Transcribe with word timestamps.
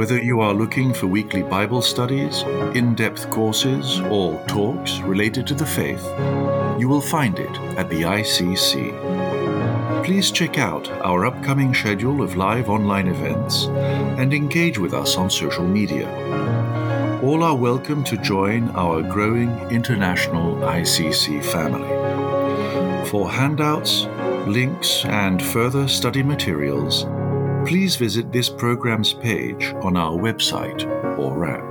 Whether 0.00 0.16
you 0.16 0.40
are 0.40 0.54
looking 0.54 0.94
for 0.94 1.08
weekly 1.08 1.42
Bible 1.42 1.82
studies, 1.82 2.40
in 2.74 2.94
depth 2.94 3.28
courses, 3.28 4.00
or 4.08 4.42
talks 4.46 4.98
related 5.00 5.46
to 5.48 5.54
the 5.54 5.66
faith, 5.66 6.02
you 6.80 6.88
will 6.88 7.02
find 7.02 7.38
it 7.38 7.54
at 7.76 7.90
the 7.90 8.00
ICC. 8.00 10.02
Please 10.02 10.30
check 10.30 10.56
out 10.56 10.90
our 11.04 11.26
upcoming 11.26 11.74
schedule 11.74 12.22
of 12.22 12.34
live 12.34 12.70
online 12.70 13.08
events 13.08 13.66
and 14.16 14.32
engage 14.32 14.78
with 14.78 14.94
us 14.94 15.18
on 15.18 15.28
social 15.28 15.66
media. 15.66 16.08
All 17.22 17.42
are 17.42 17.54
welcome 17.54 18.02
to 18.04 18.16
join 18.16 18.70
our 18.70 19.02
growing 19.02 19.50
international 19.68 20.56
ICC 20.62 21.44
family. 21.44 21.90
For 23.10 23.30
handouts, 23.30 24.06
links, 24.46 25.04
and 25.04 25.42
further 25.42 25.88
study 25.88 26.22
materials, 26.22 27.04
please 27.66 27.96
visit 27.96 28.32
this 28.32 28.48
program's 28.48 29.12
page 29.14 29.74
on 29.82 29.96
our 29.96 30.16
website 30.16 30.86
or 31.18 31.46
app. 31.46 31.70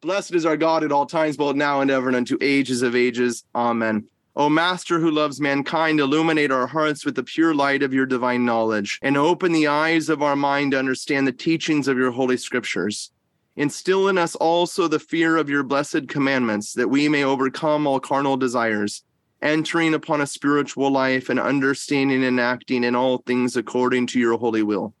Blessed 0.00 0.34
is 0.34 0.46
our 0.46 0.56
God 0.56 0.82
at 0.82 0.92
all 0.92 1.06
times, 1.06 1.36
both 1.36 1.56
now 1.56 1.80
and 1.80 1.90
ever, 1.90 2.08
and 2.08 2.16
unto 2.16 2.36
ages 2.40 2.82
of 2.82 2.96
ages. 2.96 3.44
Amen. 3.54 4.06
O 4.34 4.48
Master 4.48 4.98
who 4.98 5.10
loves 5.10 5.40
mankind, 5.40 6.00
illuminate 6.00 6.50
our 6.50 6.66
hearts 6.66 7.04
with 7.04 7.14
the 7.14 7.22
pure 7.22 7.54
light 7.54 7.82
of 7.82 7.92
your 7.92 8.06
divine 8.06 8.44
knowledge, 8.44 8.98
and 9.02 9.16
open 9.16 9.52
the 9.52 9.66
eyes 9.66 10.08
of 10.08 10.22
our 10.22 10.36
mind 10.36 10.72
to 10.72 10.78
understand 10.78 11.26
the 11.26 11.32
teachings 11.32 11.88
of 11.88 11.98
your 11.98 12.10
holy 12.10 12.36
scriptures. 12.36 13.10
Instill 13.56 14.08
in 14.08 14.16
us 14.16 14.34
also 14.36 14.88
the 14.88 14.98
fear 14.98 15.36
of 15.36 15.50
your 15.50 15.62
blessed 15.62 16.08
commandments, 16.08 16.72
that 16.72 16.88
we 16.88 17.08
may 17.08 17.24
overcome 17.24 17.86
all 17.86 18.00
carnal 18.00 18.36
desires 18.36 19.02
entering 19.42 19.94
upon 19.94 20.20
a 20.20 20.26
spiritual 20.26 20.90
life 20.90 21.28
and 21.28 21.40
understanding 21.40 22.24
and 22.24 22.38
acting 22.38 22.84
in 22.84 22.94
all 22.94 23.18
things 23.18 23.56
according 23.56 24.06
to 24.08 24.18
your 24.20 24.38
holy 24.38 24.62
will. 24.62 24.94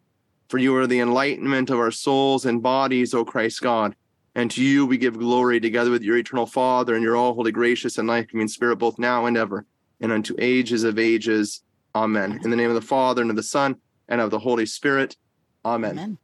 For 0.48 0.58
you 0.58 0.74
are 0.76 0.86
the 0.86 1.00
enlightenment 1.00 1.70
of 1.70 1.78
our 1.78 1.90
souls 1.90 2.46
and 2.46 2.62
bodies, 2.62 3.14
O 3.14 3.24
Christ 3.24 3.60
God. 3.62 3.94
And 4.34 4.50
to 4.52 4.62
you 4.62 4.86
we 4.86 4.98
give 4.98 5.18
glory 5.18 5.60
together 5.60 5.90
with 5.90 6.02
your 6.02 6.16
eternal 6.16 6.46
Father 6.46 6.94
and 6.94 7.02
your 7.02 7.16
all 7.16 7.34
holy, 7.34 7.52
gracious, 7.52 7.98
and 7.98 8.08
life 8.08 8.28
giving 8.28 8.48
Spirit, 8.48 8.76
both 8.76 8.98
now 8.98 9.26
and 9.26 9.36
ever, 9.36 9.66
and 10.00 10.12
unto 10.12 10.34
ages 10.38 10.84
of 10.84 10.98
ages. 10.98 11.62
Amen. 11.94 12.40
In 12.44 12.50
the 12.50 12.56
name 12.56 12.68
of 12.68 12.76
the 12.76 12.80
Father, 12.80 13.22
and 13.22 13.30
of 13.30 13.36
the 13.36 13.42
Son, 13.42 13.76
and 14.08 14.20
of 14.20 14.30
the 14.30 14.38
Holy 14.38 14.66
Spirit. 14.66 15.16
Amen. 15.64 15.92
Amen. 15.92 16.18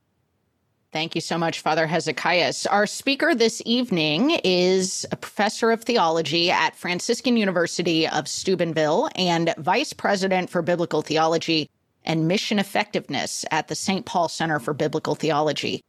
Thank 0.97 1.15
you 1.15 1.21
so 1.21 1.37
much, 1.37 1.61
Father 1.61 1.87
Hezekiah. 1.87 2.55
Our 2.71 2.87
speaker 2.87 3.35
this 3.35 3.61
evening 3.67 4.31
is 4.43 5.05
a 5.13 5.17
professor 5.17 5.71
of 5.71 5.83
theology 5.83 6.51
at 6.51 6.75
Franciscan 6.75 7.37
University 7.37 8.09
of 8.09 8.27
Steubenville 8.27 9.11
and 9.15 9.53
vice 9.59 9.93
president 9.93 10.49
for 10.49 10.63
biblical 10.63 11.03
theology 11.03 11.69
and 12.07 12.27
mission 12.27 12.59
effectiveness 12.59 13.45
at 13.51 13.69
the 13.69 13.75
St. 13.75 14.07
Paul 14.07 14.31
Center 14.31 14.59
for 14.59 14.73
Biblical 14.73 15.15
Theology. 15.15 15.85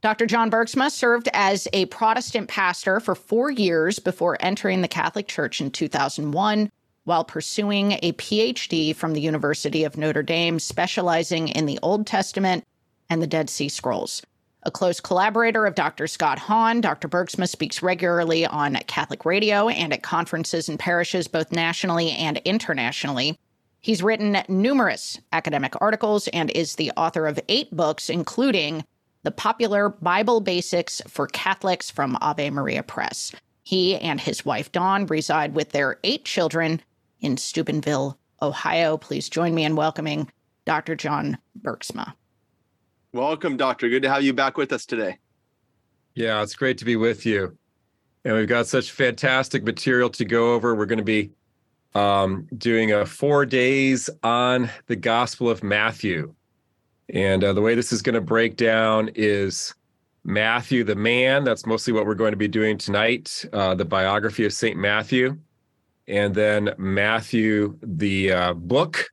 Dr. 0.00 0.26
John 0.26 0.48
Bergsma 0.48 0.92
served 0.92 1.28
as 1.32 1.66
a 1.72 1.86
Protestant 1.86 2.48
pastor 2.48 3.00
for 3.00 3.16
four 3.16 3.50
years 3.50 3.98
before 3.98 4.36
entering 4.38 4.80
the 4.80 4.86
Catholic 4.86 5.26
Church 5.26 5.60
in 5.60 5.72
2001 5.72 6.70
while 7.02 7.24
pursuing 7.24 7.98
a 8.00 8.12
PhD 8.12 8.94
from 8.94 9.12
the 9.12 9.20
University 9.20 9.82
of 9.82 9.96
Notre 9.96 10.22
Dame, 10.22 10.60
specializing 10.60 11.48
in 11.48 11.66
the 11.66 11.80
Old 11.82 12.06
Testament 12.06 12.62
and 13.10 13.20
the 13.20 13.26
Dead 13.26 13.50
Sea 13.50 13.68
Scrolls. 13.68 14.22
A 14.64 14.70
close 14.70 15.00
collaborator 15.00 15.66
of 15.66 15.74
Dr. 15.74 16.06
Scott 16.06 16.38
Hahn, 16.38 16.80
Dr. 16.80 17.08
Bergsma 17.08 17.48
speaks 17.48 17.82
regularly 17.82 18.46
on 18.46 18.76
Catholic 18.86 19.24
radio 19.24 19.68
and 19.68 19.92
at 19.92 20.04
conferences 20.04 20.68
and 20.68 20.78
parishes 20.78 21.26
both 21.26 21.50
nationally 21.50 22.12
and 22.12 22.38
internationally. 22.44 23.36
He's 23.80 24.04
written 24.04 24.38
numerous 24.48 25.18
academic 25.32 25.74
articles 25.80 26.28
and 26.28 26.48
is 26.52 26.76
the 26.76 26.92
author 26.96 27.26
of 27.26 27.40
eight 27.48 27.74
books, 27.74 28.08
including 28.08 28.84
The 29.24 29.32
Popular 29.32 29.88
Bible 29.88 30.40
Basics 30.40 31.02
for 31.08 31.26
Catholics 31.26 31.90
from 31.90 32.16
Ave 32.20 32.50
Maria 32.50 32.84
Press. 32.84 33.32
He 33.64 33.96
and 33.96 34.20
his 34.20 34.44
wife 34.44 34.70
Dawn 34.70 35.06
reside 35.06 35.54
with 35.54 35.70
their 35.70 35.98
eight 36.04 36.24
children 36.24 36.80
in 37.20 37.36
Steubenville, 37.36 38.16
Ohio. 38.40 38.96
Please 38.96 39.28
join 39.28 39.56
me 39.56 39.64
in 39.64 39.74
welcoming 39.74 40.30
Dr. 40.64 40.94
John 40.94 41.38
Bergsma. 41.60 42.14
Welcome, 43.14 43.58
Doctor. 43.58 43.90
Good 43.90 44.04
to 44.04 44.10
have 44.10 44.22
you 44.22 44.32
back 44.32 44.56
with 44.56 44.72
us 44.72 44.86
today. 44.86 45.18
Yeah, 46.14 46.42
it's 46.42 46.54
great 46.54 46.78
to 46.78 46.86
be 46.86 46.96
with 46.96 47.26
you. 47.26 47.58
And 48.24 48.34
we've 48.34 48.48
got 48.48 48.66
such 48.66 48.90
fantastic 48.90 49.64
material 49.64 50.08
to 50.10 50.24
go 50.24 50.54
over. 50.54 50.74
We're 50.74 50.86
going 50.86 50.96
to 50.96 51.04
be 51.04 51.30
um, 51.94 52.46
doing 52.56 52.92
a 52.92 53.04
four 53.04 53.44
days 53.44 54.08
on 54.22 54.70
the 54.86 54.96
Gospel 54.96 55.50
of 55.50 55.62
Matthew. 55.62 56.34
And 57.10 57.44
uh, 57.44 57.52
the 57.52 57.60
way 57.60 57.74
this 57.74 57.92
is 57.92 58.00
going 58.00 58.14
to 58.14 58.22
break 58.22 58.56
down 58.56 59.10
is 59.14 59.74
Matthew, 60.24 60.82
the 60.82 60.94
man. 60.94 61.44
That's 61.44 61.66
mostly 61.66 61.92
what 61.92 62.06
we're 62.06 62.14
going 62.14 62.32
to 62.32 62.38
be 62.38 62.48
doing 62.48 62.78
tonight, 62.78 63.44
uh, 63.52 63.74
the 63.74 63.84
biography 63.84 64.46
of 64.46 64.54
St. 64.54 64.78
Matthew. 64.78 65.36
And 66.08 66.34
then 66.34 66.74
Matthew, 66.78 67.78
the 67.82 68.32
uh, 68.32 68.54
book, 68.54 69.04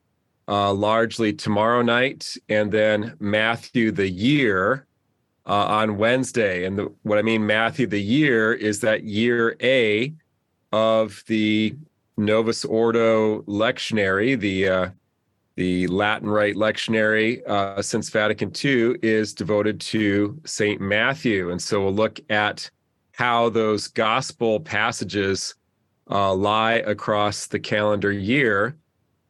uh, 0.50 0.74
largely 0.74 1.32
tomorrow 1.32 1.84
night, 1.84 2.36
and 2.50 2.72
then 2.72 3.16
Matthew 3.20 3.92
the 3.92 4.10
year 4.10 4.88
uh, 5.46 5.66
on 5.68 5.98
Wednesday. 5.98 6.66
And 6.66 6.78
the, 6.78 6.92
what 7.04 7.20
I 7.20 7.22
mean, 7.22 7.46
Matthew 7.46 7.86
the 7.86 8.02
year 8.02 8.54
is 8.54 8.80
that 8.82 9.04
year 9.04 9.56
A 9.62 10.12
of 10.72 11.24
the 11.28 11.76
Novus 12.18 12.66
Ordo 12.66 13.44
lectionary, 13.44 14.38
the 14.40 14.68
uh, 14.68 14.90
the 15.56 15.88
Latin 15.88 16.30
Rite 16.30 16.56
lectionary 16.56 17.48
uh, 17.48 17.82
since 17.82 18.10
Vatican 18.10 18.52
II 18.64 18.96
is 19.04 19.34
devoted 19.34 19.80
to 19.82 20.40
Saint 20.46 20.82
Matthew, 20.82 21.52
and 21.52 21.62
so 21.62 21.84
we'll 21.84 21.94
look 21.94 22.20
at 22.30 22.70
how 23.12 23.50
those 23.50 23.88
gospel 23.88 24.60
passages 24.60 25.56
uh, 26.10 26.34
lie 26.34 26.76
across 26.88 27.48
the 27.48 27.60
calendar 27.60 28.12
year 28.12 28.76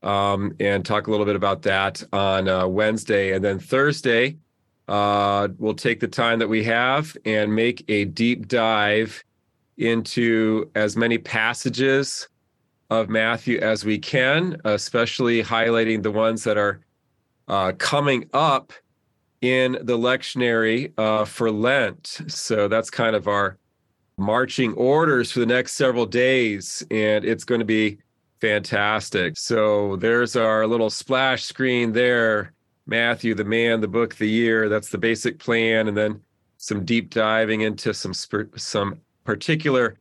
um, 0.03 0.53
and 0.59 0.85
talk 0.85 1.07
a 1.07 1.11
little 1.11 1.25
bit 1.25 1.35
about 1.35 1.61
that 1.63 2.03
on 2.13 2.47
uh, 2.47 2.67
Wednesday. 2.67 3.33
And 3.33 3.43
then 3.43 3.59
Thursday, 3.59 4.37
uh, 4.87 5.49
we'll 5.57 5.73
take 5.73 5.99
the 5.99 6.07
time 6.07 6.39
that 6.39 6.47
we 6.47 6.63
have 6.63 7.15
and 7.25 7.53
make 7.53 7.83
a 7.89 8.05
deep 8.05 8.47
dive 8.47 9.23
into 9.77 10.69
as 10.75 10.97
many 10.97 11.17
passages 11.17 12.27
of 12.89 13.07
Matthew 13.07 13.59
as 13.59 13.85
we 13.85 13.99
can, 13.99 14.59
especially 14.65 15.43
highlighting 15.43 16.01
the 16.01 16.11
ones 16.11 16.43
that 16.43 16.57
are 16.57 16.81
uh, 17.47 17.71
coming 17.77 18.29
up 18.33 18.73
in 19.41 19.73
the 19.83 19.97
lectionary 19.97 20.91
uh, 20.97 21.23
for 21.23 21.51
Lent. 21.51 22.21
So 22.27 22.67
that's 22.67 22.89
kind 22.89 23.15
of 23.15 23.27
our 23.27 23.57
marching 24.17 24.73
orders 24.73 25.31
for 25.31 25.39
the 25.39 25.45
next 25.45 25.73
several 25.73 26.05
days. 26.05 26.83
And 26.91 27.23
it's 27.23 27.43
going 27.43 27.59
to 27.59 27.65
be 27.65 27.99
Fantastic. 28.41 29.37
So 29.37 29.97
there's 29.97 30.35
our 30.35 30.65
little 30.65 30.89
splash 30.89 31.43
screen 31.43 31.91
there. 31.91 32.53
Matthew, 32.87 33.35
the 33.35 33.43
man, 33.43 33.81
the 33.81 33.87
book, 33.87 34.15
the 34.15 34.29
year. 34.29 34.69
That's 34.69 34.89
the 34.89 34.97
basic 34.97 35.37
plan, 35.37 35.87
and 35.87 35.95
then 35.95 36.21
some 36.57 36.85
deep 36.85 37.09
diving 37.09 37.61
into 37.61 37.93
some 37.93 38.13
some 38.13 38.99
particular 39.25 39.99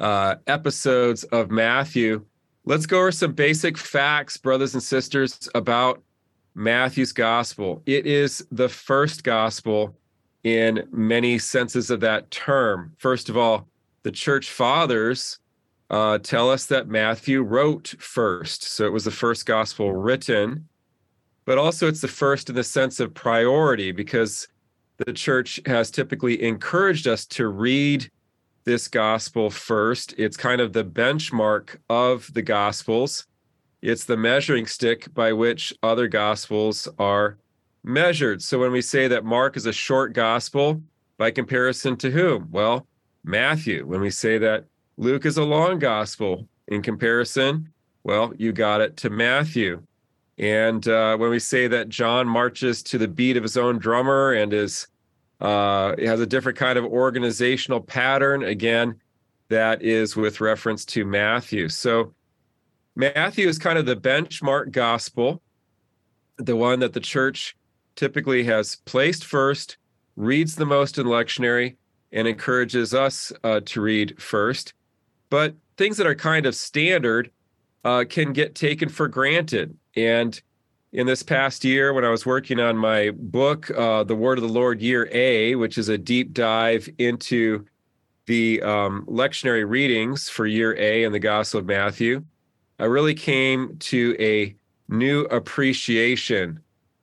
uh, 0.00 0.36
episodes 0.46 1.24
of 1.24 1.50
Matthew. 1.50 2.24
Let's 2.64 2.86
go 2.86 3.00
over 3.00 3.12
some 3.12 3.32
basic 3.32 3.76
facts, 3.76 4.36
brothers 4.36 4.74
and 4.74 4.82
sisters, 4.82 5.48
about 5.54 6.02
Matthew's 6.54 7.12
gospel. 7.12 7.82
It 7.86 8.06
is 8.06 8.44
the 8.50 8.68
first 8.68 9.22
gospel 9.22 9.94
in 10.42 10.88
many 10.90 11.38
senses 11.38 11.90
of 11.90 12.00
that 12.00 12.30
term. 12.30 12.94
First 12.98 13.28
of 13.28 13.36
all, 13.36 13.68
the 14.02 14.10
church 14.10 14.50
fathers 14.50 15.38
uh, 15.90 16.18
tell 16.18 16.50
us 16.50 16.66
that 16.66 16.88
Matthew 16.88 17.42
wrote 17.42 17.94
first. 17.98 18.64
So 18.64 18.84
it 18.84 18.92
was 18.92 19.04
the 19.04 19.10
first 19.10 19.46
gospel 19.46 19.92
written, 19.92 20.68
but 21.44 21.58
also 21.58 21.88
it's 21.88 22.00
the 22.00 22.08
first 22.08 22.48
in 22.48 22.54
the 22.54 22.64
sense 22.64 23.00
of 23.00 23.14
priority 23.14 23.92
because 23.92 24.48
the 24.96 25.12
church 25.12 25.60
has 25.66 25.90
typically 25.90 26.42
encouraged 26.42 27.06
us 27.06 27.26
to 27.26 27.48
read 27.48 28.10
this 28.64 28.88
gospel 28.88 29.50
first. 29.50 30.14
It's 30.16 30.36
kind 30.36 30.60
of 30.60 30.72
the 30.72 30.84
benchmark 30.84 31.76
of 31.90 32.32
the 32.32 32.42
gospels. 32.42 33.26
It's 33.82 34.04
the 34.04 34.16
measuring 34.16 34.66
stick 34.66 35.12
by 35.12 35.32
which 35.32 35.74
other 35.82 36.08
gospels 36.08 36.88
are 36.98 37.36
measured. 37.82 38.40
So 38.40 38.58
when 38.58 38.72
we 38.72 38.80
say 38.80 39.08
that 39.08 39.24
Mark 39.24 39.58
is 39.58 39.66
a 39.66 39.72
short 39.72 40.14
gospel, 40.14 40.80
by 41.16 41.30
comparison 41.30 41.96
to 41.98 42.10
whom? 42.10 42.48
Well, 42.50 42.86
Matthew. 43.24 43.86
When 43.86 44.00
we 44.00 44.10
say 44.10 44.38
that 44.38 44.64
Luke 44.96 45.26
is 45.26 45.36
a 45.36 45.44
long 45.44 45.78
gospel 45.78 46.46
in 46.68 46.82
comparison, 46.82 47.68
well, 48.04 48.32
you 48.36 48.52
got 48.52 48.80
it 48.80 48.96
to 48.98 49.10
Matthew. 49.10 49.82
And 50.38 50.86
uh, 50.88 51.16
when 51.16 51.30
we 51.30 51.38
say 51.38 51.66
that 51.68 51.88
John 51.88 52.28
marches 52.28 52.82
to 52.84 52.98
the 52.98 53.08
beat 53.08 53.36
of 53.36 53.42
his 53.42 53.56
own 53.56 53.78
drummer 53.78 54.32
and 54.32 54.52
is 54.52 54.86
uh, 55.40 55.94
has 55.98 56.20
a 56.20 56.26
different 56.26 56.58
kind 56.58 56.78
of 56.78 56.84
organizational 56.84 57.80
pattern, 57.80 58.44
again, 58.44 59.00
that 59.48 59.82
is 59.82 60.16
with 60.16 60.40
reference 60.40 60.84
to 60.86 61.04
Matthew. 61.04 61.68
So 61.68 62.14
Matthew 62.96 63.48
is 63.48 63.58
kind 63.58 63.78
of 63.78 63.86
the 63.86 63.96
benchmark 63.96 64.70
gospel, 64.70 65.42
the 66.38 66.56
one 66.56 66.80
that 66.80 66.92
the 66.92 67.00
church 67.00 67.56
typically 67.96 68.44
has 68.44 68.76
placed 68.84 69.24
first, 69.24 69.76
reads 70.16 70.56
the 70.56 70.66
most 70.66 70.98
in 70.98 71.06
lectionary, 71.06 71.76
and 72.12 72.26
encourages 72.26 72.94
us 72.94 73.32
uh, 73.42 73.60
to 73.66 73.80
read 73.80 74.20
first. 74.20 74.72
But 75.34 75.56
things 75.76 75.96
that 75.96 76.06
are 76.06 76.14
kind 76.14 76.46
of 76.46 76.54
standard 76.54 77.28
uh, 77.84 78.04
can 78.08 78.32
get 78.32 78.54
taken 78.54 78.88
for 78.88 79.08
granted. 79.08 79.76
And 79.96 80.40
in 80.92 81.08
this 81.08 81.24
past 81.24 81.64
year, 81.64 81.92
when 81.92 82.04
I 82.04 82.10
was 82.10 82.24
working 82.24 82.60
on 82.60 82.76
my 82.76 83.10
book, 83.10 83.68
uh, 83.72 84.04
The 84.04 84.14
Word 84.14 84.38
of 84.38 84.42
the 84.42 84.48
Lord 84.48 84.80
Year 84.80 85.08
A, 85.10 85.56
which 85.56 85.76
is 85.76 85.88
a 85.88 85.98
deep 85.98 86.34
dive 86.34 86.88
into 86.98 87.66
the 88.26 88.62
um, 88.62 89.04
lectionary 89.06 89.68
readings 89.68 90.28
for 90.28 90.46
Year 90.46 90.76
A 90.78 91.02
in 91.02 91.10
the 91.10 91.18
Gospel 91.18 91.58
of 91.58 91.66
Matthew, 91.66 92.24
I 92.78 92.84
really 92.84 93.14
came 93.14 93.76
to 93.78 94.14
a 94.20 94.54
new 94.88 95.22
appreciation 95.22 96.60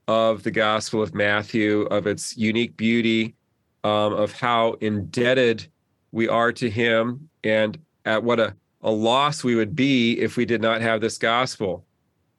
of 0.08 0.44
the 0.44 0.52
Gospel 0.52 1.04
of 1.04 1.14
Matthew, 1.14 1.82
of 1.88 2.08
its 2.08 2.38
unique 2.38 2.78
beauty, 2.78 3.36
um, 3.84 4.14
of 4.14 4.32
how 4.32 4.78
indebted 4.80 5.68
we 6.14 6.30
are 6.30 6.54
to 6.54 6.70
him, 6.70 7.28
and 7.44 7.78
at 8.06 8.24
what 8.24 8.40
a, 8.40 8.56
a 8.82 8.92
loss 8.92 9.44
we 9.44 9.56
would 9.56 9.76
be 9.76 10.20
if 10.20 10.38
we 10.38 10.46
did 10.46 10.62
not 10.62 10.82
have 10.82 11.02
this 11.02 11.18
gospel. 11.18 11.86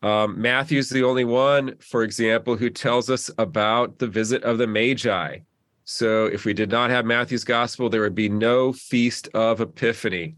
Um, 0.02 0.40
Matthew's 0.40 0.88
the 0.88 1.04
only 1.04 1.24
one, 1.24 1.76
for 1.78 2.02
example, 2.02 2.56
who 2.56 2.70
tells 2.70 3.08
us 3.08 3.30
about 3.38 3.98
the 3.98 4.08
visit 4.08 4.42
of 4.42 4.58
the 4.58 4.66
Magi. 4.66 5.38
So 5.84 6.26
if 6.26 6.44
we 6.44 6.54
did 6.54 6.70
not 6.70 6.90
have 6.90 7.04
Matthew's 7.04 7.44
gospel, 7.44 7.88
there 7.88 8.00
would 8.00 8.14
be 8.14 8.28
no 8.28 8.72
feast 8.72 9.28
of 9.34 9.60
Epiphany. 9.60 10.36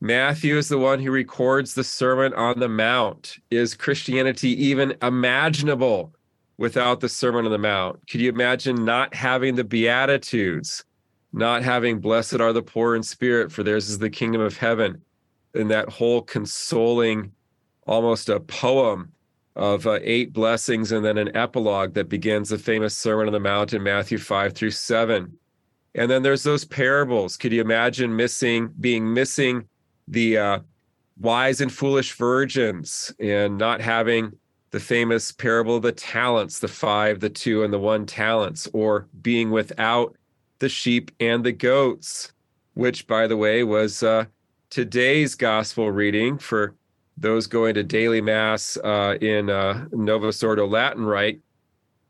Matthew 0.00 0.58
is 0.58 0.68
the 0.68 0.78
one 0.78 1.00
who 1.00 1.10
records 1.10 1.74
the 1.74 1.84
Sermon 1.84 2.34
on 2.34 2.60
the 2.60 2.68
Mount. 2.68 3.36
Is 3.50 3.74
Christianity 3.74 4.50
even 4.64 4.94
imaginable 5.00 6.12
without 6.58 7.00
the 7.00 7.08
Sermon 7.08 7.46
on 7.46 7.50
the 7.50 7.58
Mount? 7.58 8.00
Could 8.08 8.20
you 8.20 8.28
imagine 8.28 8.84
not 8.84 9.14
having 9.14 9.54
the 9.54 9.64
Beatitudes, 9.64 10.84
not 11.34 11.64
having 11.64 11.98
blessed 11.98 12.40
are 12.40 12.52
the 12.52 12.62
poor 12.62 12.94
in 12.94 13.02
spirit, 13.02 13.50
for 13.50 13.64
theirs 13.64 13.90
is 13.90 13.98
the 13.98 14.08
kingdom 14.08 14.40
of 14.40 14.56
heaven, 14.56 15.02
and 15.52 15.70
that 15.70 15.88
whole 15.88 16.22
consoling, 16.22 17.32
almost 17.86 18.28
a 18.28 18.38
poem 18.38 19.10
of 19.56 19.86
uh, 19.86 19.98
eight 20.02 20.32
blessings 20.32 20.92
and 20.92 21.04
then 21.04 21.18
an 21.18 21.36
epilogue 21.36 21.94
that 21.94 22.08
begins 22.08 22.48
the 22.48 22.58
famous 22.58 22.96
Sermon 22.96 23.26
on 23.26 23.32
the 23.32 23.40
Mount 23.40 23.72
in 23.72 23.82
Matthew 23.82 24.18
5 24.18 24.52
through 24.52 24.70
7. 24.70 25.36
And 25.96 26.10
then 26.10 26.22
there's 26.22 26.42
those 26.44 26.64
parables. 26.64 27.36
Could 27.36 27.52
you 27.52 27.60
imagine 27.60 28.14
missing, 28.14 28.72
being 28.80 29.12
missing 29.12 29.68
the 30.06 30.38
uh, 30.38 30.58
wise 31.18 31.60
and 31.60 31.72
foolish 31.72 32.14
virgins 32.14 33.12
and 33.20 33.58
not 33.58 33.80
having 33.80 34.32
the 34.70 34.80
famous 34.80 35.30
parable 35.30 35.76
of 35.76 35.82
the 35.82 35.92
talents, 35.92 36.58
the 36.58 36.68
five, 36.68 37.20
the 37.20 37.30
two, 37.30 37.62
and 37.62 37.72
the 37.72 37.78
one 37.78 38.06
talents, 38.06 38.68
or 38.72 39.08
being 39.22 39.52
without 39.52 40.16
the 40.58 40.68
sheep 40.68 41.10
and 41.20 41.44
the 41.44 41.52
goats, 41.52 42.32
which, 42.74 43.06
by 43.06 43.26
the 43.26 43.36
way, 43.36 43.64
was 43.64 44.02
uh, 44.02 44.24
today's 44.70 45.34
gospel 45.34 45.90
reading 45.90 46.38
for 46.38 46.74
those 47.16 47.46
going 47.46 47.74
to 47.74 47.82
daily 47.82 48.20
mass 48.20 48.76
uh, 48.82 49.16
in 49.20 49.50
uh, 49.50 49.86
Novus 49.92 50.42
Ordo 50.42 50.66
Latin 50.66 51.04
Rite. 51.04 51.40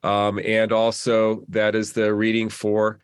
Um, 0.02 0.38
and 0.44 0.73
also, 0.73 1.44
that 1.49 1.75
is 1.75 1.93
the 1.93 2.14
reading 2.14 2.49
for 2.49 3.00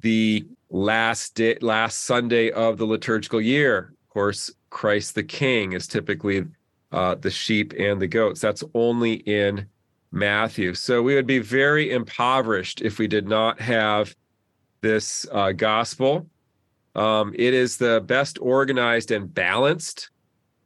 the 0.00 0.46
last 0.70 1.34
day, 1.34 1.56
last 1.60 2.00
Sunday 2.00 2.50
of 2.50 2.78
the 2.78 2.86
liturgical 2.86 3.40
year. 3.40 3.94
Of 4.02 4.08
course, 4.12 4.50
Christ 4.70 5.14
the 5.14 5.22
King 5.22 5.72
is 5.72 5.86
typically 5.86 6.46
uh, 6.92 7.14
the 7.16 7.30
sheep 7.30 7.74
and 7.78 8.00
the 8.00 8.06
goats. 8.06 8.40
That's 8.40 8.64
only 8.74 9.14
in 9.14 9.66
Matthew. 10.10 10.74
So 10.74 11.02
we 11.02 11.14
would 11.14 11.26
be 11.26 11.38
very 11.38 11.90
impoverished 11.90 12.80
if 12.80 12.98
we 12.98 13.06
did 13.06 13.28
not 13.28 13.60
have 13.60 14.14
this 14.80 15.26
uh, 15.32 15.52
gospel. 15.52 16.26
Um, 16.94 17.32
it 17.34 17.54
is 17.54 17.76
the 17.76 18.02
best 18.06 18.38
organized 18.40 19.10
and 19.10 19.32
balanced 19.32 20.10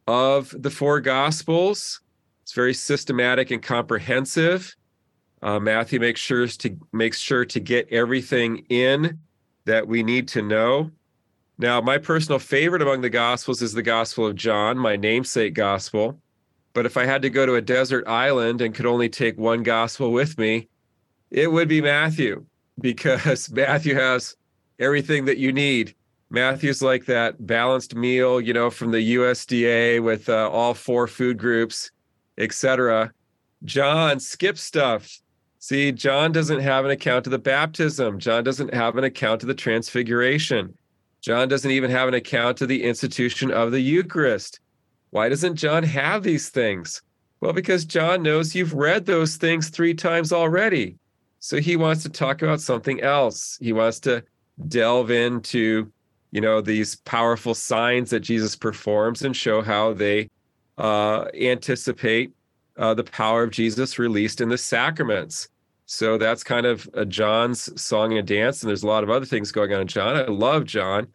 of 0.06 0.54
the 0.58 0.70
four 0.70 1.00
gospels. 1.00 2.00
It's 2.42 2.52
very 2.52 2.74
systematic 2.74 3.50
and 3.50 3.62
comprehensive. 3.62 4.74
Uh, 5.42 5.58
Matthew 5.58 5.98
makes 5.98 6.20
sure 6.20 6.46
to 6.46 6.76
makes 6.92 7.18
sure 7.18 7.44
to 7.44 7.60
get 7.60 7.88
everything 7.90 8.64
in 8.68 9.18
that 9.64 9.86
we 9.86 10.02
need 10.02 10.28
to 10.28 10.42
know. 10.42 10.90
Now, 11.58 11.80
my 11.80 11.98
personal 11.98 12.38
favorite 12.38 12.82
among 12.82 13.02
the 13.02 13.10
Gospels 13.10 13.62
is 13.62 13.72
the 13.72 13.82
Gospel 13.82 14.26
of 14.26 14.34
John, 14.34 14.78
my 14.78 14.96
namesake 14.96 15.54
Gospel. 15.54 16.18
But 16.72 16.86
if 16.86 16.96
I 16.96 17.04
had 17.04 17.22
to 17.22 17.30
go 17.30 17.44
to 17.44 17.56
a 17.56 17.60
desert 17.60 18.06
island 18.08 18.60
and 18.60 18.74
could 18.74 18.86
only 18.86 19.08
take 19.08 19.38
one 19.38 19.62
Gospel 19.62 20.10
with 20.10 20.38
me, 20.38 20.68
it 21.30 21.52
would 21.52 21.68
be 21.68 21.80
Matthew, 21.80 22.44
because 22.80 23.50
Matthew 23.52 23.94
has 23.94 24.36
everything 24.78 25.24
that 25.26 25.38
you 25.38 25.52
need. 25.52 25.94
Matthew's 26.30 26.80
like 26.80 27.04
that 27.06 27.46
balanced 27.46 27.94
meal, 27.94 28.40
you 28.40 28.54
know, 28.54 28.70
from 28.70 28.90
the 28.90 29.16
USDA 29.16 30.02
with 30.02 30.28
uh, 30.28 30.48
all 30.50 30.72
four 30.72 31.06
food 31.06 31.36
groups, 31.36 31.90
etc. 32.38 33.12
John 33.64 34.18
skips 34.18 34.62
stuff. 34.62 35.20
See, 35.58 35.92
John 35.92 36.32
doesn't 36.32 36.60
have 36.60 36.84
an 36.84 36.90
account 36.90 37.26
of 37.26 37.30
the 37.30 37.38
baptism. 37.38 38.18
John 38.18 38.42
doesn't 38.42 38.72
have 38.74 38.96
an 38.96 39.04
account 39.04 39.42
of 39.42 39.46
the 39.46 39.54
transfiguration. 39.54 40.76
John 41.20 41.48
doesn't 41.48 41.70
even 41.70 41.90
have 41.90 42.08
an 42.08 42.14
account 42.14 42.60
of 42.62 42.68
the 42.68 42.82
institution 42.82 43.52
of 43.52 43.70
the 43.70 43.80
Eucharist. 43.80 44.58
Why 45.10 45.28
doesn't 45.28 45.56
John 45.56 45.84
have 45.84 46.22
these 46.22 46.48
things? 46.48 47.02
Well, 47.40 47.52
because 47.52 47.84
John 47.84 48.22
knows 48.22 48.54
you've 48.54 48.74
read 48.74 49.06
those 49.06 49.36
things 49.36 49.68
three 49.68 49.94
times 49.94 50.32
already. 50.32 50.96
So 51.44 51.60
he 51.60 51.74
wants 51.74 52.04
to 52.04 52.08
talk 52.08 52.40
about 52.40 52.60
something 52.60 53.00
else. 53.00 53.58
He 53.60 53.72
wants 53.72 53.98
to 54.00 54.22
delve 54.68 55.10
into, 55.10 55.90
you 56.30 56.40
know, 56.40 56.60
these 56.60 56.94
powerful 56.94 57.52
signs 57.52 58.10
that 58.10 58.20
Jesus 58.20 58.54
performs 58.54 59.22
and 59.22 59.36
show 59.36 59.60
how 59.60 59.92
they 59.92 60.30
uh, 60.78 61.24
anticipate 61.34 62.30
uh, 62.78 62.94
the 62.94 63.02
power 63.02 63.42
of 63.42 63.50
Jesus 63.50 63.98
released 63.98 64.40
in 64.40 64.50
the 64.50 64.56
sacraments. 64.56 65.48
So 65.86 66.16
that's 66.16 66.44
kind 66.44 66.64
of 66.64 66.88
John's 67.08 67.68
song 67.80 68.16
and 68.16 68.26
dance. 68.26 68.62
And 68.62 68.68
there's 68.68 68.84
a 68.84 68.86
lot 68.86 69.02
of 69.02 69.10
other 69.10 69.26
things 69.26 69.50
going 69.50 69.72
on 69.72 69.80
in 69.80 69.88
John. 69.88 70.14
I 70.14 70.26
love 70.26 70.64
John, 70.64 71.08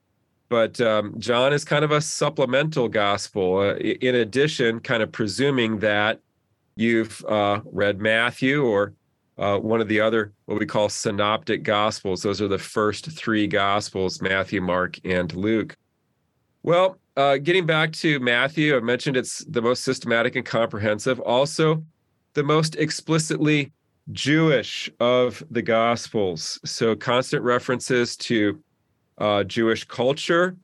but 0.49 0.81
um, 0.81 1.15
John 1.19 1.53
is 1.53 1.63
kind 1.63 1.85
of 1.85 1.91
a 1.91 2.01
supplemental 2.01 2.89
gospel. 2.89 3.59
Uh, 3.59 3.75
in 3.75 4.15
addition, 4.15 4.81
kind 4.81 5.01
of 5.01 5.09
presuming 5.09 5.79
that 5.79 6.19
you've 6.75 7.23
uh, 7.29 7.61
read 7.71 8.01
Matthew 8.01 8.65
or 8.65 8.91
uh, 9.37 9.57
one 9.57 9.81
of 9.81 9.87
the 9.87 9.99
other, 9.99 10.33
what 10.45 10.59
we 10.59 10.65
call 10.65 10.89
synoptic 10.89 11.63
gospels. 11.63 12.21
Those 12.21 12.41
are 12.41 12.47
the 12.47 12.57
first 12.57 13.11
three 13.11 13.47
gospels 13.47 14.21
Matthew, 14.21 14.61
Mark, 14.61 14.99
and 15.05 15.33
Luke. 15.35 15.75
Well, 16.63 16.97
uh, 17.15 17.37
getting 17.37 17.65
back 17.65 17.93
to 17.93 18.19
Matthew, 18.19 18.75
I 18.75 18.79
mentioned 18.79 19.17
it's 19.17 19.39
the 19.45 19.61
most 19.61 19.83
systematic 19.83 20.35
and 20.35 20.45
comprehensive, 20.45 21.19
also 21.19 21.83
the 22.33 22.43
most 22.43 22.75
explicitly 22.75 23.71
Jewish 24.11 24.89
of 24.99 25.43
the 25.49 25.61
Gospels. 25.61 26.59
So 26.65 26.95
constant 26.95 27.43
references 27.43 28.15
to 28.17 28.61
uh, 29.17 29.43
Jewish 29.43 29.83
culture. 29.85 30.55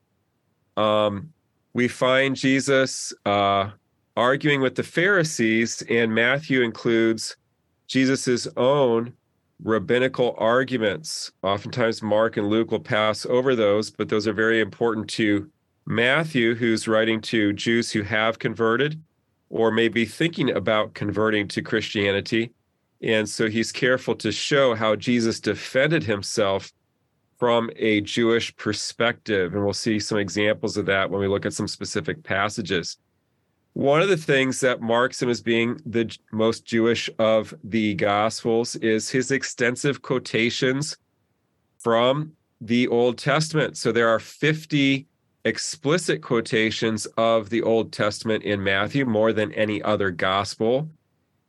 Um, 0.78 1.34
we 1.74 1.88
find 1.88 2.36
Jesus 2.36 3.14
uh, 3.26 3.72
arguing 4.16 4.62
with 4.62 4.76
the 4.76 4.84
Pharisees, 4.84 5.84
and 5.90 6.14
Matthew 6.14 6.62
includes 6.62 7.36
Jesus's 7.94 8.48
own 8.58 9.14
rabbinical 9.64 10.34
arguments. 10.40 11.32
Oftentimes, 11.44 12.02
Mark 12.02 12.38
and 12.38 12.50
Luke 12.50 12.72
will 12.72 12.80
pass 12.80 13.24
over 13.28 13.56
those, 13.56 13.92
but 13.92 14.10
those 14.10 14.28
are 14.28 14.34
very 14.34 14.62
important 14.62 15.08
to 15.12 15.48
Matthew, 15.86 16.56
who's 16.56 16.88
writing 16.88 17.22
to 17.22 17.54
Jews 17.54 17.92
who 17.92 18.02
have 18.02 18.40
converted 18.40 19.00
or 19.50 19.70
maybe 19.70 20.06
thinking 20.06 20.50
about 20.56 20.96
converting 20.96 21.48
to 21.50 21.62
Christianity. 21.62 22.52
And 23.04 23.30
so 23.30 23.48
he's 23.48 23.72
careful 23.72 24.16
to 24.16 24.32
show 24.32 24.74
how 24.74 24.96
Jesus 24.96 25.40
defended 25.40 26.04
himself 26.04 26.74
from 27.38 27.70
a 27.76 28.02
Jewish 28.02 28.56
perspective. 28.56 29.54
And 29.54 29.64
we'll 29.64 29.74
see 29.74 30.00
some 30.00 30.18
examples 30.18 30.78
of 30.78 30.88
that 30.88 31.12
when 31.12 31.22
we 31.22 31.28
look 31.28 31.46
at 31.46 31.54
some 31.54 31.68
specific 31.68 32.24
passages. 32.24 32.98
One 33.74 34.02
of 34.02 34.10
the 34.10 34.18
things 34.18 34.60
that 34.60 34.82
marks 34.82 35.22
him 35.22 35.30
as 35.30 35.42
being 35.42 35.80
the 35.86 36.16
most 36.32 36.66
Jewish 36.66 37.10
of 37.18 37.54
the 37.64 37.96
Gospels 37.96 38.76
is 38.78 39.10
his 39.10 39.32
extensive 39.32 40.02
quotations 40.02 40.96
from 41.80 42.34
the 42.62 42.88
Old 42.88 43.18
Testament. 43.18 43.76
So 43.78 43.92
there 43.92 44.10
are 44.10 44.20
50 44.20 45.08
explicit 45.46 46.22
quotations 46.22 47.08
of 47.18 47.50
the 47.50 47.64
Old 47.64 47.92
Testament 47.92 48.44
in 48.44 48.64
Matthew, 48.64 49.06
more 49.06 49.34
than 49.34 49.52
any 49.54 49.82
other 49.82 50.12
gospel, 50.12 50.90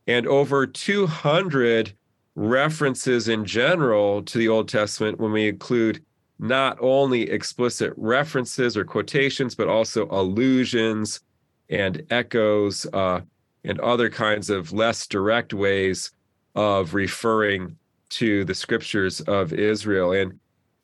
and 0.07 0.27
over 0.27 0.65
200 0.65 1.93
references 2.33 3.29
in 3.29 3.45
general 3.45 4.23
to 4.23 4.37
the 4.37 4.49
Old 4.49 4.67
Testament 4.67 5.19
when 5.19 5.31
we 5.31 5.47
include 5.47 6.03
not 6.39 6.77
only 6.81 7.29
explicit 7.29 7.93
references 7.95 8.75
or 8.75 8.83
quotations, 8.83 9.55
but 9.55 9.69
also 9.69 10.07
allusions 10.09 11.21
and 11.69 12.03
echoes 12.09 12.85
uh, 12.93 13.21
and 13.63 13.79
other 13.79 14.09
kinds 14.09 14.49
of 14.49 14.73
less 14.73 15.07
direct 15.07 15.53
ways 15.53 16.11
of 16.53 16.93
referring 16.93 17.77
to 18.09 18.45
the 18.45 18.55
scriptures 18.55 19.21
of 19.21 19.53
Israel. 19.53 20.11
And 20.13 20.39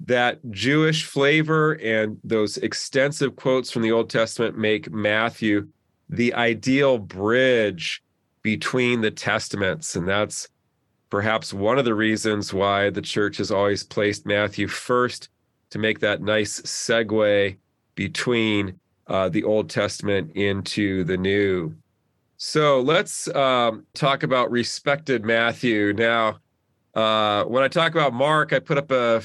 that 0.06 0.40
Jewish 0.50 1.06
flavor 1.06 1.74
and 1.74 2.20
those 2.24 2.58
extensive 2.58 3.36
quotes 3.36 3.70
from 3.70 3.84
the 3.84 3.92
Old 3.92 4.10
Testament 4.10 4.58
make 4.58 4.92
Matthew 4.92 5.68
the 6.10 6.34
ideal 6.34 6.98
bridge 6.98 8.04
between 8.42 9.02
the 9.02 9.12
testaments. 9.12 9.96
And 9.96 10.08
that's 10.08 10.50
perhaps 11.10 11.54
one 11.54 11.78
of 11.78 11.86
the 11.86 11.94
reasons 11.94 12.54
why 12.54 12.90
the 12.90 13.02
church 13.02 13.38
has 13.38 13.52
always 13.52 13.84
placed 13.84 14.26
Matthew 14.26 14.68
first 14.68 15.30
to 15.70 15.80
make 15.80 16.00
that 16.00 16.22
nice 16.22 16.62
segue 16.62 17.58
between 17.96 18.80
uh, 19.12 19.28
the 19.28 19.44
Old 19.44 19.70
Testament 19.70 20.32
into 20.36 21.04
the 21.04 21.18
New. 21.18 21.76
So 22.38 22.80
let's 22.80 23.28
um, 23.36 23.86
talk 23.94 24.24
about 24.24 24.50
respected 24.50 25.26
Matthew. 25.26 25.94
Now, 25.94 26.40
uh, 26.96 27.44
when 27.44 27.62
I 27.62 27.68
talk 27.68 27.92
about 27.92 28.14
Mark, 28.14 28.54
I 28.54 28.60
put 28.60 28.78
up 28.78 28.90
a 28.90 29.22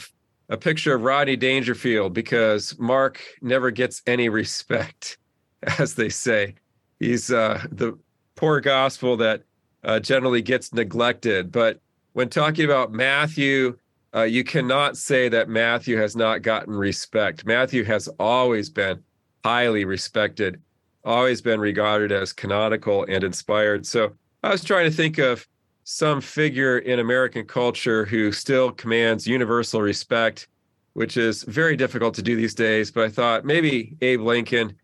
a 0.48 0.56
picture 0.56 0.94
of 0.94 1.02
Rodney 1.02 1.36
Dangerfield 1.36 2.14
because 2.14 2.78
Mark 2.78 3.20
never 3.42 3.70
gets 3.70 4.02
any 4.06 4.28
respect, 4.28 5.18
as 5.78 5.94
they 5.94 6.08
say. 6.08 6.54
He's 7.00 7.30
uh, 7.32 7.64
the 7.70 7.98
poor 8.36 8.60
gospel 8.60 9.16
that 9.18 9.42
uh, 9.84 10.00
generally 10.00 10.42
gets 10.42 10.72
neglected. 10.72 11.50
But 11.50 11.80
when 12.12 12.28
talking 12.28 12.64
about 12.64 12.92
Matthew, 12.92 13.76
uh, 14.14 14.22
you 14.22 14.44
cannot 14.44 14.96
say 14.96 15.28
that 15.28 15.48
Matthew 15.48 15.96
has 15.96 16.16
not 16.16 16.42
gotten 16.42 16.74
respect. 16.74 17.44
Matthew 17.44 17.84
has 17.84 18.08
always 18.18 18.70
been 18.70 19.02
highly 19.46 19.84
respected, 19.84 20.60
always 21.04 21.40
been 21.40 21.60
regarded 21.60 22.10
as 22.10 22.32
canonical 22.32 23.06
and 23.08 23.22
inspired. 23.22 23.86
So 23.86 24.12
I 24.42 24.50
was 24.50 24.64
trying 24.64 24.90
to 24.90 24.96
think 24.96 25.18
of 25.18 25.46
some 25.84 26.20
figure 26.20 26.78
in 26.78 26.98
American 26.98 27.46
culture 27.46 28.04
who 28.04 28.32
still 28.32 28.72
commands 28.72 29.24
universal 29.24 29.80
respect, 29.80 30.48
which 30.94 31.16
is 31.16 31.44
very 31.44 31.76
difficult 31.76 32.12
to 32.16 32.22
do 32.22 32.34
these 32.34 32.56
days. 32.56 32.90
But 32.90 33.04
I 33.04 33.08
thought 33.08 33.44
maybe 33.44 33.96
Abe 34.00 34.22
Lincoln 34.22 34.74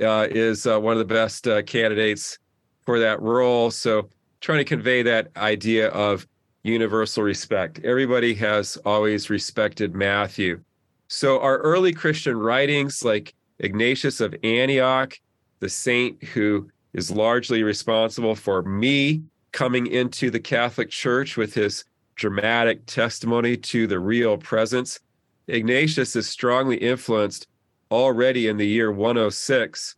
uh, 0.00 0.26
is 0.30 0.66
uh, 0.66 0.80
one 0.80 0.94
of 0.94 1.00
the 1.00 1.14
best 1.14 1.46
uh, 1.46 1.60
candidates 1.60 2.38
for 2.86 2.98
that 3.00 3.20
role. 3.20 3.70
So 3.70 4.08
trying 4.40 4.60
to 4.60 4.64
convey 4.64 5.02
that 5.02 5.28
idea 5.36 5.88
of 5.88 6.26
universal 6.62 7.24
respect. 7.24 7.80
Everybody 7.84 8.32
has 8.36 8.78
always 8.86 9.28
respected 9.28 9.94
Matthew. 9.94 10.62
So 11.08 11.40
our 11.40 11.58
early 11.58 11.92
Christian 11.92 12.38
writings, 12.38 13.04
like 13.04 13.34
Ignatius 13.60 14.20
of 14.20 14.34
Antioch, 14.42 15.18
the 15.60 15.68
saint 15.68 16.22
who 16.22 16.70
is 16.92 17.10
largely 17.10 17.62
responsible 17.62 18.34
for 18.34 18.62
me 18.62 19.22
coming 19.52 19.86
into 19.86 20.30
the 20.30 20.40
Catholic 20.40 20.90
Church 20.90 21.36
with 21.36 21.54
his 21.54 21.84
dramatic 22.16 22.84
testimony 22.86 23.56
to 23.56 23.86
the 23.86 23.98
real 23.98 24.36
presence. 24.36 25.00
Ignatius 25.46 26.16
is 26.16 26.28
strongly 26.28 26.76
influenced 26.76 27.46
already 27.90 28.48
in 28.48 28.56
the 28.56 28.66
year 28.66 28.92
106 28.92 29.96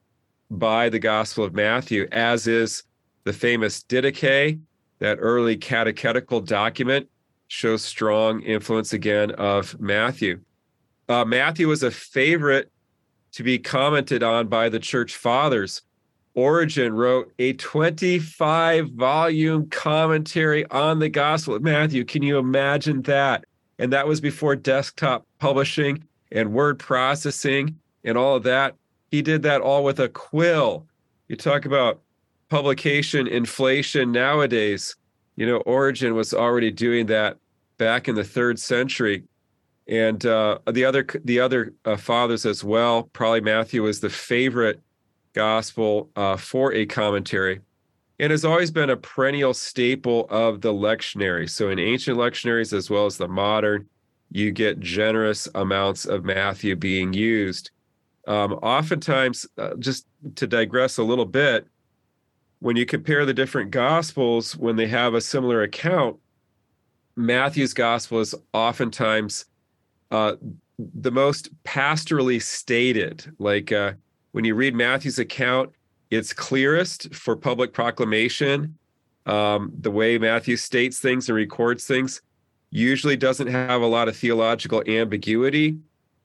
by 0.50 0.88
the 0.88 0.98
Gospel 0.98 1.44
of 1.44 1.54
Matthew, 1.54 2.08
as 2.12 2.46
is 2.46 2.84
the 3.24 3.32
famous 3.32 3.82
Didache, 3.82 4.60
that 4.98 5.18
early 5.20 5.56
catechetical 5.56 6.40
document, 6.40 7.08
shows 7.48 7.82
strong 7.82 8.42
influence 8.42 8.92
again 8.92 9.32
of 9.32 9.78
Matthew. 9.80 10.40
Uh, 11.08 11.24
Matthew 11.24 11.66
was 11.66 11.82
a 11.82 11.90
favorite 11.90 12.70
to 13.32 13.42
be 13.42 13.58
commented 13.58 14.22
on 14.22 14.48
by 14.48 14.68
the 14.68 14.78
church 14.78 15.16
fathers. 15.16 15.82
Origen 16.34 16.92
wrote 16.92 17.32
a 17.38 17.52
25 17.54 18.90
volume 18.90 19.68
commentary 19.68 20.64
on 20.70 20.98
the 20.98 21.08
Gospel 21.08 21.56
of 21.56 21.62
Matthew. 21.62 22.04
Can 22.04 22.22
you 22.22 22.38
imagine 22.38 23.02
that? 23.02 23.44
And 23.78 23.92
that 23.92 24.06
was 24.06 24.20
before 24.20 24.56
desktop 24.56 25.26
publishing 25.38 26.04
and 26.30 26.52
word 26.52 26.78
processing 26.78 27.76
and 28.04 28.16
all 28.16 28.36
of 28.36 28.44
that. 28.44 28.76
He 29.10 29.22
did 29.22 29.42
that 29.42 29.60
all 29.60 29.82
with 29.82 29.98
a 29.98 30.08
quill. 30.08 30.86
You 31.28 31.36
talk 31.36 31.64
about 31.64 32.00
publication 32.48 33.26
inflation 33.26 34.12
nowadays. 34.12 34.94
You 35.36 35.46
know, 35.46 35.58
Origen 35.58 36.14
was 36.14 36.34
already 36.34 36.70
doing 36.70 37.06
that 37.06 37.38
back 37.78 38.08
in 38.08 38.14
the 38.14 38.24
third 38.24 38.58
century. 38.58 39.24
And 39.90 40.24
uh, 40.24 40.60
the 40.70 40.84
other 40.84 41.04
the 41.24 41.40
other 41.40 41.74
uh, 41.84 41.96
fathers 41.96 42.46
as 42.46 42.62
well. 42.62 43.04
Probably 43.12 43.40
Matthew 43.40 43.82
was 43.82 44.00
the 44.00 44.08
favorite 44.08 44.80
gospel 45.34 46.10
uh, 46.16 46.36
for 46.36 46.72
a 46.72 46.86
commentary 46.86 47.60
and 48.20 48.30
has 48.30 48.44
always 48.44 48.70
been 48.70 48.90
a 48.90 48.96
perennial 48.96 49.52
staple 49.52 50.26
of 50.30 50.60
the 50.60 50.72
lectionary. 50.72 51.48
So 51.48 51.70
in 51.70 51.78
ancient 51.78 52.18
lectionaries 52.18 52.72
as 52.72 52.88
well 52.88 53.06
as 53.06 53.16
the 53.16 53.26
modern, 53.26 53.86
you 54.30 54.52
get 54.52 54.78
generous 54.78 55.48
amounts 55.54 56.04
of 56.04 56.24
Matthew 56.24 56.76
being 56.76 57.12
used. 57.12 57.70
Um, 58.28 58.52
oftentimes, 58.54 59.46
uh, 59.58 59.74
just 59.78 60.06
to 60.36 60.46
digress 60.46 60.98
a 60.98 61.02
little 61.02 61.24
bit, 61.24 61.66
when 62.60 62.76
you 62.76 62.86
compare 62.86 63.24
the 63.24 63.34
different 63.34 63.70
gospels, 63.70 64.56
when 64.56 64.76
they 64.76 64.86
have 64.86 65.14
a 65.14 65.20
similar 65.20 65.62
account, 65.62 66.16
Matthew's 67.16 67.74
gospel 67.74 68.20
is 68.20 68.34
oftentimes 68.52 69.46
uh, 70.10 70.36
the 70.78 71.10
most 71.10 71.50
pastorally 71.64 72.42
stated. 72.42 73.32
Like 73.38 73.72
uh, 73.72 73.92
when 74.32 74.44
you 74.44 74.54
read 74.54 74.74
Matthew's 74.74 75.18
account, 75.18 75.70
it's 76.10 76.32
clearest 76.32 77.14
for 77.14 77.36
public 77.36 77.72
proclamation. 77.72 78.76
Um, 79.26 79.72
the 79.78 79.90
way 79.90 80.18
Matthew 80.18 80.56
states 80.56 80.98
things 80.98 81.28
and 81.28 81.36
records 81.36 81.86
things 81.86 82.22
usually 82.70 83.16
doesn't 83.16 83.48
have 83.48 83.82
a 83.82 83.86
lot 83.86 84.08
of 84.08 84.16
theological 84.16 84.82
ambiguity. 84.86 85.76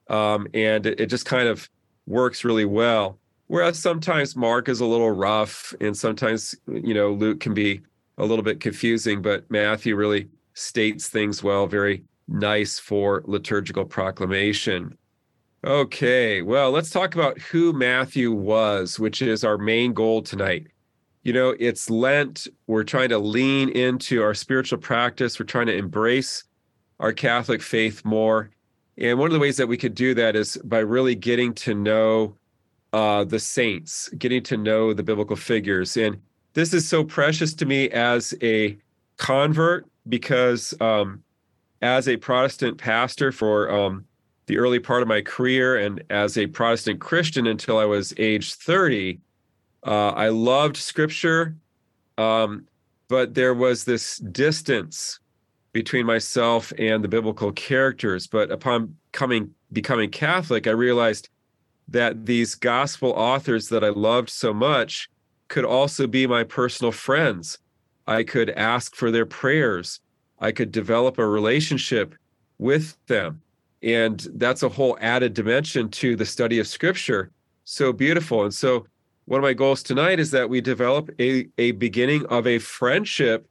Um, 0.09 0.47
and 0.53 0.85
it, 0.85 0.99
it 0.99 1.05
just 1.07 1.25
kind 1.25 1.47
of 1.47 1.69
works 2.07 2.43
really 2.43 2.65
well. 2.65 3.19
Whereas 3.47 3.77
sometimes 3.77 4.35
Mark 4.35 4.69
is 4.69 4.79
a 4.79 4.85
little 4.85 5.11
rough, 5.11 5.73
and 5.79 5.95
sometimes, 5.95 6.55
you 6.67 6.93
know, 6.95 7.11
Luke 7.11 7.39
can 7.39 7.53
be 7.53 7.81
a 8.17 8.25
little 8.25 8.43
bit 8.43 8.59
confusing, 8.59 9.21
but 9.21 9.49
Matthew 9.51 9.95
really 9.95 10.27
states 10.55 11.09
things 11.09 11.43
well, 11.43 11.67
very 11.67 12.03
nice 12.27 12.79
for 12.79 13.23
liturgical 13.25 13.85
proclamation. 13.85 14.97
Okay, 15.65 16.41
well, 16.41 16.71
let's 16.71 16.91
talk 16.91 17.15
about 17.15 17.39
who 17.39 17.73
Matthew 17.73 18.31
was, 18.31 18.99
which 18.99 19.21
is 19.21 19.43
our 19.43 19.57
main 19.57 19.93
goal 19.93 20.21
tonight. 20.21 20.67
You 21.23 21.33
know, 21.33 21.55
it's 21.59 21.89
Lent. 21.89 22.47
We're 22.67 22.83
trying 22.83 23.09
to 23.09 23.17
lean 23.17 23.69
into 23.69 24.21
our 24.21 24.35
spiritual 24.35 24.77
practice. 24.77 25.39
We're 25.39 25.47
trying 25.47 25.65
to 25.67 25.75
embrace 25.75 26.43
our 26.99 27.11
Catholic 27.11 27.63
faith 27.63 28.05
more. 28.05 28.51
And 28.97 29.17
one 29.17 29.27
of 29.27 29.33
the 29.33 29.39
ways 29.39 29.57
that 29.57 29.67
we 29.67 29.75
could 29.75 29.95
do 29.95 30.13
that 30.13 30.35
is 30.35 30.55
by 30.63 30.79
really 30.79 31.15
getting 31.15 31.53
to 31.55 31.73
know 31.73 32.37
uh, 32.93 33.23
the 33.23 33.39
saints, 33.39 34.07
getting 34.17 34.43
to 34.43 34.55
know 34.55 34.93
the 34.93 35.03
biblical 35.03 35.35
figures. 35.35 35.97
And 35.97 36.21
this 36.53 36.73
is 36.73 36.87
so 36.87 37.03
precious 37.03 37.53
to 37.55 37.65
me 37.65 37.89
as 37.89 38.33
a 38.41 38.77
convert 39.17 39.85
because 40.07 40.73
um, 40.79 41.23
as 41.85 42.07
a 42.07 42.17
Protestant 42.17 42.79
pastor 42.79 43.31
for 43.31 43.69
um, 43.69 44.05
the 44.47 44.57
early 44.57 44.79
part 44.79 45.03
of 45.03 45.07
my 45.07 45.21
career 45.21 45.77
and 45.77 46.03
as 46.09 46.35
a 46.35 46.47
Protestant 46.47 46.99
Christian 46.99 47.45
until 47.45 47.77
I 47.77 47.85
was 47.85 48.11
age 48.17 48.55
30, 48.55 49.19
uh, 49.85 50.09
I 50.09 50.29
loved 50.29 50.77
scripture, 50.77 51.55
um, 52.17 52.65
but 53.07 53.35
there 53.35 53.53
was 53.53 53.83
this 53.83 54.17
distance 54.17 55.19
between 55.73 56.07
myself 56.07 56.73
and 56.79 57.03
the 57.03 57.07
biblical 57.07 57.51
characters. 57.51 58.25
But 58.25 58.51
upon 58.51 58.95
coming 59.11 59.53
becoming 59.71 60.09
Catholic, 60.09 60.65
I 60.65 60.71
realized 60.71 61.29
that 61.87 62.25
these 62.25 62.55
gospel 62.55 63.11
authors 63.11 63.69
that 63.69 63.83
I 63.83 63.89
loved 63.89 64.31
so 64.31 64.55
much 64.55 65.07
could 65.49 65.65
also 65.65 66.07
be 66.07 66.25
my 66.25 66.43
personal 66.43 66.91
friends. 66.91 67.59
I 68.07 68.23
could 68.23 68.49
ask 68.49 68.95
for 68.95 69.11
their 69.11 69.27
prayers. 69.27 69.99
I 70.39 70.51
could 70.51 70.71
develop 70.71 71.17
a 71.17 71.25
relationship 71.25 72.15
with 72.57 72.97
them. 73.07 73.41
And 73.81 74.25
that's 74.35 74.63
a 74.63 74.69
whole 74.69 74.97
added 74.99 75.33
dimension 75.33 75.89
to 75.89 76.15
the 76.15 76.25
study 76.25 76.59
of 76.59 76.67
scripture. 76.67 77.31
So 77.63 77.93
beautiful. 77.93 78.43
And 78.43 78.53
so 78.53 78.85
one 79.25 79.39
of 79.39 79.43
my 79.43 79.53
goals 79.53 79.83
tonight 79.83 80.19
is 80.19 80.31
that 80.31 80.49
we 80.49 80.61
develop 80.61 81.09
a, 81.19 81.47
a 81.57 81.71
beginning 81.71 82.25
of 82.27 82.47
a 82.47 82.59
friendship 82.59 83.47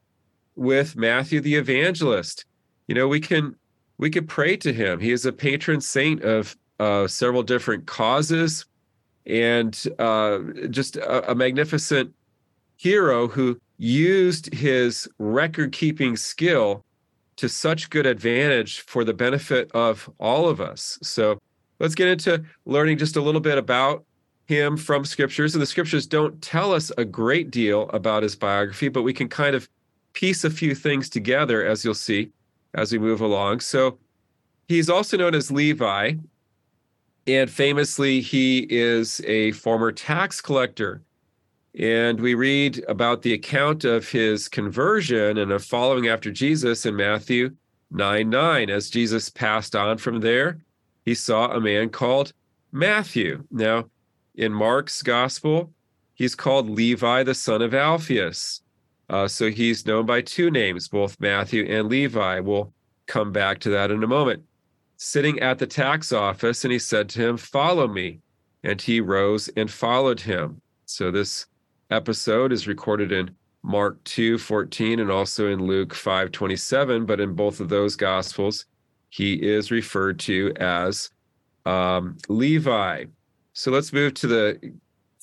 with 0.56 0.96
Matthew 0.96 1.40
the 1.40 1.56
evangelist. 1.56 2.44
You 2.86 2.94
know, 2.94 3.08
we 3.08 3.20
can 3.20 3.56
we 3.98 4.10
could 4.10 4.28
pray 4.28 4.56
to 4.58 4.72
him. 4.72 5.00
He 5.00 5.12
is 5.12 5.24
a 5.24 5.32
patron 5.32 5.80
saint 5.80 6.22
of 6.22 6.56
uh, 6.80 7.06
several 7.06 7.42
different 7.42 7.86
causes 7.86 8.66
and 9.26 9.82
uh, 9.98 10.38
just 10.70 10.96
a, 10.96 11.30
a 11.30 11.34
magnificent 11.34 12.12
hero 12.76 13.28
who 13.28 13.58
used 13.78 14.52
his 14.54 15.09
record 15.19 15.73
keeping 15.73 16.16
skill 16.16 16.85
to 17.37 17.49
such 17.49 17.90
good 17.90 18.07
advantage 18.07 18.81
for 18.81 19.04
the 19.04 19.14
benefit 19.14 19.71
of 19.73 20.09
all 20.19 20.49
of 20.49 20.61
us. 20.61 20.99
So 21.02 21.38
let's 21.81 21.95
get 21.95 22.09
into 22.09 22.45
learning 22.64 22.99
just 22.99 23.16
a 23.16 23.21
little 23.21 23.40
bit 23.40 23.59
about 23.59 24.04
him 24.47 24.76
from 24.76 25.04
scriptures. 25.04 25.54
And 25.54 25.62
the 25.62 25.66
scriptures 25.66 26.07
don't 26.07 26.40
tell 26.43 26.73
us 26.73 26.93
a 26.97 27.04
great 27.04 27.50
deal 27.50 27.88
about 27.90 28.23
his 28.23 28.37
biography, 28.37 28.88
but 28.88 29.02
we 29.02 29.12
can 29.12 29.28
kind 29.28 29.57
of 29.57 29.69
piece 30.12 30.45
a 30.45 30.50
few 30.50 30.75
things 30.75 31.09
together, 31.09 31.64
as 31.66 31.85
you'll 31.85 31.95
see 31.95 32.31
as 32.75 32.93
we 32.93 32.99
move 32.99 33.21
along. 33.21 33.61
So 33.61 33.99
he's 34.69 34.88
also 34.88 35.16
known 35.16 35.35
as 35.35 35.50
Levi. 35.50 36.14
And 37.26 37.50
famously, 37.50 38.21
he 38.21 38.66
is 38.69 39.21
a 39.26 39.52
former 39.52 39.90
tax 39.90 40.40
collector. 40.40 41.00
And 41.78 42.21
we 42.21 42.35
read 42.35 42.85
about 42.88 43.23
the 43.23 43.33
account 43.33 43.85
of 43.85 44.09
his 44.09 44.49
conversion 44.49 45.38
and 45.38 45.50
of 45.50 45.64
following 45.64 46.07
after 46.07 46.31
Jesus 46.31 46.87
in 46.87 46.95
Matthew 46.95 47.50
9 47.90 48.31
9. 48.31 48.71
As 48.71 48.90
Jesus 48.90 49.28
passed 49.28 49.75
on 49.75 49.99
from 49.99 50.21
there, 50.21 50.59
he 51.04 51.14
saw 51.14 51.50
a 51.50 51.61
man 51.61 51.90
called 51.90 52.33
Matthew. 52.71 53.45
Now, 53.50 53.87
in 54.37 54.52
Mark's 54.52 55.02
gospel, 55.02 55.73
he's 56.14 56.35
called 56.35 56.71
Levi, 56.71 57.25
the 57.25 57.35
son 57.35 57.61
of 57.61 57.75
Alphaeus. 57.75 58.62
Uh, 59.09 59.28
so 59.28 59.50
he's 59.50 59.87
known 59.87 60.07
by 60.07 60.21
two 60.23 60.50
names, 60.50 60.88
both 60.88 61.21
Matthew 61.21 61.66
and 61.66 61.88
Levi. 61.88 62.40
We'll 62.40 62.73
come 63.07 63.33
back 63.33 63.59
to 63.61 63.71
that 63.71 63.90
in 63.90 64.02
a 64.02 64.09
moment. 64.09 64.45
Sitting 64.97 65.40
at 65.40 65.59
the 65.59 65.66
tax 65.66 66.12
office, 66.12 66.64
and 66.64 66.73
he 66.73 66.78
said 66.78 67.09
to 67.11 67.21
him, 67.21 67.37
Follow 67.37 67.88
me. 67.88 68.21
And 68.62 68.81
he 68.81 69.00
rose 69.00 69.49
and 69.57 69.71
followed 69.71 70.21
him. 70.21 70.62
So 70.87 71.11
this 71.11 71.47
episode 71.94 72.52
is 72.52 72.66
recorded 72.66 73.12
in 73.12 73.30
Mark 73.62 74.02
2 74.04 74.36
14 74.38 75.00
and 75.00 75.10
also 75.10 75.50
in 75.50 75.66
Luke 75.66 75.94
5 75.94 76.32
27. 76.32 77.06
But 77.06 77.20
in 77.20 77.34
both 77.34 77.60
of 77.60 77.68
those 77.68 77.96
gospels, 77.96 78.66
he 79.08 79.34
is 79.34 79.70
referred 79.70 80.18
to 80.20 80.52
as 80.56 81.10
um, 81.64 82.18
Levi. 82.28 83.04
So 83.52 83.70
let's 83.70 83.92
move 83.92 84.14
to 84.14 84.26
the 84.26 84.74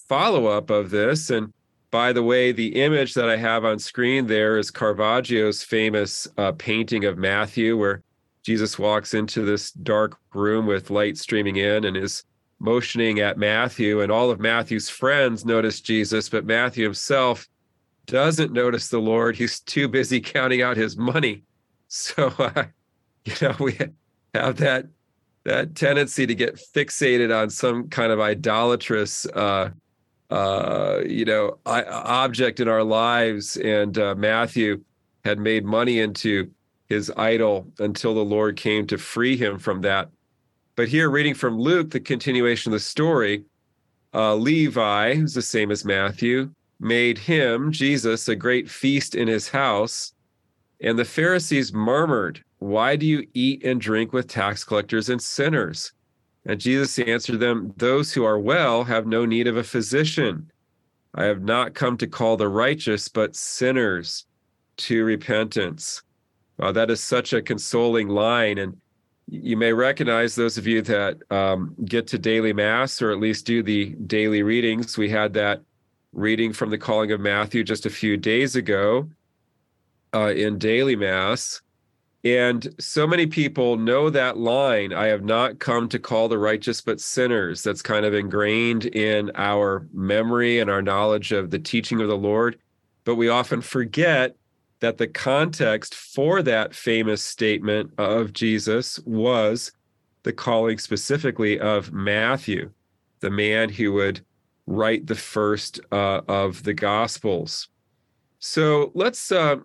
follow 0.08 0.48
up 0.48 0.70
of 0.70 0.90
this. 0.90 1.30
And 1.30 1.54
by 1.92 2.14
the 2.14 2.24
way, 2.24 2.52
the 2.52 2.82
image 2.82 3.14
that 3.16 3.30
I 3.30 3.36
have 3.36 3.66
on 3.66 3.78
screen 3.78 4.28
there 4.28 4.58
is 4.58 4.72
Caravaggio's 4.72 5.62
famous 5.62 6.28
uh, 6.38 6.54
painting 6.54 7.04
of 7.04 7.18
Matthew, 7.18 7.78
where 7.78 8.02
Jesus 8.44 8.80
walks 8.80 9.14
into 9.14 9.46
this 9.46 9.72
dark 9.72 10.18
room 10.34 10.66
with 10.66 10.90
light 10.90 11.18
streaming 11.18 11.58
in 11.58 11.84
and 11.84 11.98
is 11.98 12.24
motioning 12.62 13.20
at 13.20 13.38
Matthew. 13.38 14.02
And 14.02 14.12
all 14.12 14.30
of 14.30 14.40
Matthew's 14.40 14.90
friends 14.90 15.44
notice 15.44 15.82
Jesus, 15.82 16.30
but 16.30 16.46
Matthew 16.46 16.84
himself 16.84 17.48
doesn't 18.06 18.54
notice 18.54 18.90
the 18.90 19.00
Lord. 19.00 19.36
He's 19.36 19.60
too 19.60 19.88
busy 19.88 20.22
counting 20.22 20.62
out 20.62 20.78
his 20.78 20.98
money. 20.98 21.44
So, 21.94 22.34
uh, 22.40 22.64
you 23.26 23.34
know, 23.42 23.54
we 23.60 23.78
have 24.34 24.56
that 24.60 24.86
that 25.44 25.76
tendency 25.76 26.26
to 26.26 26.36
get 26.36 26.56
fixated 26.56 27.38
on 27.38 27.50
some 27.50 27.90
kind 27.90 28.14
of 28.14 28.20
idolatrous 28.22 29.26
uh, 29.26 29.72
uh, 30.30 31.02
you 31.06 31.26
know 31.26 31.58
I, 31.66 31.84
object 31.84 32.60
in 32.60 32.68
our 32.68 32.84
lives 32.84 33.58
and 33.58 33.98
uh, 33.98 34.16
matthew 34.16 34.82
had 35.26 35.40
made 35.40 35.66
money 35.66 36.00
into 36.00 36.50
his 36.88 37.12
idol 37.18 37.68
until 37.80 38.14
the 38.14 38.24
lord 38.24 38.56
came 38.56 38.88
to 38.88 38.98
free 38.98 39.36
him 39.36 39.60
from 39.60 39.82
that 39.82 40.10
but 40.76 40.88
here 40.88 41.10
reading 41.10 41.34
from 41.34 41.58
luke 41.58 41.92
the 41.92 42.00
continuation 42.00 42.72
of 42.72 42.74
the 42.74 42.80
story 42.80 43.44
uh, 44.14 44.36
levi 44.36 45.16
who's 45.16 45.34
the 45.34 45.42
same 45.42 45.72
as 45.72 45.86
matthew 45.86 46.50
made 46.80 47.18
him 47.18 47.72
jesus 47.72 48.28
a 48.28 48.36
great 48.36 48.70
feast 48.70 49.16
in 49.16 49.28
his 49.28 49.50
house 49.50 50.14
and 50.82 50.98
the 50.98 51.06
pharisees 51.06 51.74
murmured 51.74 52.44
why 52.62 52.96
do 52.96 53.08
you 53.08 53.28
eat 53.34 53.66
and 53.66 53.82
drink 53.82 54.14
with 54.14 54.28
tax 54.28 54.64
collectors 54.64 55.10
and 55.10 55.20
sinners? 55.20 55.94
And 56.46 56.60
Jesus 56.60 57.00
answered 57.00 57.40
them, 57.40 57.74
Those 57.76 58.14
who 58.14 58.24
are 58.24 58.38
well 58.38 58.84
have 58.84 59.08
no 59.08 59.26
need 59.26 59.48
of 59.48 59.58
a 59.58 59.64
physician. 59.64 60.52
I 61.16 61.24
have 61.24 61.42
not 61.42 61.74
come 61.74 61.98
to 61.98 62.06
call 62.06 62.38
the 62.38 62.50
righteous, 62.50 63.08
but 63.08 63.36
sinners 63.36 64.28
to 64.78 65.04
repentance. 65.04 66.04
That 66.60 66.92
is 66.92 67.02
such 67.02 67.34
a 67.34 67.42
consoling 67.42 68.10
line. 68.10 68.60
And 68.60 68.78
you 69.32 69.56
may 69.56 69.72
recognize 69.72 70.36
those 70.36 70.58
of 70.58 70.68
you 70.68 70.82
that 70.82 71.18
um, 71.32 71.74
get 71.86 72.06
to 72.08 72.20
daily 72.20 72.52
mass 72.52 73.02
or 73.02 73.12
at 73.12 73.20
least 73.20 73.46
do 73.46 73.64
the 73.64 73.96
daily 74.06 74.44
readings. 74.44 74.98
We 74.98 75.10
had 75.10 75.34
that 75.36 75.62
reading 76.12 76.52
from 76.52 76.70
the 76.70 76.78
calling 76.78 77.14
of 77.14 77.22
Matthew 77.22 77.64
just 77.64 77.86
a 77.86 77.90
few 77.90 78.18
days 78.18 78.58
ago 78.58 79.10
uh, 80.14 80.34
in 80.36 80.58
daily 80.58 80.98
mass. 80.98 81.62
And 82.26 82.76
so 82.78 83.08
many 83.08 83.26
people 83.26 83.78
know 83.78 84.10
that 84.10 84.38
line 84.38 84.92
I 84.94 85.08
have 85.08 85.24
not 85.24 85.60
come 85.60 85.88
to 85.90 85.98
call 85.98 86.28
the 86.28 86.38
righteous 86.38 86.82
but 86.82 87.00
sinners. 87.00 87.64
That's 87.64 87.82
kind 87.82 88.06
of 88.06 88.14
ingrained 88.14 88.88
in 88.88 89.32
our 89.36 89.88
memory 89.94 90.60
and 90.60 90.70
our 90.70 90.82
knowledge 90.82 91.32
of 91.32 91.52
the 91.52 91.58
teaching 91.58 92.02
of 92.02 92.10
the 92.10 92.18
Lord. 92.18 92.60
But 93.06 93.16
we 93.16 93.30
often 93.30 93.62
forget 93.62 94.36
that 94.82 94.98
the 94.98 95.08
context 95.08 95.96
for 95.96 96.42
that 96.44 96.76
famous 96.76 97.24
statement 97.24 97.92
of 97.98 98.34
Jesus 98.34 99.00
was 99.00 99.72
the 100.24 100.34
calling 100.34 100.78
specifically 100.78 101.60
of 101.60 101.94
Matthew, 101.94 102.72
the 103.22 103.30
man 103.30 103.70
who 103.70 103.94
would 103.94 104.22
write 104.68 105.08
the 105.08 105.16
first 105.16 105.80
uh, 105.92 106.22
of 106.28 106.64
the 106.64 106.74
Gospels. 106.74 107.70
So 108.40 108.92
let's 108.94 109.32
uh, 109.32 109.58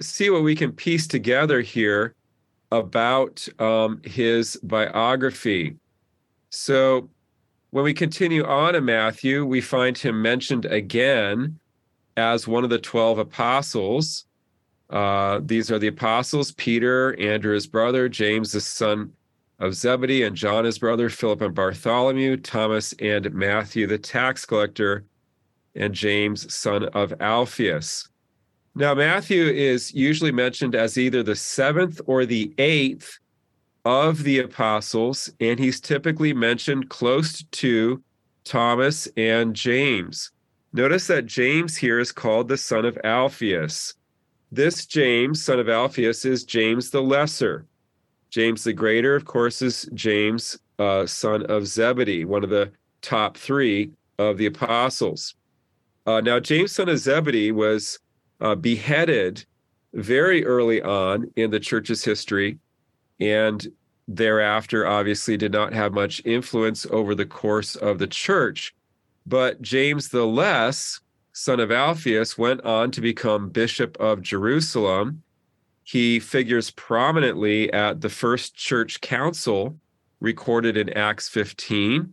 see 0.00 0.30
what 0.30 0.42
we 0.42 0.56
can 0.56 0.72
piece 0.72 1.06
together 1.06 1.60
here 1.60 2.14
about 2.70 3.46
um, 3.58 4.00
his 4.04 4.56
biography. 4.62 5.76
So 6.48 7.10
when 7.70 7.84
we 7.84 7.94
continue 7.94 8.44
on 8.44 8.74
in 8.74 8.84
Matthew, 8.84 9.44
we 9.44 9.60
find 9.60 9.96
him 9.96 10.22
mentioned 10.22 10.64
again 10.64 11.58
as 12.16 12.48
one 12.48 12.64
of 12.64 12.70
the 12.70 12.78
12 12.78 13.18
apostles. 13.18 14.26
Uh, 14.92 15.40
these 15.42 15.70
are 15.70 15.78
the 15.78 15.88
apostles 15.88 16.52
Peter, 16.52 17.18
Andrew, 17.18 17.54
his 17.54 17.66
brother, 17.66 18.10
James, 18.10 18.52
the 18.52 18.60
son 18.60 19.10
of 19.58 19.74
Zebedee, 19.74 20.24
and 20.24 20.36
John, 20.36 20.66
his 20.66 20.78
brother, 20.78 21.08
Philip 21.08 21.40
and 21.40 21.54
Bartholomew, 21.54 22.36
Thomas 22.36 22.92
and 23.00 23.32
Matthew, 23.32 23.86
the 23.86 23.96
tax 23.96 24.44
collector, 24.44 25.06
and 25.74 25.94
James, 25.94 26.52
son 26.52 26.84
of 26.90 27.14
Alphaeus. 27.20 28.08
Now, 28.74 28.94
Matthew 28.94 29.44
is 29.44 29.94
usually 29.94 30.32
mentioned 30.32 30.74
as 30.74 30.98
either 30.98 31.22
the 31.22 31.36
seventh 31.36 32.00
or 32.06 32.26
the 32.26 32.52
eighth 32.58 33.18
of 33.86 34.22
the 34.22 34.40
apostles, 34.40 35.30
and 35.40 35.58
he's 35.58 35.80
typically 35.80 36.34
mentioned 36.34 36.90
close 36.90 37.42
to 37.42 38.02
Thomas 38.44 39.08
and 39.16 39.54
James. 39.56 40.32
Notice 40.74 41.06
that 41.06 41.26
James 41.26 41.76
here 41.76 41.98
is 41.98 42.12
called 42.12 42.48
the 42.48 42.56
son 42.56 42.84
of 42.84 42.98
Alphaeus. 43.04 43.94
This 44.52 44.84
James, 44.84 45.42
son 45.42 45.58
of 45.58 45.70
Alphaeus, 45.70 46.26
is 46.26 46.44
James 46.44 46.90
the 46.90 47.00
Lesser. 47.00 47.64
James 48.28 48.64
the 48.64 48.74
Greater, 48.74 49.14
of 49.14 49.24
course, 49.24 49.62
is 49.62 49.88
James, 49.94 50.58
uh, 50.78 51.06
son 51.06 51.46
of 51.46 51.66
Zebedee, 51.66 52.26
one 52.26 52.44
of 52.44 52.50
the 52.50 52.70
top 53.00 53.38
three 53.38 53.92
of 54.18 54.36
the 54.36 54.44
apostles. 54.44 55.36
Uh, 56.06 56.20
now, 56.20 56.38
James, 56.38 56.72
son 56.72 56.90
of 56.90 56.98
Zebedee, 56.98 57.50
was 57.50 57.98
uh, 58.42 58.54
beheaded 58.54 59.42
very 59.94 60.44
early 60.44 60.82
on 60.82 61.30
in 61.36 61.50
the 61.50 61.60
church's 61.60 62.04
history 62.04 62.58
and 63.20 63.68
thereafter 64.06 64.86
obviously 64.86 65.38
did 65.38 65.52
not 65.52 65.72
have 65.72 65.94
much 65.94 66.20
influence 66.26 66.86
over 66.90 67.14
the 67.14 67.24
course 67.24 67.74
of 67.76 67.98
the 67.98 68.06
church. 68.06 68.74
But 69.24 69.62
James 69.62 70.08
the 70.08 70.26
Less, 70.26 71.00
son 71.32 71.60
of 71.60 71.70
Alphaeus, 71.70 72.36
went 72.36 72.60
on 72.62 72.90
to 72.92 73.00
become 73.00 73.48
Bishop 73.48 73.96
of 73.98 74.22
Jerusalem. 74.22 75.22
He 75.84 76.20
figures 76.20 76.70
prominently 76.70 77.72
at 77.72 78.00
the 78.00 78.08
first 78.08 78.54
church 78.54 79.00
council 79.00 79.76
recorded 80.20 80.76
in 80.76 80.90
Acts 80.90 81.28
15. 81.28 82.12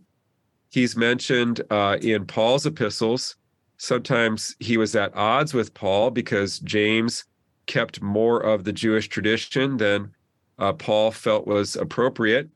He's 0.70 0.96
mentioned 0.96 1.62
uh, 1.70 1.98
in 2.00 2.26
Paul's 2.26 2.66
epistles 2.66 3.36
Sometimes 3.82 4.54
he 4.58 4.76
was 4.76 4.94
at 4.94 5.16
odds 5.16 5.54
with 5.54 5.72
Paul 5.72 6.10
because 6.10 6.58
James 6.58 7.24
kept 7.64 8.02
more 8.02 8.38
of 8.38 8.64
the 8.64 8.74
Jewish 8.74 9.08
tradition 9.08 9.78
than 9.78 10.14
uh, 10.58 10.74
Paul 10.74 11.10
felt 11.10 11.46
was 11.46 11.76
appropriate. 11.76 12.50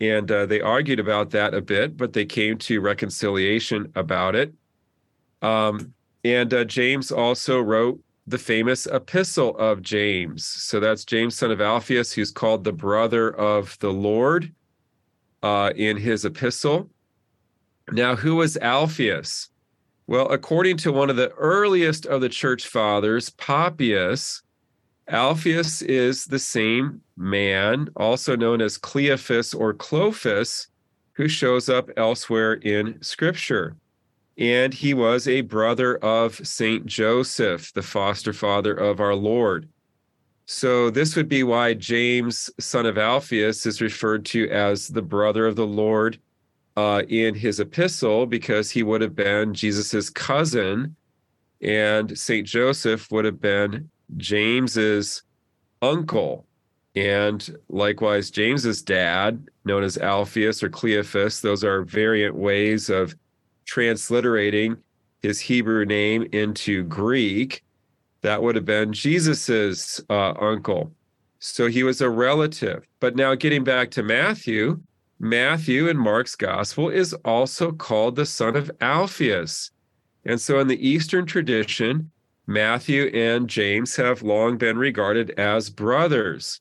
And 0.00 0.30
uh, 0.30 0.46
they 0.46 0.60
argued 0.60 1.00
about 1.00 1.30
that 1.30 1.52
a 1.52 1.60
bit, 1.60 1.96
but 1.96 2.12
they 2.12 2.24
came 2.24 2.58
to 2.58 2.80
reconciliation 2.80 3.90
about 3.96 4.36
it. 4.36 4.54
Um, 5.42 5.94
and 6.34 6.52
uh, 6.52 6.64
James 6.64 7.10
also 7.10 7.60
wrote 7.60 8.00
the 8.26 8.38
famous 8.38 8.86
epistle 8.86 9.56
of 9.56 9.80
James. 9.82 10.44
So 10.44 10.80
that's 10.80 11.04
James, 11.04 11.34
son 11.36 11.50
of 11.50 11.60
Alphaeus, 11.60 12.12
who's 12.12 12.30
called 12.30 12.64
the 12.64 12.72
brother 12.72 13.34
of 13.34 13.78
the 13.78 13.92
Lord 13.92 14.52
uh, 15.42 15.72
in 15.74 15.96
his 15.96 16.24
epistle. 16.24 16.90
Now, 17.90 18.16
who 18.16 18.36
was 18.36 18.58
Alphaeus? 18.58 19.48
Well, 20.06 20.28
according 20.28 20.76
to 20.78 20.92
one 20.92 21.10
of 21.10 21.16
the 21.16 21.30
earliest 21.30 22.04
of 22.06 22.20
the 22.20 22.28
church 22.28 22.66
fathers, 22.66 23.30
Papias, 23.30 24.42
Alphaeus 25.08 25.80
is 25.82 26.26
the 26.26 26.38
same 26.38 27.00
man, 27.16 27.88
also 27.96 28.36
known 28.36 28.60
as 28.60 28.76
Cleophas 28.76 29.54
or 29.54 29.72
Clophas, 29.72 30.68
who 31.12 31.28
shows 31.28 31.70
up 31.70 31.88
elsewhere 31.96 32.54
in 32.54 33.00
scripture. 33.02 33.76
And 34.38 34.72
he 34.72 34.94
was 34.94 35.26
a 35.26 35.40
brother 35.40 35.96
of 35.96 36.46
Saint 36.46 36.86
Joseph, 36.86 37.72
the 37.72 37.82
foster 37.82 38.32
father 38.32 38.72
of 38.72 39.00
our 39.00 39.16
Lord. 39.16 39.68
So, 40.46 40.88
this 40.88 41.16
would 41.16 41.28
be 41.28 41.42
why 41.42 41.74
James, 41.74 42.48
son 42.58 42.86
of 42.86 42.96
Alphaeus, 42.96 43.66
is 43.66 43.82
referred 43.82 44.24
to 44.26 44.48
as 44.48 44.88
the 44.88 45.02
brother 45.02 45.46
of 45.46 45.56
the 45.56 45.66
Lord 45.66 46.18
uh, 46.76 47.02
in 47.08 47.34
his 47.34 47.60
epistle, 47.60 48.24
because 48.24 48.70
he 48.70 48.82
would 48.82 49.02
have 49.02 49.14
been 49.14 49.52
Jesus's 49.52 50.08
cousin, 50.08 50.94
and 51.60 52.16
Saint 52.16 52.46
Joseph 52.46 53.10
would 53.10 53.24
have 53.24 53.40
been 53.40 53.90
James's 54.16 55.22
uncle. 55.82 56.46
And 56.94 57.58
likewise, 57.68 58.30
James's 58.30 58.80
dad, 58.80 59.48
known 59.64 59.82
as 59.82 59.98
Alphaeus 59.98 60.62
or 60.62 60.70
Cleophas, 60.70 61.40
those 61.40 61.62
are 61.62 61.82
variant 61.82 62.36
ways 62.36 62.88
of 62.88 63.14
transliterating 63.68 64.76
his 65.22 65.38
Hebrew 65.38 65.84
name 65.84 66.26
into 66.32 66.84
Greek. 66.84 67.62
That 68.22 68.42
would 68.42 68.56
have 68.56 68.64
been 68.64 68.92
Jesus's 68.92 70.00
uh, 70.10 70.32
uncle. 70.40 70.92
So 71.38 71.68
he 71.68 71.84
was 71.84 72.00
a 72.00 72.10
relative. 72.10 72.86
But 72.98 73.14
now 73.14 73.34
getting 73.34 73.62
back 73.62 73.90
to 73.92 74.02
Matthew, 74.02 74.80
Matthew 75.20 75.88
in 75.88 75.96
Mark's 75.96 76.34
gospel 76.34 76.88
is 76.88 77.12
also 77.24 77.70
called 77.70 78.16
the 78.16 78.26
son 78.26 78.56
of 78.56 78.70
Alphaeus. 78.80 79.70
And 80.24 80.40
so 80.40 80.58
in 80.58 80.66
the 80.66 80.88
Eastern 80.88 81.26
tradition, 81.26 82.10
Matthew 82.46 83.10
and 83.14 83.48
James 83.48 83.94
have 83.96 84.22
long 84.22 84.56
been 84.56 84.78
regarded 84.78 85.30
as 85.38 85.70
brothers. 85.70 86.60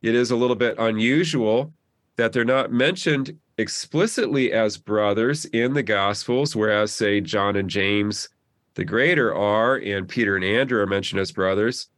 It 0.00 0.14
is 0.14 0.30
a 0.30 0.36
little 0.36 0.56
bit 0.56 0.76
unusual 0.78 1.72
that 2.16 2.32
they're 2.32 2.44
not 2.44 2.72
mentioned 2.72 3.36
explicitly 3.58 4.52
as 4.52 4.76
brothers 4.76 5.44
in 5.46 5.74
the 5.74 5.82
Gospels, 5.82 6.54
whereas, 6.56 6.92
say, 6.92 7.20
John 7.20 7.56
and 7.56 7.70
James 7.70 8.28
the 8.74 8.84
greater 8.84 9.34
are, 9.34 9.76
and 9.76 10.08
Peter 10.08 10.36
and 10.36 10.44
Andrew 10.44 10.80
are 10.80 10.86
mentioned 10.86 11.20
as 11.20 11.32
brothers. 11.32 11.88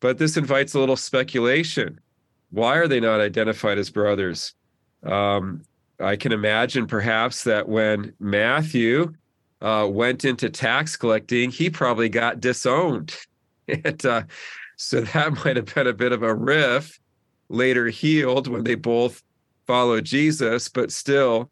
But 0.00 0.18
this 0.18 0.36
invites 0.36 0.74
a 0.74 0.80
little 0.80 0.96
speculation. 0.96 2.00
Why 2.50 2.76
are 2.76 2.88
they 2.88 3.00
not 3.00 3.20
identified 3.20 3.78
as 3.78 3.90
brothers? 3.90 4.54
Um, 5.02 5.62
I 6.00 6.16
can 6.16 6.32
imagine 6.32 6.86
perhaps 6.86 7.44
that 7.44 7.68
when 7.68 8.14
Matthew 8.18 9.14
uh, 9.60 9.88
went 9.90 10.24
into 10.24 10.50
tax 10.50 10.96
collecting, 10.96 11.50
he 11.50 11.70
probably 11.70 12.08
got 12.08 12.40
disowned. 12.40 13.14
and 13.68 14.04
uh, 14.04 14.22
so 14.76 15.02
that 15.02 15.32
might 15.44 15.56
have 15.56 15.72
been 15.72 15.86
a 15.86 15.92
bit 15.92 16.12
of 16.12 16.22
a 16.22 16.34
riff 16.34 16.98
later 17.48 17.88
healed 17.88 18.48
when 18.48 18.64
they 18.64 18.74
both 18.74 19.22
followed 19.72 20.04
Jesus, 20.04 20.68
but 20.68 20.92
still, 20.92 21.50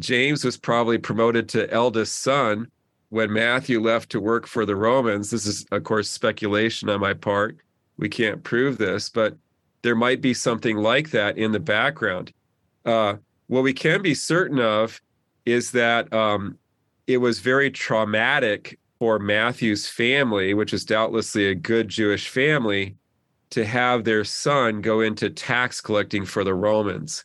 James 0.00 0.44
was 0.44 0.56
probably 0.56 0.98
promoted 0.98 1.48
to 1.50 1.72
eldest 1.72 2.16
son 2.16 2.66
when 3.10 3.32
Matthew 3.32 3.80
left 3.80 4.10
to 4.10 4.20
work 4.20 4.48
for 4.48 4.66
the 4.66 4.74
Romans. 4.74 5.30
This 5.30 5.46
is, 5.46 5.64
of 5.70 5.84
course, 5.84 6.10
speculation 6.10 6.88
on 6.88 6.98
my 6.98 7.14
part. 7.14 7.58
We 7.96 8.08
can't 8.08 8.42
prove 8.42 8.76
this, 8.76 9.08
but 9.08 9.36
there 9.82 9.94
might 9.94 10.20
be 10.20 10.34
something 10.34 10.78
like 10.78 11.10
that 11.10 11.38
in 11.38 11.52
the 11.52 11.60
background. 11.60 12.32
Uh, 12.84 13.18
what 13.46 13.62
we 13.62 13.72
can 13.72 14.02
be 14.02 14.14
certain 14.14 14.58
of 14.58 15.00
is 15.46 15.70
that 15.70 16.12
um, 16.12 16.58
it 17.06 17.18
was 17.18 17.38
very 17.38 17.70
traumatic 17.70 18.80
for 18.98 19.20
Matthew's 19.20 19.86
family, 19.86 20.54
which 20.54 20.74
is 20.74 20.84
doubtlessly 20.84 21.46
a 21.46 21.54
good 21.54 21.88
Jewish 21.88 22.30
family, 22.30 22.96
to 23.50 23.64
have 23.64 24.02
their 24.02 24.24
son 24.24 24.80
go 24.80 25.02
into 25.02 25.30
tax 25.30 25.80
collecting 25.80 26.24
for 26.24 26.42
the 26.42 26.54
Romans 26.54 27.24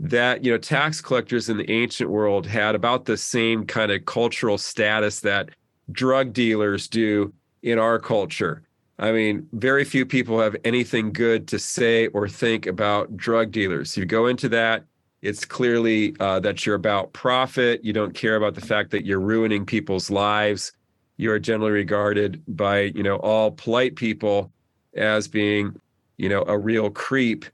that 0.00 0.42
you 0.42 0.50
know 0.50 0.58
tax 0.58 1.00
collectors 1.00 1.48
in 1.48 1.58
the 1.58 1.70
ancient 1.70 2.08
world 2.08 2.46
had 2.46 2.74
about 2.74 3.04
the 3.04 3.16
same 3.16 3.66
kind 3.66 3.92
of 3.92 4.04
cultural 4.06 4.56
status 4.56 5.20
that 5.20 5.50
drug 5.92 6.32
dealers 6.32 6.88
do 6.88 7.32
in 7.62 7.78
our 7.78 7.98
culture. 7.98 8.62
I 8.98 9.12
mean, 9.12 9.46
very 9.52 9.84
few 9.84 10.04
people 10.04 10.40
have 10.40 10.56
anything 10.64 11.12
good 11.12 11.46
to 11.48 11.58
say 11.58 12.08
or 12.08 12.28
think 12.28 12.66
about 12.66 13.16
drug 13.16 13.50
dealers. 13.50 13.96
You 13.96 14.04
go 14.04 14.26
into 14.26 14.48
that, 14.50 14.84
it's 15.22 15.44
clearly 15.44 16.14
uh, 16.20 16.40
that 16.40 16.64
you're 16.64 16.74
about 16.74 17.12
profit. 17.12 17.84
You 17.84 17.92
don't 17.92 18.14
care 18.14 18.36
about 18.36 18.54
the 18.54 18.60
fact 18.60 18.90
that 18.90 19.04
you're 19.04 19.20
ruining 19.20 19.66
people's 19.66 20.10
lives. 20.10 20.72
You 21.18 21.30
are 21.32 21.38
generally 21.38 21.72
regarded 21.72 22.42
by 22.48 22.92
you 22.94 23.02
know 23.02 23.16
all 23.16 23.50
polite 23.50 23.96
people 23.96 24.50
as 24.96 25.28
being 25.28 25.78
you 26.16 26.30
know 26.30 26.44
a 26.46 26.56
real 26.56 26.88
creep 26.88 27.44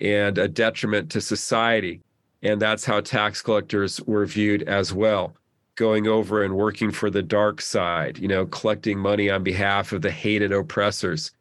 and 0.00 0.38
a 0.38 0.48
detriment 0.48 1.10
to 1.10 1.20
society. 1.20 2.00
And 2.42 2.60
that's 2.60 2.84
how 2.84 3.00
tax 3.00 3.42
collectors 3.42 4.00
were 4.02 4.26
viewed 4.26 4.62
as 4.64 4.92
well, 4.92 5.34
going 5.74 6.06
over 6.06 6.44
and 6.44 6.54
working 6.54 6.90
for 6.92 7.10
the 7.10 7.22
dark 7.22 7.60
side, 7.60 8.18
you 8.18 8.28
know, 8.28 8.46
collecting 8.46 8.98
money 8.98 9.30
on 9.30 9.42
behalf 9.42 9.92
of 9.92 10.02
the 10.02 10.10
hated 10.10 10.52
oppressors. 10.52 11.32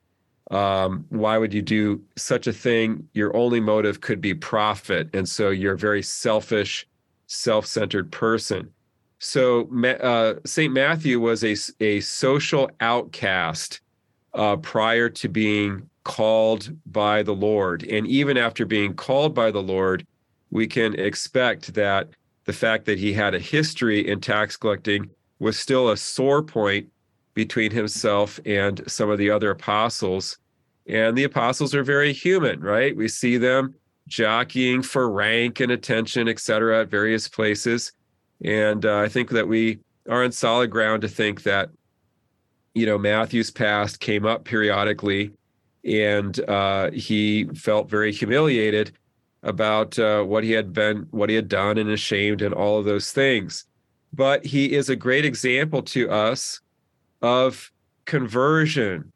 Um, 0.51 1.05
why 1.09 1.37
would 1.37 1.53
you 1.53 1.61
do 1.61 2.01
such 2.15 2.47
a 2.47 2.53
thing? 2.53 3.07
Your 3.13 3.35
only 3.35 3.59
motive 3.59 4.01
could 4.01 4.21
be 4.21 4.33
profit. 4.33 5.09
And 5.13 5.27
so 5.27 5.49
you're 5.49 5.73
a 5.73 5.77
very 5.77 6.03
selfish, 6.03 6.87
self 7.27 7.65
centered 7.65 8.11
person. 8.11 8.71
So 9.19 9.69
uh, 9.83 10.35
St. 10.45 10.71
Matthew 10.71 11.19
was 11.19 11.43
a, 11.43 11.55
a 11.79 11.99
social 12.01 12.69
outcast 12.79 13.81
uh, 14.33 14.57
prior 14.57 15.09
to 15.09 15.29
being 15.29 15.89
called 16.05 16.69
by 16.85 17.21
the 17.21 17.35
Lord. 17.35 17.83
And 17.83 18.07
even 18.07 18.37
after 18.37 18.65
being 18.65 18.93
called 18.93 19.35
by 19.35 19.51
the 19.51 19.61
Lord, 19.61 20.07
we 20.51 20.67
can 20.67 20.97
expect 20.97 21.73
that 21.73 22.07
the 22.45 22.53
fact 22.53 22.85
that 22.85 22.97
he 22.97 23.11
had 23.11 23.35
a 23.35 23.39
history 23.39 24.07
in 24.07 24.21
tax 24.21 24.55
collecting 24.55 25.09
was 25.39 25.59
still 25.59 25.89
a 25.89 25.97
sore 25.97 26.41
point 26.41 26.87
between 27.33 27.71
himself 27.71 28.39
and 28.45 28.81
some 28.87 29.09
of 29.09 29.17
the 29.17 29.29
other 29.29 29.49
apostles. 29.51 30.37
And 30.87 31.17
the 31.17 31.25
apostles 31.25 31.75
are 31.75 31.83
very 31.83 32.13
human, 32.13 32.61
right? 32.61 32.95
We 32.95 33.09
see 33.09 33.37
them 33.37 33.73
jockeying 34.07 34.83
for 34.83 35.09
rank 35.09 35.59
and 35.59 35.71
attention, 35.71 36.29
et 36.29 36.39
cetera, 36.39 36.81
at 36.81 36.89
various 36.89 37.27
places. 37.27 37.91
And 38.43 38.85
uh, 38.85 38.99
I 38.99 39.09
think 39.09 39.31
that 39.31 39.47
we 39.47 39.79
are 40.07 40.23
on 40.23 40.31
solid 40.31 40.69
ground 40.69 41.01
to 41.01 41.09
think 41.09 41.41
that, 41.43 41.69
you 42.75 42.85
know, 42.85 42.99
Matthew's 42.99 43.49
past 43.49 43.99
came 43.99 44.25
up 44.25 44.45
periodically 44.45 45.31
and 45.85 46.39
uh, 46.49 46.91
he 46.91 47.45
felt 47.55 47.89
very 47.89 48.11
humiliated 48.11 48.91
about 49.43 49.97
uh, 49.99 50.23
what 50.23 50.43
he 50.43 50.51
had 50.51 50.73
been, 50.73 51.07
what 51.11 51.29
he 51.29 51.35
had 51.35 51.47
done, 51.47 51.77
and 51.77 51.89
ashamed, 51.89 52.41
and 52.41 52.53
all 52.53 52.79
of 52.79 52.85
those 52.85 53.11
things. 53.11 53.65
But 54.11 54.45
he 54.45 54.73
is 54.73 54.89
a 54.89 54.95
great 54.95 55.25
example 55.25 55.83
to 55.83 56.09
us 56.09 56.61
of 57.21 57.71
conversion, 58.05 59.11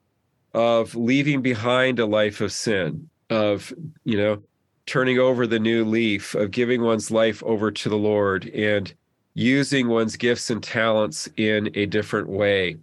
of 0.53 0.95
leaving 0.95 1.41
behind 1.41 1.99
a 1.99 2.05
life 2.05 2.41
of 2.41 2.51
sin, 2.51 3.09
of, 3.29 3.73
you 4.03 4.17
know, 4.17 4.43
turning 4.85 5.19
over 5.19 5.47
the 5.47 5.59
new 5.59 5.85
leaf, 5.85 6.35
of 6.35 6.51
giving 6.51 6.81
one's 6.81 7.11
life 7.11 7.43
over 7.43 7.71
to 7.71 7.89
the 7.89 7.97
Lord 7.97 8.47
and 8.49 8.93
using 9.35 9.87
one's 9.87 10.15
gifts 10.15 10.49
and 10.49 10.61
talents 10.61 11.29
in 11.37 11.69
a 11.75 11.85
different 11.85 12.27
way. 12.27 12.77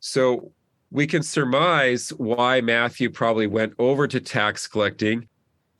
So 0.00 0.52
we 0.96 1.06
can 1.06 1.22
surmise 1.22 2.08
why 2.14 2.62
Matthew 2.62 3.10
probably 3.10 3.46
went 3.46 3.74
over 3.78 4.08
to 4.08 4.18
tax 4.18 4.66
collecting. 4.66 5.28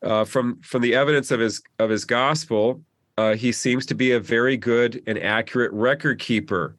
Uh, 0.03 0.27
from 0.27 0.61
from 0.61 0.83
the 0.83 0.95
evidence 0.95 1.31
of 1.31 1.41
his 1.41 1.63
of 1.79 1.89
his 1.89 2.05
gospel, 2.05 2.83
uh, 3.17 3.35
he 3.35 3.51
seems 3.51 3.87
to 3.87 3.95
be 3.95 4.13
a 4.13 4.21
very 4.21 4.59
good 4.59 5.03
and 5.07 5.19
accurate 5.19 5.73
record 5.73 6.19
keeper, 6.19 6.77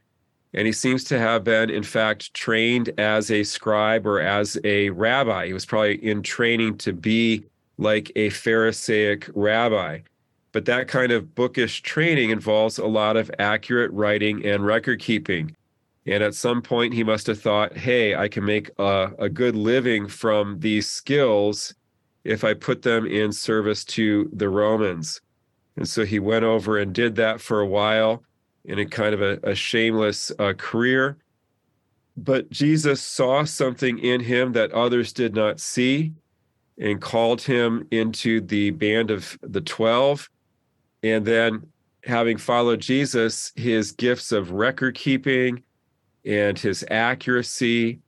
and 0.54 0.68
he 0.68 0.72
seems 0.72 1.04
to 1.06 1.18
have 1.18 1.44
been, 1.44 1.72
in 1.72 1.82
fact, 1.82 2.32
trained 2.36 2.92
as 3.00 3.32
a 3.32 3.42
scribe 3.42 4.06
or 4.06 4.22
as 4.22 4.56
a 4.64 4.92
rabbi. 4.92 5.48
He 5.48 5.54
was 5.54 5.66
probably 5.66 5.96
in 6.06 6.22
training 6.22 6.78
to 6.78 6.94
be 6.94 7.44
like 7.80 8.12
a 8.16 8.30
Pharisaic 8.30 9.32
rabbi. 9.34 10.02
But 10.52 10.66
that 10.66 10.88
kind 10.88 11.12
of 11.12 11.34
bookish 11.34 11.82
training 11.82 12.30
involves 12.30 12.78
a 12.78 12.86
lot 12.86 13.18
of 13.18 13.32
accurate 13.40 13.92
writing 13.94 14.46
and 14.46 14.64
record 14.64 15.00
keeping. 15.00 15.56
And 16.08 16.24
at 16.24 16.36
some 16.36 16.62
point, 16.62 16.94
he 16.94 17.04
must 17.04 17.28
have 17.28 17.42
thought, 17.42 17.76
hey, 17.76 18.16
I 18.16 18.30
can 18.30 18.46
make 18.46 18.72
a, 18.80 19.12
a 19.20 19.30
good 19.30 19.58
living 19.58 20.08
from 20.08 20.60
these 20.62 20.88
skills 20.90 21.76
if 22.24 22.46
I 22.46 22.54
put 22.54 22.82
them 22.82 23.06
in 23.06 23.34
service 23.34 23.84
to 23.86 24.30
the 24.32 24.48
Romans. 24.48 25.20
And 25.76 25.88
so 25.88 26.06
he 26.06 26.20
went 26.20 26.46
over 26.46 26.78
and 26.78 26.94
did 26.94 27.16
that 27.16 27.42
for 27.42 27.60
a 27.60 27.68
while 27.68 28.24
in 28.64 28.80
a 28.80 28.86
kind 28.86 29.14
of 29.14 29.22
a, 29.22 29.40
a 29.44 29.54
shameless 29.54 30.32
uh, 30.40 30.54
career. 30.58 31.18
but 32.16 32.50
Jesus 32.50 33.02
saw 33.02 33.44
something 33.44 34.00
in 34.00 34.22
him 34.22 34.54
that 34.54 34.72
others 34.72 35.14
did 35.14 35.36
not 35.36 35.60
see 35.60 36.14
and 36.80 37.00
called 37.02 37.42
him 37.42 37.88
into 37.92 38.42
the 38.42 38.72
band 38.72 39.12
of 39.12 39.38
the 39.42 39.62
12. 39.62 40.30
And 41.04 41.26
then, 41.26 41.68
having 42.04 42.38
followed 42.38 42.80
Jesus, 42.80 43.52
his 43.56 43.92
gifts 43.92 44.32
of 44.32 44.52
record 44.52 44.96
keeping 44.96 45.64
and 46.28 46.60
his 46.60 46.84
accuracy 46.92 48.00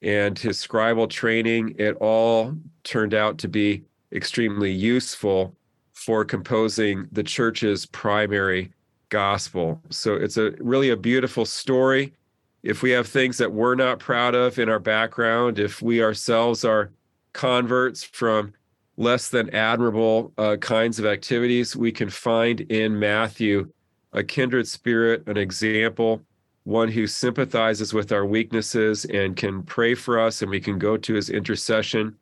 and 0.00 0.38
his 0.38 0.64
scribal 0.64 1.10
training, 1.10 1.74
it 1.78 1.96
all 1.96 2.54
turned 2.84 3.14
out 3.14 3.38
to 3.38 3.48
be 3.48 3.82
extremely 4.12 4.70
useful 4.70 5.54
for 5.92 6.24
composing 6.24 7.08
the 7.12 7.22
church's 7.22 7.86
primary 7.86 8.70
gospel. 9.08 9.80
So 9.90 10.14
it's 10.14 10.36
a 10.36 10.52
really 10.60 10.90
a 10.90 10.96
beautiful 10.96 11.44
story. 11.44 12.12
If 12.62 12.82
we 12.82 12.90
have 12.90 13.06
things 13.06 13.38
that 13.38 13.52
we're 13.52 13.74
not 13.74 13.98
proud 13.98 14.34
of 14.34 14.58
in 14.58 14.68
our 14.68 14.78
background, 14.78 15.58
if 15.58 15.82
we 15.82 16.02
ourselves 16.02 16.64
are 16.64 16.90
converts 17.32 18.02
from 18.04 18.52
less 18.96 19.28
than 19.28 19.50
admirable 19.50 20.32
uh, 20.38 20.56
kinds 20.56 20.98
of 20.98 21.06
activities, 21.06 21.74
we 21.74 21.90
can 21.90 22.08
find 22.08 22.60
in 22.60 22.98
Matthew 22.98 23.70
a 24.12 24.22
kindred 24.22 24.68
spirit, 24.68 25.26
an 25.26 25.36
example, 25.36 26.22
one 26.64 26.90
who 26.90 27.06
sympathizes 27.06 27.92
with 27.92 28.10
our 28.10 28.24
weaknesses 28.24 29.04
and 29.04 29.36
can 29.36 29.62
pray 29.62 29.94
for 29.94 30.18
us, 30.18 30.42
and 30.42 30.50
we 30.50 30.60
can 30.60 30.78
go 30.78 30.96
to 30.96 31.14
his 31.14 31.30
intercession 31.30 32.16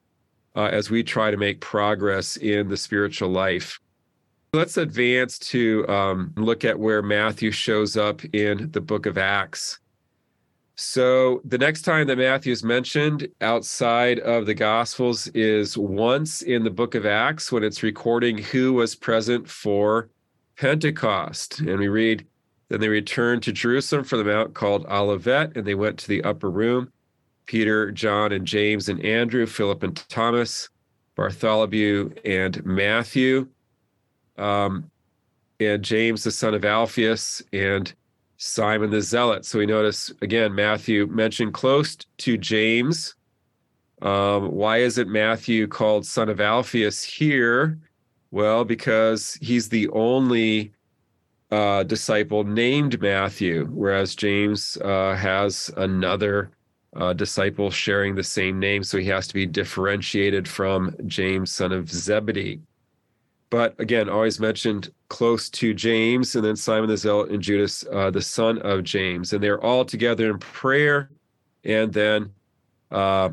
uh, 0.56 0.64
as 0.64 0.90
we 0.90 1.02
try 1.02 1.30
to 1.30 1.36
make 1.36 1.60
progress 1.60 2.36
in 2.36 2.68
the 2.68 2.76
spiritual 2.76 3.30
life. 3.30 3.80
Let's 4.52 4.76
advance 4.76 5.38
to 5.38 5.88
um, 5.88 6.34
look 6.36 6.64
at 6.64 6.78
where 6.78 7.02
Matthew 7.02 7.50
shows 7.50 7.96
up 7.96 8.22
in 8.34 8.70
the 8.72 8.80
book 8.82 9.06
of 9.06 9.16
Acts. 9.16 9.78
So, 10.74 11.40
the 11.44 11.58
next 11.58 11.82
time 11.82 12.06
that 12.08 12.18
Matthew 12.18 12.52
is 12.52 12.64
mentioned 12.64 13.28
outside 13.40 14.18
of 14.20 14.46
the 14.46 14.54
Gospels 14.54 15.28
is 15.28 15.78
once 15.78 16.42
in 16.42 16.64
the 16.64 16.70
book 16.70 16.94
of 16.94 17.06
Acts 17.06 17.52
when 17.52 17.62
it's 17.62 17.82
recording 17.82 18.38
who 18.38 18.72
was 18.72 18.94
present 18.94 19.48
for 19.48 20.08
Pentecost. 20.56 21.60
And 21.60 21.78
we 21.78 21.88
read, 21.88 22.26
Then 22.72 22.80
they 22.80 22.88
returned 22.88 23.42
to 23.42 23.52
Jerusalem 23.52 24.02
from 24.02 24.20
the 24.20 24.24
mount 24.24 24.54
called 24.54 24.86
Olivet, 24.86 25.58
and 25.58 25.66
they 25.66 25.74
went 25.74 25.98
to 25.98 26.08
the 26.08 26.24
upper 26.24 26.50
room 26.50 26.90
Peter, 27.44 27.92
John, 27.92 28.32
and 28.32 28.46
James, 28.46 28.88
and 28.88 29.04
Andrew, 29.04 29.44
Philip, 29.44 29.82
and 29.82 29.94
Thomas, 30.08 30.70
Bartholomew, 31.14 32.14
and 32.24 32.64
Matthew, 32.64 33.46
um, 34.38 34.90
and 35.60 35.84
James, 35.84 36.24
the 36.24 36.30
son 36.30 36.54
of 36.54 36.64
Alphaeus, 36.64 37.42
and 37.52 37.92
Simon 38.38 38.88
the 38.88 39.02
Zealot. 39.02 39.44
So 39.44 39.58
we 39.58 39.66
notice 39.66 40.10
again, 40.22 40.54
Matthew 40.54 41.06
mentioned 41.08 41.52
close 41.52 41.94
to 41.96 42.38
James. 42.38 43.14
Um, 44.00 44.50
why 44.50 44.78
isn't 44.78 45.12
Matthew 45.12 45.66
called 45.66 46.06
son 46.06 46.30
of 46.30 46.40
Alphaeus 46.40 47.04
here? 47.04 47.78
Well, 48.30 48.64
because 48.64 49.36
he's 49.42 49.68
the 49.68 49.90
only 49.90 50.72
uh, 51.52 51.82
disciple 51.82 52.44
named 52.44 53.00
Matthew, 53.02 53.66
whereas 53.66 54.14
James 54.14 54.78
uh, 54.78 55.14
has 55.14 55.70
another 55.76 56.50
uh, 56.96 57.12
disciple 57.12 57.70
sharing 57.70 58.14
the 58.14 58.24
same 58.24 58.58
name. 58.58 58.82
So 58.82 58.96
he 58.96 59.04
has 59.08 59.26
to 59.28 59.34
be 59.34 59.44
differentiated 59.44 60.48
from 60.48 60.96
James, 61.06 61.52
son 61.52 61.72
of 61.72 61.90
Zebedee. 61.90 62.60
But 63.50 63.78
again, 63.78 64.08
always 64.08 64.40
mentioned 64.40 64.92
close 65.10 65.50
to 65.50 65.74
James, 65.74 66.34
and 66.36 66.42
then 66.42 66.56
Simon 66.56 66.88
the 66.88 66.96
Zealot 66.96 67.30
and 67.30 67.42
Judas, 67.42 67.84
uh, 67.92 68.10
the 68.10 68.22
son 68.22 68.58
of 68.60 68.82
James. 68.82 69.34
And 69.34 69.42
they're 69.42 69.62
all 69.62 69.84
together 69.84 70.30
in 70.30 70.38
prayer. 70.38 71.10
And 71.64 71.92
then 71.92 72.32
uh, 72.90 73.28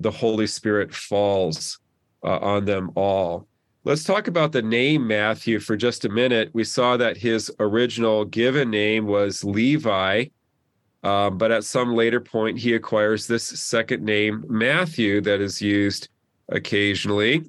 the 0.00 0.10
Holy 0.10 0.46
Spirit 0.46 0.94
falls 0.94 1.78
uh, 2.22 2.38
on 2.40 2.66
them 2.66 2.90
all. 2.94 3.48
Let's 3.86 4.02
talk 4.02 4.28
about 4.28 4.52
the 4.52 4.62
name 4.62 5.06
Matthew 5.06 5.60
for 5.60 5.76
just 5.76 6.06
a 6.06 6.08
minute. 6.08 6.48
We 6.54 6.64
saw 6.64 6.96
that 6.96 7.18
his 7.18 7.52
original 7.60 8.24
given 8.24 8.70
name 8.70 9.04
was 9.04 9.44
Levi, 9.44 10.24
um, 11.02 11.36
but 11.36 11.52
at 11.52 11.64
some 11.64 11.94
later 11.94 12.18
point, 12.18 12.58
he 12.58 12.72
acquires 12.72 13.26
this 13.26 13.44
second 13.44 14.02
name, 14.02 14.42
Matthew, 14.48 15.20
that 15.20 15.42
is 15.42 15.60
used 15.60 16.08
occasionally. 16.48 17.42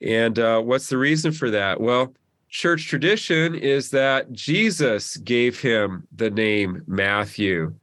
And 0.00 0.38
uh, 0.38 0.60
what's 0.60 0.88
the 0.88 0.96
reason 0.96 1.32
for 1.32 1.50
that? 1.50 1.80
Well, 1.80 2.14
church 2.48 2.86
tradition 2.86 3.56
is 3.56 3.90
that 3.90 4.30
Jesus 4.30 5.16
gave 5.16 5.60
him 5.60 6.06
the 6.14 6.30
name 6.30 6.84
Matthew. 6.86 7.74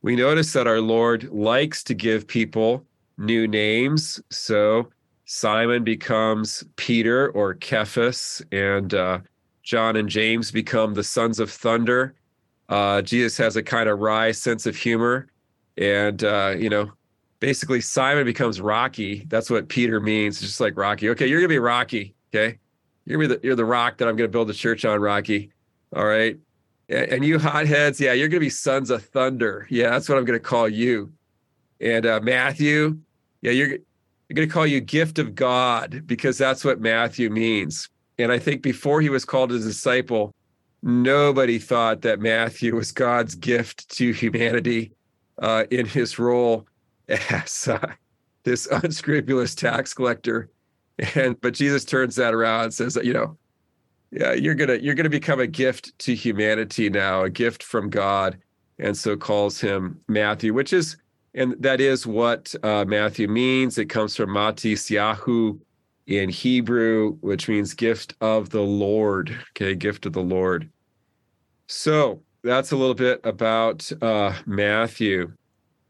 We 0.00 0.16
notice 0.16 0.54
that 0.54 0.66
our 0.66 0.80
Lord 0.80 1.30
likes 1.30 1.84
to 1.84 1.94
give 1.94 2.26
people 2.26 2.86
new 3.18 3.46
names. 3.46 4.18
So 4.30 4.88
Simon 5.26 5.84
becomes 5.84 6.64
Peter 6.76 7.30
or 7.30 7.56
Cephas, 7.60 8.42
and 8.52 8.92
uh, 8.92 9.20
John 9.62 9.96
and 9.96 10.08
James 10.08 10.50
become 10.50 10.94
the 10.94 11.04
sons 11.04 11.40
of 11.40 11.50
thunder. 11.50 12.14
Uh, 12.68 13.02
Jesus 13.02 13.36
has 13.38 13.56
a 13.56 13.62
kind 13.62 13.88
of 13.88 14.00
wry 14.00 14.32
sense 14.32 14.66
of 14.66 14.76
humor, 14.76 15.28
and 15.78 16.24
uh, 16.24 16.54
you 16.58 16.68
know, 16.68 16.92
basically 17.40 17.80
Simon 17.80 18.24
becomes 18.24 18.60
Rocky. 18.60 19.24
That's 19.28 19.50
what 19.50 19.68
Peter 19.68 20.00
means, 20.00 20.40
just 20.40 20.60
like 20.60 20.76
Rocky. 20.76 21.08
Okay, 21.10 21.26
you're 21.26 21.40
gonna 21.40 21.48
be 21.48 21.58
Rocky. 21.58 22.14
Okay, 22.34 22.58
you're 23.04 23.18
gonna 23.18 23.28
be 23.28 23.34
the, 23.34 23.46
you're 23.46 23.56
the 23.56 23.64
rock 23.64 23.98
that 23.98 24.08
I'm 24.08 24.16
gonna 24.16 24.28
build 24.28 24.48
the 24.48 24.54
church 24.54 24.84
on, 24.84 25.00
Rocky. 25.00 25.50
All 25.96 26.06
right, 26.06 26.38
and 26.90 27.24
you 27.24 27.38
hotheads, 27.38 27.98
yeah, 27.98 28.12
you're 28.12 28.28
gonna 28.28 28.40
be 28.40 28.50
sons 28.50 28.90
of 28.90 29.02
thunder. 29.04 29.66
Yeah, 29.70 29.90
that's 29.90 30.08
what 30.08 30.18
I'm 30.18 30.26
gonna 30.26 30.38
call 30.38 30.68
you. 30.68 31.12
And 31.80 32.04
uh, 32.04 32.20
Matthew, 32.22 32.98
yeah, 33.40 33.52
you're 33.52 33.78
you're 34.28 34.34
gonna 34.34 34.46
call 34.46 34.66
you 34.66 34.80
gift 34.80 35.18
of 35.18 35.34
God 35.34 36.02
because 36.06 36.38
that's 36.38 36.64
what 36.64 36.80
Matthew 36.80 37.30
means. 37.30 37.88
And 38.18 38.32
I 38.32 38.38
think 38.38 38.62
before 38.62 39.00
he 39.00 39.08
was 39.08 39.24
called 39.24 39.52
a 39.52 39.58
disciple, 39.58 40.32
nobody 40.82 41.58
thought 41.58 42.02
that 42.02 42.20
Matthew 42.20 42.74
was 42.76 42.92
God's 42.92 43.34
gift 43.34 43.88
to 43.96 44.12
humanity 44.12 44.92
uh, 45.38 45.64
in 45.70 45.86
his 45.86 46.18
role 46.18 46.66
as 47.08 47.68
uh, 47.68 47.92
this 48.44 48.66
unscrupulous 48.70 49.54
tax 49.54 49.92
collector. 49.92 50.50
And 51.14 51.40
but 51.40 51.54
Jesus 51.54 51.84
turns 51.84 52.16
that 52.16 52.34
around 52.34 52.64
and 52.64 52.74
says, 52.74 52.96
you 53.02 53.12
know, 53.12 53.36
yeah, 54.12 54.32
you're 54.32 54.54
gonna 54.54 54.76
you're 54.76 54.94
gonna 54.94 55.10
become 55.10 55.40
a 55.40 55.46
gift 55.46 55.98
to 56.00 56.14
humanity 56.14 56.88
now, 56.88 57.24
a 57.24 57.30
gift 57.30 57.64
from 57.64 57.90
God, 57.90 58.38
and 58.78 58.96
so 58.96 59.16
calls 59.16 59.60
him 59.60 60.00
Matthew, 60.06 60.54
which 60.54 60.72
is 60.72 60.96
and 61.34 61.56
that 61.58 61.80
is 61.80 62.06
what 62.06 62.54
uh, 62.62 62.84
Matthew 62.86 63.28
means. 63.28 63.78
It 63.78 63.86
comes 63.86 64.16
from 64.16 64.30
Matisyahu 64.30 65.58
in 66.06 66.28
Hebrew, 66.28 67.16
which 67.20 67.48
means 67.48 67.74
gift 67.74 68.14
of 68.20 68.50
the 68.50 68.62
Lord. 68.62 69.36
Okay, 69.50 69.74
gift 69.74 70.06
of 70.06 70.12
the 70.12 70.22
Lord. 70.22 70.70
So 71.66 72.22
that's 72.42 72.72
a 72.72 72.76
little 72.76 72.94
bit 72.94 73.20
about 73.24 73.90
uh, 74.02 74.34
Matthew. 74.46 75.32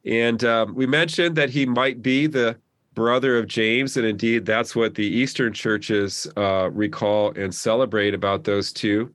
And 0.06 0.44
um, 0.44 0.74
we 0.74 0.86
mentioned 0.86 1.36
that 1.36 1.50
he 1.50 1.66
might 1.66 2.00
be 2.02 2.26
the 2.26 2.56
brother 2.94 3.36
of 3.36 3.48
James. 3.48 3.96
And 3.96 4.06
indeed, 4.06 4.46
that's 4.46 4.76
what 4.76 4.94
the 4.94 5.06
Eastern 5.06 5.52
churches 5.52 6.26
uh, 6.36 6.70
recall 6.72 7.32
and 7.36 7.54
celebrate 7.54 8.14
about 8.14 8.44
those 8.44 8.72
two. 8.72 9.12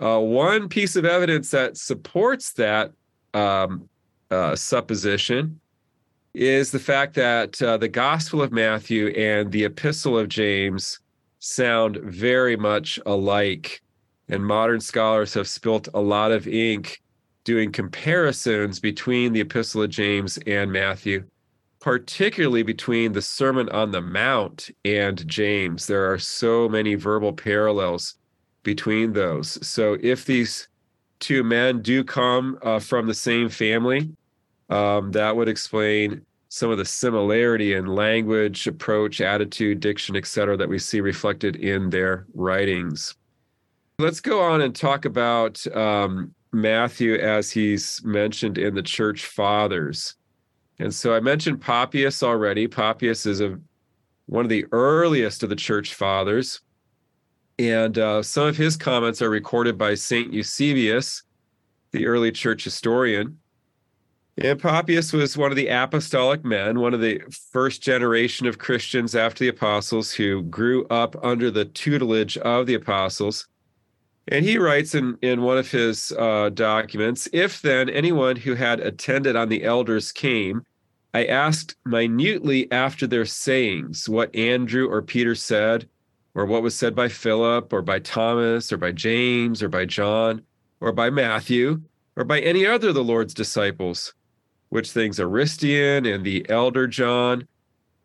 Uh, 0.00 0.18
one 0.18 0.68
piece 0.68 0.96
of 0.96 1.04
evidence 1.04 1.50
that 1.52 1.76
supports 1.76 2.52
that 2.54 2.92
um, 3.32 3.88
uh, 4.30 4.56
supposition 4.56 5.60
is 6.34 6.72
the 6.72 6.78
fact 6.78 7.14
that 7.14 7.60
uh, 7.62 7.76
the 7.76 7.88
Gospel 7.88 8.42
of 8.42 8.52
Matthew 8.52 9.08
and 9.08 9.52
the 9.52 9.64
Epistle 9.64 10.18
of 10.18 10.28
James 10.28 10.98
sound 11.38 11.96
very 11.98 12.56
much 12.56 12.98
alike. 13.06 13.80
And 14.28 14.44
modern 14.44 14.80
scholars 14.80 15.34
have 15.34 15.46
spilt 15.46 15.88
a 15.94 16.00
lot 16.00 16.32
of 16.32 16.48
ink 16.48 17.02
doing 17.44 17.70
comparisons 17.70 18.80
between 18.80 19.32
the 19.32 19.40
Epistle 19.40 19.82
of 19.82 19.90
James 19.90 20.38
and 20.46 20.72
Matthew, 20.72 21.24
particularly 21.78 22.62
between 22.62 23.12
the 23.12 23.22
Sermon 23.22 23.68
on 23.68 23.90
the 23.90 24.00
Mount 24.00 24.70
and 24.84 25.26
James. 25.28 25.86
There 25.86 26.10
are 26.10 26.18
so 26.18 26.68
many 26.68 26.94
verbal 26.94 27.34
parallels 27.34 28.14
between 28.62 29.12
those. 29.12 29.64
So 29.66 29.98
if 30.00 30.24
these 30.24 30.68
two 31.24 31.42
men 31.42 31.80
do 31.80 32.04
come 32.04 32.58
uh, 32.62 32.78
from 32.78 33.06
the 33.06 33.14
same 33.14 33.48
family, 33.48 34.10
um, 34.68 35.10
that 35.12 35.34
would 35.34 35.48
explain 35.48 36.24
some 36.50 36.70
of 36.70 36.76
the 36.76 36.84
similarity 36.84 37.72
in 37.72 37.86
language, 37.86 38.66
approach, 38.66 39.22
attitude, 39.22 39.80
diction, 39.80 40.16
etc., 40.16 40.56
that 40.56 40.68
we 40.68 40.78
see 40.78 41.00
reflected 41.00 41.56
in 41.56 41.88
their 41.88 42.26
writings. 42.34 43.16
Let's 43.98 44.20
go 44.20 44.42
on 44.42 44.60
and 44.60 44.76
talk 44.76 45.06
about 45.06 45.66
um, 45.74 46.34
Matthew 46.52 47.14
as 47.14 47.50
he's 47.50 48.02
mentioned 48.04 48.58
in 48.58 48.74
the 48.74 48.82
church 48.82 49.24
fathers. 49.24 50.16
And 50.78 50.94
so 50.94 51.14
I 51.14 51.20
mentioned 51.20 51.60
Papias 51.60 52.22
already. 52.22 52.68
Papias 52.68 53.24
is 53.24 53.40
a 53.40 53.58
one 54.26 54.44
of 54.44 54.50
the 54.50 54.66
earliest 54.72 55.42
of 55.42 55.48
the 55.48 55.56
church 55.56 55.94
fathers. 55.94 56.60
And 57.58 57.98
uh, 57.98 58.22
some 58.22 58.46
of 58.48 58.56
his 58.56 58.76
comments 58.76 59.22
are 59.22 59.30
recorded 59.30 59.78
by 59.78 59.94
St. 59.94 60.32
Eusebius, 60.32 61.22
the 61.92 62.06
early 62.06 62.32
church 62.32 62.64
historian. 62.64 63.38
And 64.36 64.60
Papias 64.60 65.12
was 65.12 65.36
one 65.36 65.52
of 65.52 65.56
the 65.56 65.68
apostolic 65.68 66.44
men, 66.44 66.80
one 66.80 66.92
of 66.92 67.00
the 67.00 67.20
first 67.52 67.82
generation 67.82 68.48
of 68.48 68.58
Christians 68.58 69.14
after 69.14 69.44
the 69.44 69.48
apostles 69.50 70.10
who 70.12 70.42
grew 70.42 70.86
up 70.88 71.14
under 71.24 71.52
the 71.52 71.64
tutelage 71.64 72.36
of 72.38 72.66
the 72.66 72.74
apostles. 72.74 73.46
And 74.26 74.44
he 74.44 74.58
writes 74.58 74.94
in, 74.94 75.18
in 75.22 75.42
one 75.42 75.58
of 75.58 75.70
his 75.70 76.10
uh, 76.18 76.50
documents 76.52 77.28
If 77.32 77.62
then 77.62 77.88
anyone 77.88 78.34
who 78.34 78.54
had 78.54 78.80
attended 78.80 79.36
on 79.36 79.48
the 79.48 79.62
elders 79.62 80.10
came, 80.10 80.64
I 81.12 81.26
asked 81.26 81.76
minutely 81.84 82.70
after 82.72 83.06
their 83.06 83.26
sayings 83.26 84.08
what 84.08 84.34
Andrew 84.34 84.88
or 84.88 85.00
Peter 85.00 85.36
said, 85.36 85.88
or 86.34 86.46
what 86.46 86.62
was 86.62 86.74
said 86.74 86.94
by 86.94 87.08
Philip, 87.08 87.72
or 87.72 87.82
by 87.82 87.98
Thomas, 87.98 88.72
or 88.72 88.76
by 88.76 88.92
James, 88.92 89.62
or 89.62 89.68
by 89.68 89.84
John, 89.84 90.42
or 90.80 90.92
by 90.92 91.10
Matthew, 91.10 91.80
or 92.16 92.24
by 92.24 92.40
any 92.40 92.66
other 92.66 92.88
of 92.88 92.94
the 92.94 93.04
Lord's 93.04 93.34
disciples 93.34 94.14
which 94.74 94.90
things 94.90 95.20
Aristion 95.20 96.04
and 96.04 96.24
the 96.24 96.44
elder 96.50 96.88
John, 96.88 97.46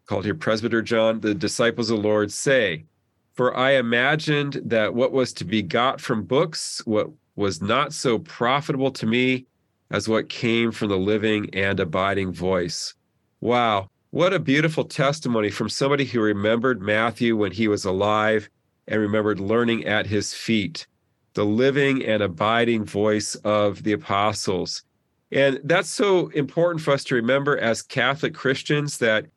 called 0.06 0.26
here 0.26 0.36
Presbyter 0.36 0.84
John, 0.84 1.20
the 1.20 1.34
disciples 1.34 1.90
of 1.90 1.98
the 1.98 2.08
Lord 2.08 2.32
say, 2.32 2.86
For 3.34 3.58
I 3.58 3.72
imagined 3.72 4.62
that 4.66 4.94
what 4.94 5.12
was 5.12 5.34
to 5.34 5.46
be 5.46 5.64
got 5.64 6.00
from 6.00 6.24
books, 6.24 6.84
what 6.86 7.10
was 7.36 7.60
not 7.60 7.92
so 7.92 8.20
profitable 8.20 8.92
to 8.92 9.08
me 9.08 9.48
as 9.90 10.08
what 10.08 10.30
came 10.30 10.72
from 10.72 10.90
the 10.90 10.98
living 10.98 11.50
and 11.54 11.80
abiding 11.80 12.32
voice. 12.34 12.94
Wow, 13.42 13.90
what 14.12 14.34
a 14.34 14.40
beautiful 14.40 14.84
testimony 14.84 15.50
from 15.50 15.70
somebody 15.70 16.06
who 16.06 16.20
remembered 16.20 16.82
Matthew 16.82 17.36
when 17.36 17.52
he 17.52 17.68
was 17.68 17.86
alive 17.86 18.50
and 18.88 19.00
remembered 19.00 19.40
learning 19.40 19.86
at 19.86 20.08
his 20.08 20.34
feet, 20.34 20.88
the 21.36 21.46
living 21.46 22.04
and 22.04 22.24
abiding 22.24 22.86
voice 22.86 23.36
of 23.36 23.84
the 23.84 23.94
apostles. 23.94 24.84
And 25.32 25.60
that's 25.64 25.90
so 25.90 26.30
important 26.30 26.84
for 26.84 26.92
us 26.92 27.04
to 27.06 27.16
remember 27.16 27.58
as 27.60 27.84
Catholic 27.84 28.34
Christians 28.34 28.98
that 28.98 29.28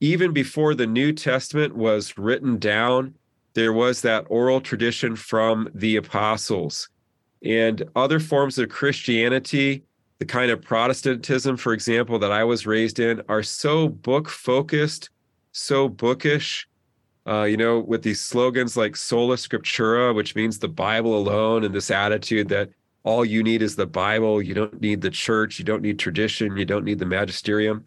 even 0.00 0.32
before 0.32 0.74
the 0.74 0.86
New 0.86 1.12
Testament 1.12 1.76
was 1.76 2.16
written 2.16 2.58
down, 2.58 3.14
there 3.52 3.72
was 3.72 4.00
that 4.02 4.26
oral 4.28 4.60
tradition 4.60 5.14
from 5.14 5.68
the 5.74 5.96
apostles. 5.96 6.88
And 7.44 7.82
other 7.94 8.18
forms 8.18 8.58
of 8.58 8.70
Christianity, 8.70 9.82
the 10.18 10.24
kind 10.24 10.50
of 10.50 10.62
Protestantism, 10.62 11.56
for 11.56 11.72
example, 11.72 12.18
that 12.18 12.32
I 12.32 12.44
was 12.44 12.66
raised 12.66 12.98
in, 12.98 13.22
are 13.28 13.42
so 13.42 13.88
book 13.88 14.28
focused, 14.28 15.10
so 15.52 15.88
bookish. 15.88 16.68
Uh, 17.26 17.42
you 17.42 17.56
know, 17.56 17.80
with 17.80 18.02
these 18.02 18.20
slogans 18.20 18.76
like 18.76 18.94
sola 18.94 19.34
scriptura, 19.34 20.14
which 20.14 20.36
means 20.36 20.58
the 20.58 20.68
Bible 20.68 21.18
alone, 21.18 21.64
and 21.64 21.74
this 21.74 21.90
attitude 21.90 22.48
that 22.48 22.70
all 23.02 23.24
you 23.24 23.42
need 23.42 23.62
is 23.62 23.74
the 23.74 23.86
Bible. 23.86 24.40
You 24.40 24.54
don't 24.54 24.80
need 24.80 25.00
the 25.00 25.10
church. 25.10 25.58
You 25.58 25.64
don't 25.64 25.82
need 25.82 25.98
tradition. 25.98 26.56
You 26.56 26.64
don't 26.64 26.84
need 26.84 27.00
the 27.00 27.06
magisterium. 27.06 27.84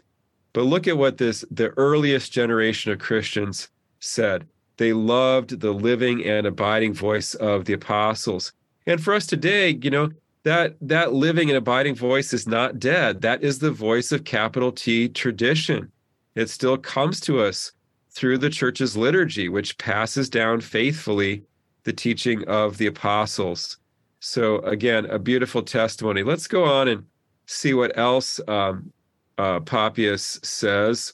But 0.54 0.64
look 0.64 0.88
at 0.88 0.98
what 0.98 1.18
this 1.18 1.46
the 1.52 1.70
earliest 1.78 2.32
generation 2.32 2.92
of 2.92 3.00
Christians 3.00 3.70
said. 4.00 4.48
They 4.78 4.94
loved 4.94 5.60
the 5.60 5.74
living 5.74 6.26
and 6.26 6.48
abiding 6.48 6.94
voice 6.94 7.34
of 7.36 7.66
the 7.66 7.74
apostles. 7.74 8.54
And 8.86 9.04
for 9.04 9.14
us 9.14 9.26
today, 9.26 9.78
you 9.82 9.90
know, 9.90 10.10
that 10.44 10.76
that 10.82 11.14
living 11.14 11.50
and 11.50 11.58
abiding 11.58 11.96
voice 11.96 12.34
is 12.34 12.48
not 12.48 12.80
dead. 12.80 13.22
That 13.22 13.44
is 13.44 13.60
the 13.60 13.72
voice 13.72 14.12
of 14.12 14.24
capital 14.24 14.72
T 14.72 15.10
tradition. 15.10 15.92
It 16.36 16.50
still 16.50 16.78
comes 16.78 17.20
to 17.22 17.42
us 17.42 17.74
through 18.12 18.38
the 18.38 18.50
church's 18.50 18.96
liturgy, 18.96 19.50
which 19.50 19.78
passes 19.78 20.30
down 20.30 20.62
faithfully 20.62 21.44
the 21.84 21.94
teaching 21.94 22.48
of 22.48 22.78
the 22.78 22.88
apostles. 22.88 23.78
So 24.20 24.60
again, 24.60 25.06
a 25.06 25.20
beautiful 25.20 25.62
testimony. 25.62 26.24
Let's 26.24 26.48
go 26.48 26.64
on 26.64 26.88
and 26.88 27.06
see 27.46 27.74
what 27.74 27.98
else 27.98 28.40
um, 28.48 28.92
uh, 29.38 29.60
Papias 29.62 30.40
says 30.44 31.14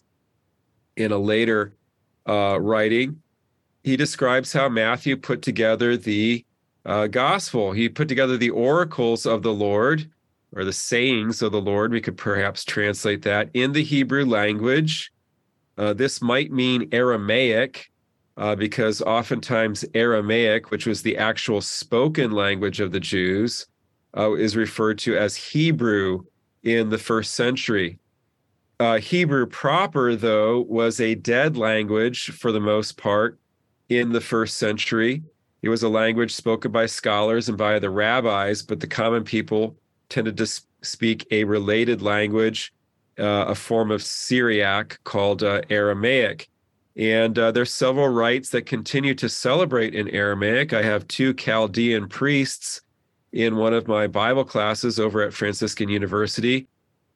in 0.96 1.12
a 1.12 1.18
later 1.18 1.76
uh, 2.28 2.60
writing. 2.60 3.22
He 3.84 3.96
describes 3.96 4.52
how 4.52 4.70
Matthew 4.70 5.18
put 5.18 5.42
together 5.42 5.96
the 5.96 6.44
uh, 6.86 7.08
gospel. 7.08 7.72
He 7.72 7.90
put 7.90 8.08
together 8.08 8.38
the 8.38 8.52
oracles 8.52 9.26
of 9.26 9.44
the 9.44 9.54
Lord, 9.54 10.10
or 10.56 10.64
the 10.64 10.74
sayings 10.74 11.42
of 11.42 11.52
the 11.52 11.62
Lord. 11.62 11.92
We 11.92 12.02
could 12.02 12.18
perhaps 12.18 12.64
translate 12.64 13.22
that 13.24 13.50
in 13.54 13.74
the 13.74 13.84
Hebrew 13.84 14.26
language. 14.26 15.12
Uh, 15.78 15.94
this 15.94 16.22
might 16.22 16.52
mean 16.52 16.88
Aramaic, 16.92 17.92
uh, 18.38 18.56
because 18.56 19.02
oftentimes 19.02 19.84
Aramaic, 19.94 20.72
which 20.72 20.86
was 20.86 21.02
the 21.02 21.18
actual 21.18 21.62
spoken 21.62 22.32
language 22.32 22.80
of 22.80 22.92
the 22.92 23.00
Jews, 23.00 23.68
uh, 24.18 24.34
is 24.34 24.56
referred 24.56 24.98
to 25.00 25.18
as 25.18 25.36
Hebrew 25.36 26.24
in 26.64 26.90
the 26.90 26.98
first 26.98 27.34
century. 27.34 28.00
Uh, 28.80 28.98
Hebrew 28.98 29.46
proper, 29.46 30.16
though, 30.16 30.62
was 30.62 31.00
a 31.00 31.16
dead 31.16 31.58
language 31.58 32.32
for 32.32 32.52
the 32.52 32.60
most 32.60 32.98
part 32.98 33.40
in 33.90 34.12
the 34.12 34.22
first 34.22 34.58
century. 34.58 35.24
It 35.66 35.70
was 35.70 35.82
a 35.82 35.90
language 35.90 36.32
spoken 36.32 36.72
by 36.72 36.86
scholars 36.86 37.50
and 37.50 37.58
by 37.58 37.80
the 37.80 37.90
rabbis, 37.90 38.62
but 38.62 38.80
the 38.80 38.86
common 38.86 39.24
people 39.24 39.76
tended 40.10 40.38
to 40.38 40.46
speak 40.84 41.26
a 41.32 41.44
related 41.44 42.04
language, 42.04 42.72
uh, 43.18 43.46
a 43.48 43.56
form 43.56 43.90
of 43.90 44.04
Syriac 44.04 45.00
called 45.06 45.42
uh, 45.42 45.62
Aramaic. 45.72 46.50
And 46.96 47.40
uh, 47.40 47.52
there's 47.52 47.74
several 47.74 48.10
rites 48.10 48.52
that 48.52 48.68
continue 48.68 49.16
to 49.16 49.28
celebrate 49.28 49.96
in 49.96 50.08
Aramaic. 50.10 50.72
I 50.72 50.84
have 50.84 51.08
two 51.08 51.34
Chaldean 51.34 52.10
priests 52.10 52.82
in 53.32 53.56
one 53.56 53.74
of 53.74 53.88
my 53.88 54.06
Bible 54.06 54.46
classes 54.46 55.00
over 55.00 55.24
at 55.24 55.34
Franciscan 55.34 55.90
University, 55.90 56.68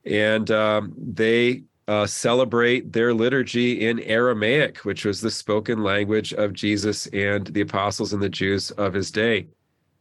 and 0.06 0.50
um, 0.50 0.96
they 0.98 1.66
uh, 1.90 2.06
celebrate 2.06 2.94
their 2.94 3.14
liturgy 3.14 3.88
in 3.88 4.00
Aramaic, 4.02 4.80
which 4.86 5.04
was 5.06 5.20
the 5.20 5.32
spoken 5.32 5.84
language 5.84 6.34
of 6.34 6.54
Jesus 6.54 7.08
and 7.08 7.48
the 7.48 7.62
apostles 7.62 8.14
and 8.14 8.22
the 8.22 8.30
Jews 8.30 8.72
of 8.72 8.94
his 8.94 9.12
day. 9.12 9.48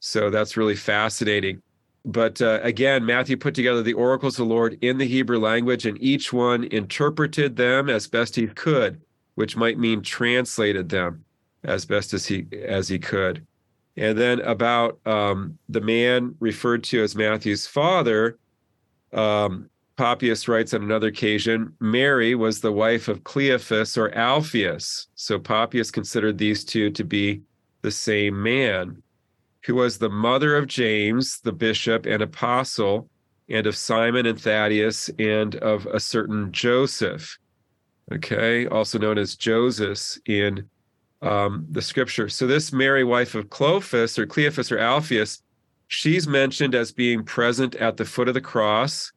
So 0.01 0.31
that's 0.31 0.57
really 0.57 0.77
fascinating. 0.77 1.63
But 2.05 2.41
uh, 2.41 2.61
again, 2.63 3.05
Matthew 3.05 3.37
put 3.37 3.55
together 3.55 3.83
the 3.83 3.95
oracles 3.95 4.39
of 4.39 4.47
the 4.47 4.55
Lord 4.55 4.79
in 4.83 4.99
the 4.99 5.07
Hebrew 5.07 5.41
language, 5.41 5.85
and 5.87 6.01
each 6.01 6.33
one 6.33 6.65
interpreted 6.65 7.57
them 7.57 7.89
as 7.89 8.07
best 8.07 8.37
he 8.37 8.47
could 8.47 9.01
which 9.39 9.57
might 9.57 9.79
mean 9.79 10.03
translated 10.03 10.89
them 10.89 11.25
as 11.63 11.85
best 11.85 12.13
as 12.13 12.27
he 12.27 12.45
as 12.67 12.89
he 12.89 12.99
could. 12.99 13.47
And 13.97 14.19
then 14.19 14.41
about 14.41 14.99
um, 15.07 15.57
the 15.69 15.81
man 15.81 16.35
referred 16.41 16.83
to 16.85 17.05
as 17.05 17.15
Matthew's 17.15 17.65
father, 17.65 18.37
um, 19.13 19.71
Papias 19.99 20.49
writes 20.49 20.73
on 20.73 20.83
another 20.83 21.09
occasion, 21.09 21.75
Mary 21.81 22.35
was 22.35 22.61
the 22.61 22.73
wife 22.73 23.09
of 23.09 23.25
Cleophas 23.25 23.99
or 23.99 24.15
Alphaeus. 24.15 25.09
So 25.15 25.39
Papias 25.39 25.91
considered 25.91 26.39
these 26.39 26.65
two 26.65 26.91
to 26.93 27.05
be 27.05 27.43
the 27.83 27.91
same 27.91 28.43
man, 28.43 29.03
who 29.65 29.75
was 29.75 29.99
the 29.99 30.09
mother 30.09 30.57
of 30.57 30.67
James, 30.67 31.41
the 31.41 31.53
bishop 31.53 32.07
and 32.07 32.23
apostle, 32.23 33.11
and 33.51 33.67
of 33.67 33.77
Simon 33.77 34.25
and 34.25 34.41
Thaddeus, 34.41 35.11
and 35.19 35.57
of 35.57 35.85
a 35.87 36.01
certain 36.01 36.53
Joseph 36.53 37.39
okay, 38.13 38.67
also 38.67 38.99
known 38.99 39.19
as 39.19 39.37
Joseph 39.37 40.19
in 40.27 40.69
um, 41.23 41.67
the 41.71 41.83
scripture. 41.83 42.29
So 42.29 42.47
this 42.47 42.73
Mary, 42.73 43.05
wife 43.05 43.35
of 43.35 43.51
Clophas 43.51 44.19
or 44.19 44.27
Cleophas 44.27 44.73
or 44.73 44.79
Alphaeus, 44.79 45.43
she's 45.89 46.29
mentioned 46.29 46.75
as 46.75 46.93
being 46.93 47.25
present 47.25 47.75
at 47.77 47.97
the 47.97 48.05
foot 48.05 48.29
of 48.29 48.35
the 48.35 48.41
cross. 48.41 49.13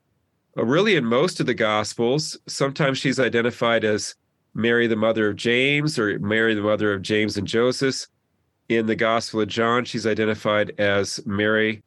Really, 0.56 0.96
in 0.96 1.06
most 1.06 1.40
of 1.40 1.46
the 1.46 1.54
Gospels, 1.54 2.38
sometimes 2.48 2.98
she's 2.98 3.20
identified 3.20 3.84
as 3.86 4.16
Mary, 4.54 4.88
the 4.88 4.96
mother 4.96 5.30
of 5.30 5.38
James, 5.38 5.98
or 5.98 6.20
Mary, 6.20 6.54
the 6.54 6.62
mother 6.62 6.94
of 6.94 7.02
James 7.02 7.38
and 7.38 7.48
Joseph. 7.48 8.08
In 8.68 8.86
the 8.86 8.96
Gospel 8.96 9.42
of 9.42 9.48
John, 9.48 9.86
she's 9.86 10.08
identified 10.08 10.74
as 10.78 11.26
Mary, 11.26 11.84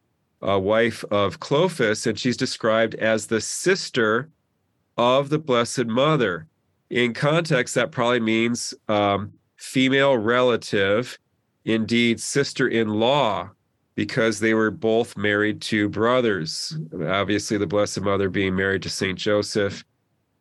uh, 0.46 0.58
wife 0.58 1.04
of 1.10 1.40
Clophas, 1.40 2.06
and 2.06 2.18
she's 2.18 2.36
described 2.36 2.94
as 2.96 3.26
the 3.26 3.40
sister 3.40 4.30
of 4.96 5.28
the 5.28 5.38
Blessed 5.38 5.86
Mother 5.86 6.46
in 6.90 7.12
context, 7.12 7.74
that 7.74 7.90
probably 7.90 8.20
means 8.20 8.74
um, 8.88 9.32
female 9.56 10.16
relative, 10.16 11.18
indeed 11.64 12.20
sister 12.20 12.68
in 12.68 12.88
law, 12.88 13.50
because 13.94 14.40
they 14.40 14.54
were 14.54 14.70
both 14.70 15.16
married 15.16 15.60
to 15.62 15.88
brothers. 15.88 16.76
Obviously, 17.06 17.58
the 17.58 17.66
Blessed 17.66 18.00
Mother 18.00 18.28
being 18.28 18.56
married 18.56 18.82
to 18.82 18.90
Saint 18.90 19.18
Joseph, 19.18 19.84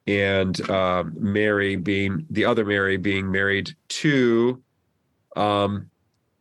and 0.07 0.69
um, 0.69 1.13
Mary 1.17 1.75
being 1.75 2.25
the 2.29 2.45
other 2.45 2.65
Mary 2.65 2.97
being 2.97 3.31
married 3.31 3.75
to 3.89 4.61
um, 5.35 5.89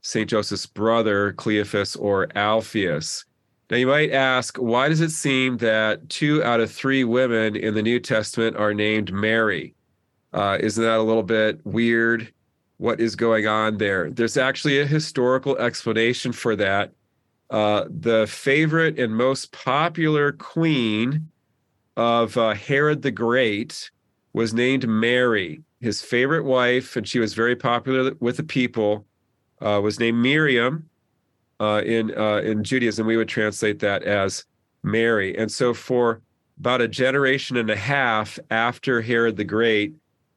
Saint 0.00 0.30
Joseph's 0.30 0.66
brother, 0.66 1.32
Cleophas 1.34 1.96
or 1.96 2.28
Alphaeus. 2.36 3.24
Now, 3.70 3.76
you 3.78 3.86
might 3.86 4.12
ask, 4.12 4.58
why 4.58 4.88
does 4.88 5.00
it 5.00 5.10
seem 5.10 5.56
that 5.58 6.08
two 6.10 6.42
out 6.44 6.60
of 6.60 6.70
three 6.70 7.04
women 7.04 7.56
in 7.56 7.74
the 7.74 7.82
New 7.82 8.00
Testament 8.00 8.56
are 8.56 8.74
named 8.74 9.12
Mary? 9.12 9.74
Uh, 10.32 10.58
isn't 10.60 10.82
that 10.82 10.98
a 10.98 11.02
little 11.02 11.22
bit 11.22 11.64
weird? 11.64 12.32
What 12.78 13.00
is 13.00 13.14
going 13.16 13.46
on 13.46 13.78
there? 13.78 14.10
There's 14.10 14.36
actually 14.36 14.80
a 14.80 14.86
historical 14.86 15.56
explanation 15.56 16.32
for 16.32 16.56
that. 16.56 16.92
Uh, 17.52 17.84
the 17.90 18.26
favorite 18.26 18.98
and 18.98 19.14
most 19.14 19.52
popular 19.52 20.32
queen 20.32 21.28
of 21.98 22.34
uh, 22.38 22.54
Herod 22.54 23.02
the 23.02 23.10
Great 23.10 23.90
was 24.32 24.54
named 24.54 24.88
Mary. 24.88 25.62
His 25.78 26.00
favorite 26.00 26.44
wife, 26.44 26.96
and 26.96 27.06
she 27.06 27.18
was 27.18 27.34
very 27.34 27.54
popular 27.54 28.12
with 28.20 28.38
the 28.38 28.42
people, 28.42 29.04
uh, 29.60 29.80
was 29.82 30.00
named 30.00 30.16
Miriam. 30.22 30.88
Uh, 31.60 31.82
in 31.84 32.16
uh, 32.16 32.38
in 32.38 32.64
Judaism, 32.64 33.06
we 33.06 33.18
would 33.18 33.28
translate 33.28 33.80
that 33.80 34.02
as 34.02 34.46
Mary. 34.82 35.36
And 35.36 35.52
so, 35.52 35.74
for 35.74 36.22
about 36.58 36.80
a 36.80 36.88
generation 36.88 37.58
and 37.58 37.68
a 37.68 37.76
half 37.76 38.38
after 38.50 39.02
Herod 39.02 39.36
the 39.36 39.44
Great, 39.44 39.92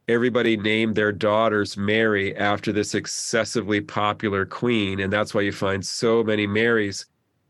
everybody 0.08 0.58
named 0.58 0.96
their 0.96 1.12
daughters 1.12 1.78
Mary 1.78 2.36
after 2.36 2.72
this 2.72 2.94
excessively 2.94 3.82
popular 3.82 4.46
queen, 4.46 5.00
and 5.00 5.12
that's 5.12 5.34
why 5.34 5.42
you 5.42 5.52
find 5.52 5.86
so 5.86 6.24
many 6.24 6.46
Marys 6.46 7.06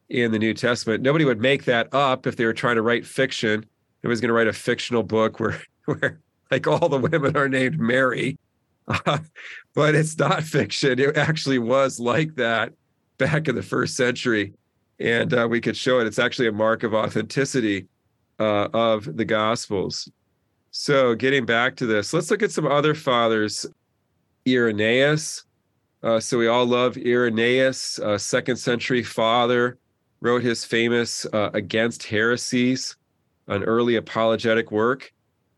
in 0.10 0.32
the 0.32 0.40
New 0.40 0.54
Testament. 0.54 1.04
Nobody 1.04 1.26
would 1.26 1.42
make 1.42 1.66
that 1.66 1.94
up 1.94 2.28
if 2.28 2.36
they 2.36 2.46
were 2.46 2.54
trying 2.54 2.76
to 2.76 2.82
write 2.82 3.06
fiction. 3.06 3.66
Was 4.04 4.22
going 4.22 4.30
to 4.30 4.34
write 4.34 4.48
a 4.48 4.54
fictional 4.54 5.02
book 5.02 5.40
where 5.40 5.60
where 5.86 6.22
like 6.52 6.68
all 6.68 6.90
the 6.90 7.00
women 7.00 7.36
are 7.36 7.50
named 7.50 7.80
Mary. 7.80 8.38
Uh, 8.88 9.18
but 9.74 9.96
it's 9.96 10.18
not 10.18 10.44
fiction. 10.44 11.00
It 11.00 11.18
actually 11.18 11.60
was 11.60 12.00
like 12.00 12.36
that 12.36 12.74
back 13.18 13.48
in 13.48 13.56
the 13.56 13.64
first 13.64 13.96
century. 13.96 14.54
And 15.00 15.34
uh, 15.34 15.48
we 15.50 15.60
could 15.60 15.76
show 15.76 16.00
it. 16.00 16.08
It's 16.08 16.20
actually 16.20 16.48
a 16.48 16.52
mark 16.52 16.84
of 16.84 16.94
authenticity 16.94 17.88
uh, 18.40 18.70
of 18.74 19.18
the 19.18 19.26
Gospels. 19.26 20.10
So, 20.78 21.16
getting 21.16 21.46
back 21.46 21.78
to 21.78 21.86
this, 21.86 22.12
let's 22.12 22.30
look 22.30 22.44
at 22.44 22.52
some 22.52 22.68
other 22.68 22.94
fathers. 22.94 23.66
Irenaeus. 24.46 25.46
Uh, 26.04 26.20
so, 26.20 26.38
we 26.38 26.48
all 26.48 26.66
love 26.66 26.98
Irenaeus, 26.98 27.98
second 28.18 28.58
century 28.58 29.02
father, 29.02 29.78
wrote 30.20 30.44
his 30.44 30.66
famous 30.66 31.26
uh, 31.32 31.50
Against 31.54 32.04
Heresies, 32.04 32.98
an 33.48 33.64
early 33.64 33.96
apologetic 33.96 34.70
work. 34.70 35.14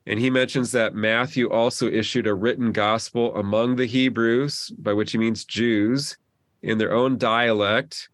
And 0.06 0.20
he 0.20 0.30
mentions 0.30 0.72
that 0.74 0.94
Matthew 0.94 1.50
also 1.50 1.90
issued 1.90 2.28
a 2.28 2.36
written 2.36 2.72
gospel 2.72 3.36
among 3.36 3.78
the 3.78 3.88
Hebrews, 3.88 4.72
by 4.78 4.94
which 4.94 5.14
he 5.14 5.18
means 5.18 5.46
Jews, 5.46 6.16
in 6.62 6.78
their 6.78 6.94
own 6.94 7.18
dialect, 7.18 8.10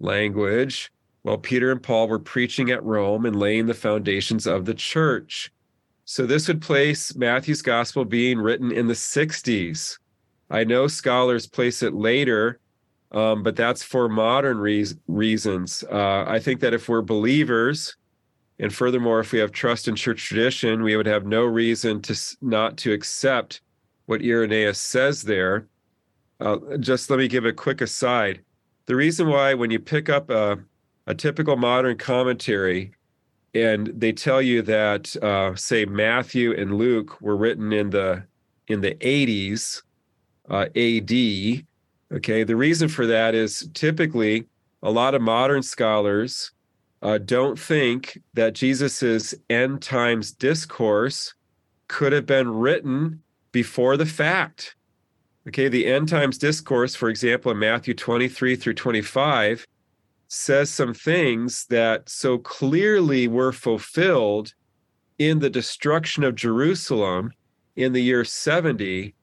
language, 0.00 0.92
while 1.22 1.38
Peter 1.38 1.72
and 1.72 1.82
Paul 1.82 2.08
were 2.08 2.18
preaching 2.18 2.70
at 2.70 2.84
Rome 2.84 3.24
and 3.24 3.36
laying 3.36 3.64
the 3.64 3.72
foundations 3.72 4.46
of 4.46 4.66
the 4.66 4.74
church. 4.74 5.50
So 6.04 6.26
this 6.26 6.48
would 6.48 6.60
place 6.60 7.14
Matthew's 7.14 7.62
gospel 7.62 8.04
being 8.04 8.38
written 8.38 8.72
in 8.72 8.88
the 8.88 8.94
60s. 8.94 9.98
I 10.50 10.64
know 10.64 10.86
scholars 10.86 11.46
place 11.46 11.82
it 11.82 11.94
later, 11.94 12.60
um, 13.12 13.42
but 13.42 13.56
that's 13.56 13.82
for 13.82 14.08
modern 14.08 14.58
re- 14.58 14.86
reasons. 15.06 15.84
Uh, 15.90 16.24
I 16.26 16.38
think 16.40 16.60
that 16.60 16.74
if 16.74 16.88
we're 16.88 17.02
believers, 17.02 17.96
and 18.58 18.72
furthermore, 18.72 19.20
if 19.20 19.32
we 19.32 19.38
have 19.38 19.52
trust 19.52 19.88
in 19.88 19.96
church 19.96 20.24
tradition, 20.24 20.82
we 20.82 20.96
would 20.96 21.06
have 21.06 21.26
no 21.26 21.44
reason 21.44 22.00
to 22.02 22.36
not 22.40 22.76
to 22.78 22.92
accept 22.92 23.60
what 24.06 24.22
Irenaeus 24.22 24.78
says 24.78 25.22
there. 25.22 25.68
Uh, 26.40 26.58
just 26.78 27.08
let 27.10 27.18
me 27.18 27.28
give 27.28 27.44
a 27.44 27.52
quick 27.52 27.80
aside. 27.80 28.40
The 28.86 28.96
reason 28.96 29.28
why, 29.28 29.54
when 29.54 29.70
you 29.70 29.78
pick 29.78 30.08
up 30.08 30.28
a, 30.30 30.58
a 31.06 31.14
typical 31.14 31.56
modern 31.56 31.96
commentary 31.96 32.92
and 33.54 33.88
they 33.88 34.12
tell 34.12 34.40
you 34.40 34.62
that, 34.62 35.14
uh, 35.22 35.54
say, 35.54 35.84
Matthew 35.84 36.54
and 36.58 36.76
Luke 36.76 37.20
were 37.20 37.36
written 37.36 37.72
in 37.72 37.90
the 37.90 38.24
in 38.68 38.80
the 38.80 38.94
80s 38.94 39.82
uh, 40.48 40.66
AD, 40.76 41.64
okay, 42.16 42.44
the 42.44 42.56
reason 42.56 42.88
for 42.88 43.06
that 43.06 43.34
is 43.34 43.68
typically 43.74 44.46
a 44.82 44.90
lot 44.90 45.14
of 45.14 45.20
modern 45.22 45.62
scholars 45.62 46.52
uh, 47.02 47.18
don't 47.18 47.58
think 47.58 48.20
that 48.34 48.54
Jesus's 48.54 49.34
end 49.50 49.82
times 49.82 50.30
discourse 50.30 51.34
could 51.88 52.12
have 52.12 52.26
been 52.26 52.48
written 52.48 53.22
before 53.50 53.96
the 53.96 54.06
fact. 54.06 54.76
Okay, 55.48 55.68
the 55.68 55.86
end 55.86 56.08
times 56.08 56.38
discourse, 56.38 56.94
for 56.94 57.08
example, 57.08 57.50
in 57.50 57.58
Matthew 57.58 57.94
23 57.94 58.54
through 58.54 58.74
25, 58.74 59.66
says 60.32 60.70
some 60.70 60.94
things 60.94 61.66
that 61.66 62.08
so 62.08 62.38
clearly 62.38 63.28
were 63.28 63.52
fulfilled 63.52 64.54
in 65.18 65.40
the 65.40 65.50
destruction 65.50 66.24
of 66.24 66.34
Jerusalem 66.34 67.32
in 67.76 67.92
the 67.92 68.02
year 68.02 68.24
70 68.24 69.14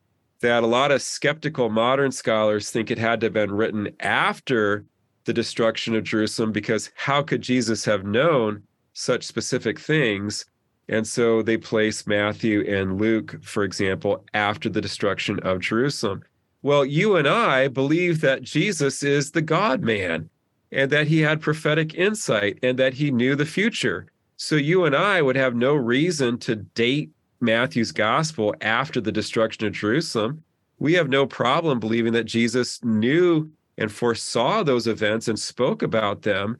that 0.41 0.63
a 0.63 0.67
lot 0.67 0.91
of 0.91 1.01
skeptical 1.01 1.69
modern 1.69 2.11
scholars 2.11 2.69
think 2.69 2.91
it 2.91 2.99
had 2.99 3.19
to 3.19 3.25
have 3.25 3.33
been 3.33 3.51
written 3.51 3.89
after 3.99 4.85
the 5.25 5.33
destruction 5.33 5.95
of 5.95 6.03
Jerusalem 6.03 6.51
because 6.51 6.91
how 6.95 7.23
could 7.23 7.41
Jesus 7.41 7.83
have 7.85 8.05
known 8.05 8.61
such 8.93 9.23
specific 9.23 9.79
things? 9.79 10.45
And 10.89 11.07
so 11.07 11.41
they 11.41 11.57
place 11.57 12.05
Matthew 12.05 12.63
and 12.71 13.01
Luke, 13.01 13.43
for 13.43 13.63
example, 13.63 14.23
after 14.35 14.69
the 14.69 14.81
destruction 14.81 15.39
of 15.39 15.59
Jerusalem. 15.59 16.21
Well, 16.61 16.85
you 16.85 17.15
and 17.15 17.27
I 17.27 17.67
believe 17.67 18.21
that 18.21 18.43
Jesus 18.43 19.01
is 19.01 19.31
the 19.31 19.41
God 19.41 19.81
man 19.81 20.29
and 20.71 20.91
that 20.91 21.07
he 21.07 21.21
had 21.21 21.41
prophetic 21.41 21.95
insight 21.95 22.59
and 22.61 22.77
that 22.77 22.93
he 22.93 23.11
knew 23.11 23.35
the 23.35 23.45
future. 23.45 24.07
So 24.37 24.55
you 24.55 24.85
and 24.85 24.95
I 24.95 25.21
would 25.21 25.35
have 25.35 25.55
no 25.55 25.73
reason 25.75 26.37
to 26.39 26.55
date 26.55 27.11
Matthew's 27.41 27.91
gospel 27.91 28.55
after 28.61 29.01
the 29.01 29.11
destruction 29.11 29.65
of 29.65 29.73
Jerusalem. 29.73 30.43
We 30.77 30.93
have 30.93 31.09
no 31.09 31.25
problem 31.25 31.79
believing 31.79 32.13
that 32.13 32.23
Jesus 32.25 32.83
knew 32.83 33.49
and 33.77 33.91
foresaw 33.91 34.63
those 34.63 34.87
events 34.87 35.27
and 35.27 35.39
spoke 35.39 35.81
about 35.81 36.21
them 36.21 36.59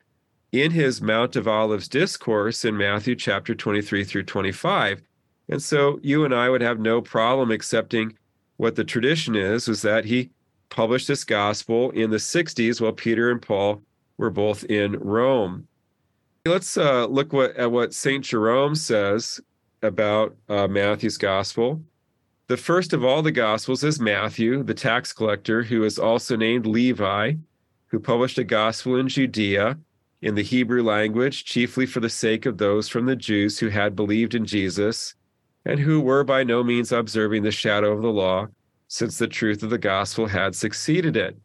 in 0.52 0.72
his 0.72 1.02
Mount 1.02 1.36
of 1.36 1.48
Olives 1.48 1.88
discourse 1.88 2.66
in 2.66 2.76
Matthew 2.76 3.16
chapter 3.16 3.54
23 3.54 4.04
through 4.04 4.24
25. 4.24 5.02
And 5.50 5.62
so 5.62 6.00
you 6.02 6.26
and 6.26 6.34
I 6.34 6.50
would 6.50 6.62
have 6.62 6.80
no 6.80 7.02
problem 7.02 7.52
accepting 7.52 8.18
what 8.58 8.76
the 8.76 8.84
tradition 8.84 9.36
is, 9.36 9.68
was 9.68 9.82
that 9.84 10.06
he 10.06 10.32
published 10.70 11.08
this 11.08 11.24
gospel 11.24 11.92
in 11.92 12.10
the 12.10 12.18
60s 12.18 12.82
while 12.82 12.92
Peter 12.92 13.32
and 13.32 13.42
Paul 13.42 13.82
were 14.20 14.30
both 14.30 14.66
in 14.66 15.00
Rome. 15.00 15.66
Let's 16.46 16.78
uh, 16.78 17.06
look 17.08 17.32
what, 17.32 17.56
at 17.56 17.72
what 17.72 17.94
St. 17.94 18.24
Jerome 18.24 18.76
says 18.76 19.40
about 19.82 20.36
uh, 20.50 20.68
Matthew's 20.68 21.18
gospel. 21.18 21.82
The 22.48 22.58
first 22.58 22.92
of 22.94 23.04
all 23.04 23.22
the 23.22 23.32
Gospels 23.32 23.84
is 23.84 24.00
Matthew, 24.00 24.64
the 24.64 24.74
tax 24.74 25.14
collector, 25.14 25.64
who 25.64 25.84
is 25.84 25.98
also 25.98 26.36
named 26.36 26.66
Levi, 26.66 27.34
who 27.88 28.00
published 28.00 28.38
a 28.38 28.44
gospel 28.44 28.98
in 28.98 29.08
Judea 29.08 29.78
in 30.22 30.36
the 30.36 30.44
Hebrew 30.44 30.84
language, 30.84 31.46
chiefly 31.46 31.86
for 31.86 32.02
the 32.02 32.10
sake 32.10 32.46
of 32.46 32.58
those 32.58 32.90
from 32.90 33.06
the 33.06 33.16
Jews 33.16 33.60
who 33.60 33.70
had 33.70 33.96
believed 33.96 34.36
in 34.36 34.46
Jesus 34.46 35.16
and 35.64 35.80
who 35.80 36.02
were 36.02 36.24
by 36.24 36.44
no 36.44 36.64
means 36.64 36.92
observing 36.92 37.44
the 37.44 37.52
shadow 37.52 37.94
of 37.94 38.02
the 38.02 38.12
law, 38.12 38.48
since 38.88 39.18
the 39.18 39.28
truth 39.28 39.64
of 39.64 39.70
the 39.70 39.78
gospel 39.78 40.28
had 40.28 40.56
succeeded 40.56 41.16
it. 41.16 41.38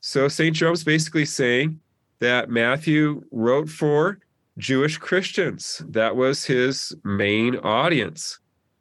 So 0.00 0.26
St. 0.26 0.56
Jerome's 0.56 0.84
basically 0.84 1.26
saying 1.26 1.78
that 2.20 2.50
Matthew 2.50 3.22
wrote 3.30 3.68
for 3.68 4.18
Jewish 4.58 4.98
Christians. 4.98 5.82
That 5.88 6.16
was 6.16 6.44
his 6.44 6.94
main 7.04 7.56
audience 7.56 8.38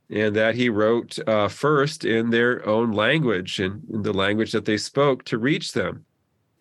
and 0.09 0.35
that 0.35 0.55
he 0.55 0.69
wrote 0.69 1.19
uh, 1.27 1.47
first 1.47 2.05
in 2.05 2.29
their 2.29 2.65
own 2.67 2.91
language 2.91 3.59
and 3.59 3.83
in 3.91 4.03
the 4.03 4.13
language 4.13 4.51
that 4.53 4.65
they 4.65 4.77
spoke 4.77 5.25
to 5.25 5.38
reach 5.38 5.73
them. 5.73 6.05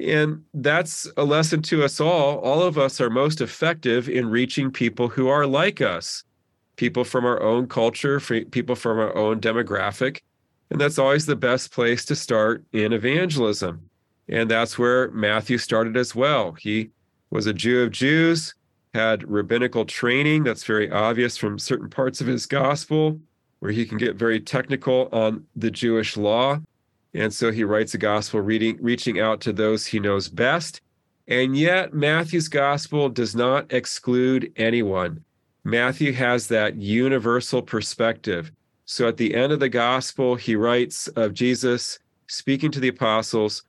And 0.00 0.44
that's 0.52 1.10
a 1.16 1.24
lesson 1.24 1.62
to 1.62 1.84
us 1.84 2.00
all. 2.00 2.38
All 2.40 2.62
of 2.62 2.76
us 2.76 3.00
are 3.00 3.08
most 3.08 3.40
effective 3.40 4.08
in 4.08 4.28
reaching 4.28 4.70
people 4.70 5.08
who 5.08 5.28
are 5.28 5.46
like 5.46 5.80
us, 5.80 6.24
people 6.76 7.04
from 7.04 7.24
our 7.24 7.40
own 7.42 7.66
culture, 7.66 8.20
people 8.20 8.74
from 8.74 8.98
our 8.98 9.16
own 9.16 9.40
demographic. 9.40 10.20
And 10.70 10.80
that's 10.80 10.98
always 10.98 11.24
the 11.24 11.36
best 11.36 11.72
place 11.72 12.04
to 12.06 12.16
start 12.16 12.64
in 12.72 12.92
evangelism. 12.92 13.85
And 14.28 14.50
that's 14.50 14.78
where 14.78 15.10
Matthew 15.10 15.58
started 15.58 15.96
as 15.96 16.14
well. 16.14 16.52
He 16.52 16.90
was 17.30 17.46
a 17.46 17.54
Jew 17.54 17.82
of 17.82 17.90
Jews, 17.92 18.54
had 18.94 19.28
rabbinical 19.30 19.84
training. 19.84 20.44
That's 20.44 20.64
very 20.64 20.90
obvious 20.90 21.36
from 21.36 21.58
certain 21.58 21.90
parts 21.90 22.20
of 22.20 22.26
his 22.26 22.46
gospel 22.46 23.20
where 23.60 23.72
he 23.72 23.86
can 23.86 23.98
get 23.98 24.16
very 24.16 24.40
technical 24.40 25.08
on 25.12 25.44
the 25.54 25.70
Jewish 25.70 26.16
law. 26.16 26.60
And 27.14 27.32
so 27.32 27.50
he 27.50 27.64
writes 27.64 27.94
a 27.94 27.98
gospel 27.98 28.40
reading, 28.40 28.78
reaching 28.80 29.18
out 29.18 29.40
to 29.42 29.52
those 29.52 29.86
he 29.86 29.98
knows 29.98 30.28
best. 30.28 30.82
And 31.28 31.56
yet, 31.56 31.94
Matthew's 31.94 32.48
gospel 32.48 33.08
does 33.08 33.34
not 33.34 33.72
exclude 33.72 34.52
anyone. 34.56 35.24
Matthew 35.64 36.12
has 36.12 36.46
that 36.48 36.76
universal 36.76 37.62
perspective. 37.62 38.52
So 38.84 39.08
at 39.08 39.16
the 39.16 39.34
end 39.34 39.52
of 39.52 39.58
the 39.58 39.68
gospel, 39.68 40.36
he 40.36 40.54
writes 40.54 41.08
of 41.08 41.34
Jesus 41.34 41.98
speaking 42.28 42.70
to 42.70 42.80
the 42.80 42.88
apostles 42.88 43.64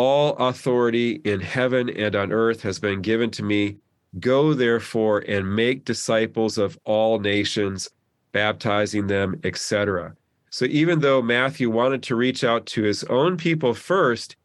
All 0.00 0.36
authority 0.36 1.20
in 1.24 1.40
heaven 1.40 1.90
and 1.90 2.14
on 2.14 2.30
earth 2.30 2.62
has 2.62 2.78
been 2.78 3.02
given 3.02 3.32
to 3.32 3.42
me. 3.42 3.78
Go 4.20 4.54
therefore 4.54 5.24
and 5.26 5.56
make 5.56 5.84
disciples 5.84 6.56
of 6.56 6.78
all 6.84 7.18
nations 7.18 7.90
baptizing 8.30 9.08
them, 9.08 9.40
etc. 9.42 10.14
So 10.50 10.66
even 10.66 11.00
though 11.00 11.20
Matthew 11.20 11.68
wanted 11.68 12.04
to 12.04 12.14
reach 12.14 12.44
out 12.44 12.64
to 12.66 12.84
his 12.84 13.02
own 13.10 13.36
people 13.36 13.74
first, 13.74 14.36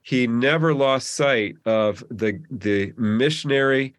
he 0.00 0.26
never 0.26 0.72
lost 0.72 1.10
sight 1.10 1.56
of 1.66 2.02
the 2.10 2.40
the 2.50 2.94
missionary 2.96 3.92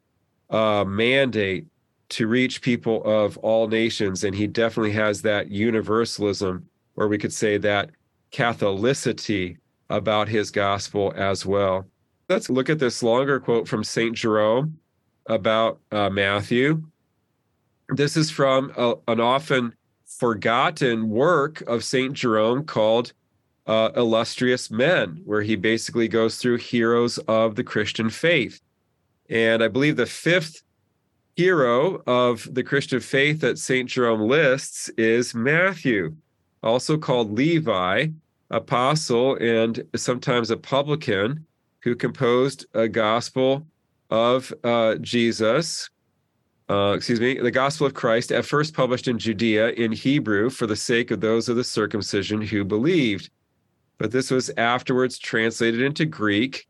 uh, 0.49 0.84
mandate 0.84 1.68
to 2.09 2.26
reach 2.26 2.64
people 2.64 3.03
of 3.03 3.38
all 3.38 3.68
nations. 3.68 4.24
And 4.24 4.34
he 4.34 4.47
definitely 4.47 4.93
has 4.93 5.22
that 5.22 5.51
universalism, 5.51 6.68
or 6.95 7.07
we 7.07 7.20
could 7.20 7.34
say 7.34 7.59
that 7.59 7.91
Catholicity 8.32 9.57
about 9.94 10.28
his 10.28 10.50
gospel 10.50 11.14
as 11.16 11.46
well. 11.46 11.86
Let's 12.28 12.50
look 12.50 12.70
at 12.70 12.80
this 12.80 13.04
longer 13.04 13.39
quote 13.39 13.68
from 13.68 13.84
St. 13.84 14.16
Jerome 14.16 14.80
about 15.28 15.80
uh, 15.91 16.10
Matthew. 16.10 16.82
This 17.89 18.18
is 18.18 18.32
from 18.32 18.74
a, 18.76 18.96
an 19.08 19.20
often 19.20 19.76
forgotten 20.06 21.10
work 21.10 21.62
of 21.62 21.84
St. 21.84 22.14
Jerome 22.14 22.66
called 22.66 23.14
uh, 23.68 23.91
Illustrious 23.96 24.72
Men, 24.72 25.22
where 25.26 25.44
he 25.44 25.56
basically 25.56 26.08
goes 26.08 26.38
through 26.38 26.58
heroes 26.58 27.20
of 27.20 27.56
the 27.56 27.64
Christian 27.64 28.10
faith. 28.10 28.62
And 29.30 29.64
I 29.64 29.68
believe 29.68 29.96
the 29.96 30.08
fifth 30.08 30.64
hero 31.36 32.02
of 32.08 32.48
the 32.52 32.64
Christian 32.64 33.00
faith 33.00 33.41
that 33.41 33.60
St. 33.60 33.88
Jerome 33.88 34.28
lists 34.28 34.89
is 34.98 35.36
Matthew, 35.36 36.16
also 36.64 36.98
called 36.98 37.32
Levi, 37.32 38.08
apostle 38.54 39.36
and 39.36 39.84
sometimes 39.95 40.51
a 40.51 40.58
publican, 40.58 41.45
who 41.84 41.95
composed 41.95 42.66
a 42.74 42.88
gospel 42.88 43.68
of 44.10 44.54
uh, 44.64 44.95
Jesus. 44.95 45.89
Uh, 46.70 46.93
excuse 46.95 47.20
me, 47.20 47.38
the 47.38 47.51
gospel 47.51 47.86
of 47.86 47.93
Christ, 47.93 48.32
at 48.32 48.45
first 48.45 48.74
published 48.74 49.10
in 49.10 49.20
Judea 49.20 49.72
in 49.72 49.91
Hebrew 49.91 50.49
for 50.49 50.66
the 50.66 50.78
sake 50.78 51.12
of 51.12 51.20
those 51.20 51.49
of 51.49 51.58
the 51.58 51.64
circumcision 51.64 52.41
who 52.41 52.64
believed. 52.64 53.30
But 53.97 54.12
this 54.12 54.32
was 54.32 54.49
afterwards 54.56 55.20
translated 55.20 55.82
into 55.82 56.06
Greek, 56.06 56.68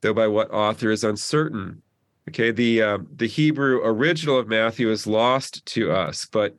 though 0.00 0.14
by 0.14 0.26
what 0.26 0.50
author 0.50 0.90
is 0.90 1.04
uncertain. 1.04 1.82
Okay, 2.28 2.50
the 2.50 2.82
uh, 2.82 2.98
the 3.16 3.28
Hebrew 3.28 3.82
original 3.84 4.38
of 4.38 4.48
Matthew 4.48 4.90
is 4.90 5.06
lost 5.06 5.64
to 5.66 5.92
us, 5.92 6.26
but 6.26 6.56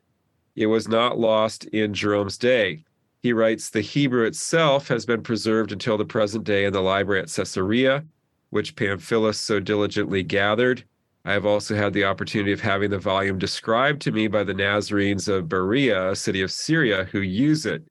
it 0.55 0.67
was 0.67 0.87
not 0.87 1.19
lost 1.19 1.65
in 1.65 1.93
Jerome's 1.93 2.37
day. 2.37 2.85
He 3.23 3.33
writes 3.33 3.69
the 3.69 3.81
Hebrew 3.81 4.25
itself 4.25 4.87
has 4.89 5.05
been 5.05 5.23
preserved 5.23 5.71
until 5.71 5.97
the 5.97 6.05
present 6.05 6.43
day 6.43 6.65
in 6.65 6.73
the 6.73 6.81
library 6.81 7.21
at 7.21 7.33
Caesarea, 7.33 8.05
which 8.51 8.75
Pamphilus 8.75 9.39
so 9.39 9.59
diligently 9.59 10.23
gathered. 10.23 10.83
I 11.25 11.33
have 11.33 11.45
also 11.45 11.75
had 11.75 11.93
the 11.93 12.05
opportunity 12.05 12.53
of 12.53 12.61
having 12.61 12.89
the 12.89 12.99
volume 12.99 13.37
described 13.37 14.01
to 14.03 14.11
me 14.11 14.27
by 14.27 14.43
the 14.43 14.53
Nazarenes 14.53 15.27
of 15.27 15.49
Berea, 15.49 16.11
a 16.11 16.15
city 16.15 16.41
of 16.41 16.51
Syria, 16.51 17.05
who 17.11 17.19
use 17.19 17.65
it. 17.65 17.83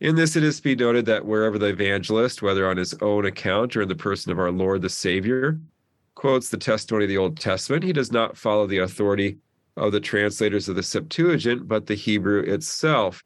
In 0.00 0.16
this, 0.16 0.34
it 0.34 0.42
is 0.42 0.56
to 0.56 0.62
be 0.62 0.74
noted 0.74 1.06
that 1.06 1.24
wherever 1.24 1.56
the 1.56 1.68
evangelist, 1.68 2.42
whether 2.42 2.68
on 2.68 2.76
his 2.76 2.94
own 3.00 3.26
account 3.26 3.76
or 3.76 3.82
in 3.82 3.88
the 3.88 3.94
person 3.94 4.32
of 4.32 4.38
our 4.38 4.50
Lord 4.50 4.82
the 4.82 4.88
Savior, 4.88 5.60
quotes 6.16 6.48
the 6.48 6.56
testimony 6.56 7.04
of 7.04 7.10
the 7.10 7.18
Old 7.18 7.38
Testament, 7.38 7.84
he 7.84 7.92
does 7.92 8.10
not 8.10 8.36
follow 8.36 8.66
the 8.66 8.78
authority 8.78 9.38
of 9.76 9.92
the 9.92 10.00
translators 10.00 10.68
of 10.68 10.74
the 10.74 10.82
Septuagint, 10.82 11.68
but 11.68 11.86
the 11.86 11.94
Hebrew 11.94 12.40
itself. 12.40 13.22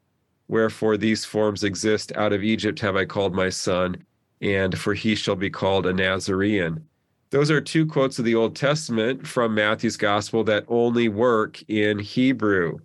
Wherefore 0.49 0.97
these 0.97 1.23
forms 1.23 1.63
exist 1.63 2.11
out 2.15 2.33
of 2.33 2.43
Egypt 2.43 2.79
have 2.79 2.95
I 2.95 3.05
called 3.05 3.33
my 3.33 3.49
son, 3.49 4.03
and 4.41 4.77
for 4.77 4.95
he 4.95 5.15
shall 5.15 5.35
be 5.35 5.49
called 5.49 5.85
a 5.85 5.93
Nazarene. 5.93 6.83
Those 7.29 7.51
are 7.51 7.61
two 7.61 7.85
quotes 7.85 8.17
of 8.17 8.25
the 8.25 8.33
Old 8.33 8.55
Testament 8.55 9.27
from 9.27 9.53
Matthew's 9.53 9.95
gospel 9.95 10.43
that 10.45 10.65
only 10.67 11.07
work 11.07 11.61
in 11.69 11.99
Hebrew. 11.99 12.79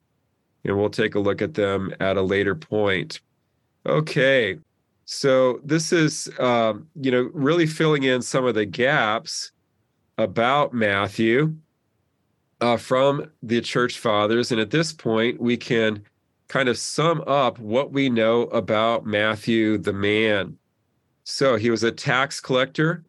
And 0.66 0.76
we'll 0.76 0.90
take 0.90 1.14
a 1.14 1.20
look 1.20 1.40
at 1.40 1.54
them 1.54 1.94
at 2.00 2.18
a 2.18 2.22
later 2.22 2.54
point. 2.54 3.20
Okay. 3.86 4.58
So 5.06 5.60
this 5.64 5.92
is, 5.92 6.28
um, 6.38 6.86
you 7.00 7.10
know, 7.10 7.30
really 7.32 7.66
filling 7.66 8.02
in 8.02 8.20
some 8.20 8.44
of 8.44 8.54
the 8.54 8.66
gaps 8.66 9.52
about 10.18 10.74
Matthew 10.74 11.54
uh, 12.60 12.76
from 12.76 13.30
the 13.42 13.62
church 13.62 13.98
fathers. 13.98 14.52
And 14.52 14.60
at 14.60 14.70
this 14.70 14.92
point, 14.92 15.40
we 15.40 15.56
can 15.56 16.02
kind 16.48 16.68
of 16.68 16.78
sum 16.78 17.22
up 17.26 17.58
what 17.58 17.92
we 17.92 18.08
know 18.08 18.42
about 18.42 19.06
Matthew 19.06 19.78
the 19.78 19.92
man. 19.92 20.58
So 21.24 21.56
he 21.56 21.70
was 21.70 21.82
a 21.82 21.92
tax 21.92 22.40
collector, 22.40 23.04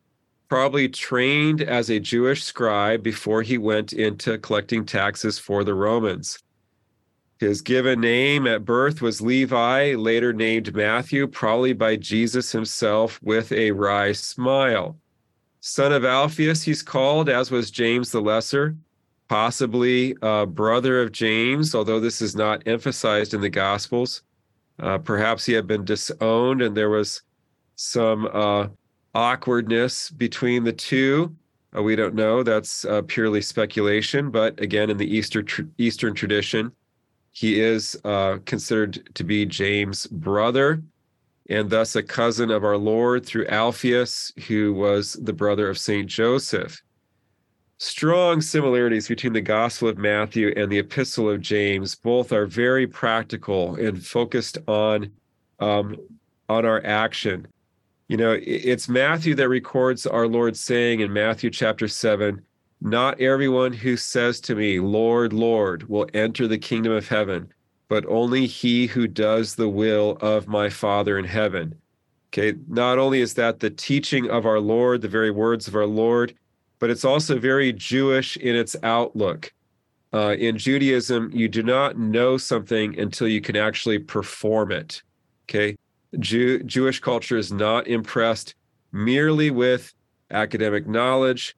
probably 0.48 0.88
trained 0.88 1.62
as 1.62 1.90
a 1.90 2.00
Jewish 2.00 2.44
scribe 2.44 3.04
before 3.04 3.42
he 3.42 3.58
went 3.58 3.94
into 3.94 4.38
collecting 4.38 4.86
taxes 4.86 5.38
for 5.38 5.64
the 5.64 5.74
Romans. 5.74 6.40
His 7.40 7.62
given 7.62 8.00
name 8.00 8.48
at 8.48 8.64
birth 8.64 9.02
was 9.02 9.22
Levi, 9.22 9.96
later 9.96 10.32
named 10.32 10.74
Matthew, 10.74 11.28
probably 11.28 11.74
by 11.74 11.98
Jesus 11.98 12.54
himself 12.54 13.20
with 13.22 13.52
a 13.52 13.72
wry 13.72 14.14
smile. 14.14 14.98
Son 15.60 15.92
of 15.92 16.06
Alphaeus, 16.06 16.64
he's 16.64 16.82
called, 16.82 17.28
as 17.28 17.52
was 17.52 17.72
James 17.72 18.12
the 18.12 18.22
Lesser, 18.22 18.78
possibly 19.28 20.16
a 20.22 20.46
brother 20.46 21.02
of 21.02 21.12
James, 21.12 21.74
although 21.74 22.00
this 22.00 22.22
is 22.22 22.36
not 22.36 22.64
emphasized 22.68 23.34
in 23.34 23.42
the 23.42 23.50
Gospels. 23.50 24.22
Uh, 24.80 24.98
perhaps 24.98 25.46
he 25.46 25.54
had 25.54 25.68
been 25.68 25.86
disowned 25.86 26.62
and 26.62 26.76
there 26.76 26.90
was 26.90 27.22
some 27.76 28.30
uh, 28.34 28.68
awkwardness 29.14 30.10
between 30.12 30.64
the 30.64 30.74
two. 30.74 31.36
Uh, 31.76 31.82
we 31.82 31.96
don't 31.96 32.16
know. 32.16 32.44
That's 32.44 32.86
uh, 32.86 33.02
purely 33.08 33.42
speculation. 33.42 34.30
But 34.30 34.60
again, 34.60 34.90
in 34.90 34.98
the 34.98 35.08
Easter 35.08 35.44
tr- 35.44 35.64
Eastern 35.78 36.14
tradition, 36.14 36.72
he 37.32 37.60
is 37.60 38.00
uh, 38.06 38.38
considered 38.46 39.10
to 39.16 39.24
be 39.24 39.46
James' 39.46 40.08
brother 40.08 40.82
and 41.50 41.70
thus 41.70 41.96
a 41.96 42.04
cousin 42.04 42.50
of 42.50 42.64
our 42.64 42.78
Lord 42.78 43.26
through 43.26 43.48
Alphaeus, 43.48 44.34
who 44.48 44.74
was 44.74 45.14
the 45.14 45.34
brother 45.34 45.70
of 45.70 45.78
Saint 45.78 46.08
Joseph. 46.08 46.82
Strong 47.78 48.42
similarities 48.42 49.08
between 49.08 49.34
the 49.34 49.42
Gospel 49.42 49.90
of 49.90 49.98
Matthew 49.98 50.54
and 50.56 50.72
the 50.72 50.80
Epistle 50.80 51.30
of 51.30 51.42
James. 51.42 51.96
Both 51.96 52.32
are 52.32 52.46
very 52.46 52.88
practical 52.88 53.76
and 53.76 54.06
focused 54.06 54.58
on 54.68 55.12
um, 55.60 55.98
on 56.48 56.66
our 56.66 56.84
action. 56.86 57.48
You 58.08 58.18
know, 58.18 58.38
it's 58.42 58.88
Matthew 58.88 59.36
that 59.36 59.50
records 59.50 60.06
our 60.06 60.28
Lord 60.28 60.56
saying 60.56 61.00
in 61.00 61.12
Matthew 61.12 61.50
chapter 61.50 61.88
seven, 61.88 62.42
"Not 62.82 63.20
everyone 63.20 63.74
who 63.74 63.98
says 63.98 64.40
to 64.42 64.56
me, 64.56 64.80
Lord, 64.80 65.34
Lord, 65.34 65.90
will 65.90 66.08
enter 66.14 66.48
the 66.48 66.58
kingdom 66.58 66.94
of 66.94 67.08
heaven." 67.08 67.52
but 67.88 68.06
only 68.08 68.48
he 68.48 68.88
who 68.88 69.08
does 69.08 69.56
the 69.56 69.70
will 69.70 70.18
of 70.22 70.48
my 70.48 70.70
Father 70.70 71.18
in 71.18 71.26
heaven. 71.26 71.76
Okay, 72.30 72.58
not 72.68 72.98
only 72.98 73.22
is 73.22 73.36
that 73.36 73.60
the 73.60 73.70
teaching 73.70 74.30
of 74.30 74.46
our 74.46 74.60
Lord, 74.60 75.02
the 75.02 75.08
very 75.08 75.32
words 75.32 75.68
of 75.68 75.76
our 75.76 75.86
Lord, 75.86 76.34
but 76.86 76.92
it's 76.92 77.04
also 77.04 77.40
very 77.40 77.74
Jewish 77.74 78.38
in 78.38 78.56
its 78.56 78.76
outlook. 78.84 79.52
Uh, 80.14 80.36
in 80.38 80.56
Judaism, 80.56 81.32
you 81.34 81.48
do 81.48 81.64
not 81.64 81.98
know 81.98 82.38
something 82.38 83.00
until 83.00 83.28
you 83.28 83.42
can 83.42 83.56
actually 83.56 83.98
perform 83.98 84.72
it. 84.72 85.02
Okay, 85.46 85.76
Jew- 86.20 86.62
Jewish 86.62 87.00
culture 87.00 87.38
is 87.38 87.52
not 87.52 87.88
impressed 87.88 88.54
merely 88.92 89.50
with 89.50 89.96
academic 90.30 90.86
knowledge. 90.86 91.56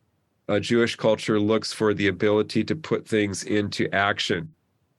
A 0.47 0.61
Jewish 0.61 0.95
culture 0.95 1.41
looks 1.41 1.73
for 1.73 1.93
the 1.93 2.07
ability 2.07 2.63
to 2.63 2.75
put 2.77 3.05
things 3.05 3.43
into 3.43 3.93
action. 3.93 4.47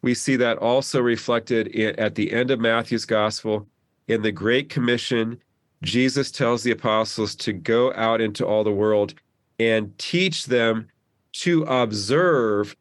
We 0.03 0.12
see 0.12 0.37
that 0.37 0.59
also 0.59 1.01
reflected 1.01 1.68
in, 1.68 1.99
at 1.99 2.16
the 2.16 2.35
end 2.35 2.51
of 2.51 2.61
Matthew's 2.61 3.07
gospel 3.07 3.66
in 4.09 4.20
the 4.20 4.33
Great 4.33 4.68
Commission. 4.68 5.41
Jesus 5.83 6.31
tells 6.31 6.64
the 6.64 6.72
apostles 6.72 7.35
to 7.37 7.55
go 7.55 7.95
out 7.95 8.20
into 8.20 8.47
all 8.47 8.62
the 8.62 8.70
world 8.70 9.14
and 9.59 9.96
teach 9.98 10.46
them 10.46 10.88
to 11.32 11.62
observe 11.64 12.76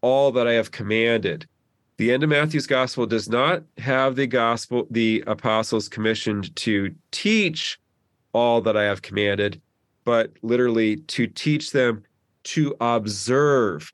all 0.00 0.32
that 0.32 0.46
I 0.46 0.52
have 0.52 0.70
commanded. 0.70 1.46
The 1.98 2.12
end 2.12 2.22
of 2.22 2.30
Matthew's 2.30 2.66
gospel 2.66 3.06
does 3.06 3.28
not 3.28 3.62
have 3.78 4.16
the 4.16 4.26
gospel, 4.26 4.86
the 4.90 5.22
apostles 5.26 5.88
commissioned 5.88 6.54
to 6.56 6.94
teach 7.10 7.78
all 8.32 8.60
that 8.62 8.76
I 8.76 8.84
have 8.84 9.02
commanded, 9.02 9.60
but 10.04 10.32
literally 10.42 10.96
to 10.96 11.26
teach 11.26 11.70
them 11.70 12.02
to 12.44 12.74
observe 12.80 13.92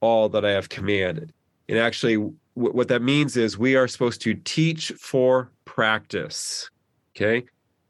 all 0.00 0.28
that 0.28 0.44
I 0.44 0.50
have 0.50 0.68
commanded. 0.68 1.32
And 1.68 1.78
actually, 1.78 2.14
w- 2.14 2.36
what 2.54 2.88
that 2.88 3.02
means 3.02 3.36
is 3.36 3.58
we 3.58 3.76
are 3.76 3.88
supposed 3.88 4.20
to 4.22 4.34
teach 4.34 4.92
for 5.00 5.50
practice. 5.64 6.70
Okay. 7.16 7.44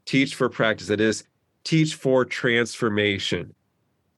Teach 0.05 0.33
for 0.35 0.49
practice. 0.49 0.87
That 0.87 1.01
is, 1.01 1.23
teach 1.63 1.95
for 1.95 2.25
transformation. 2.25 3.53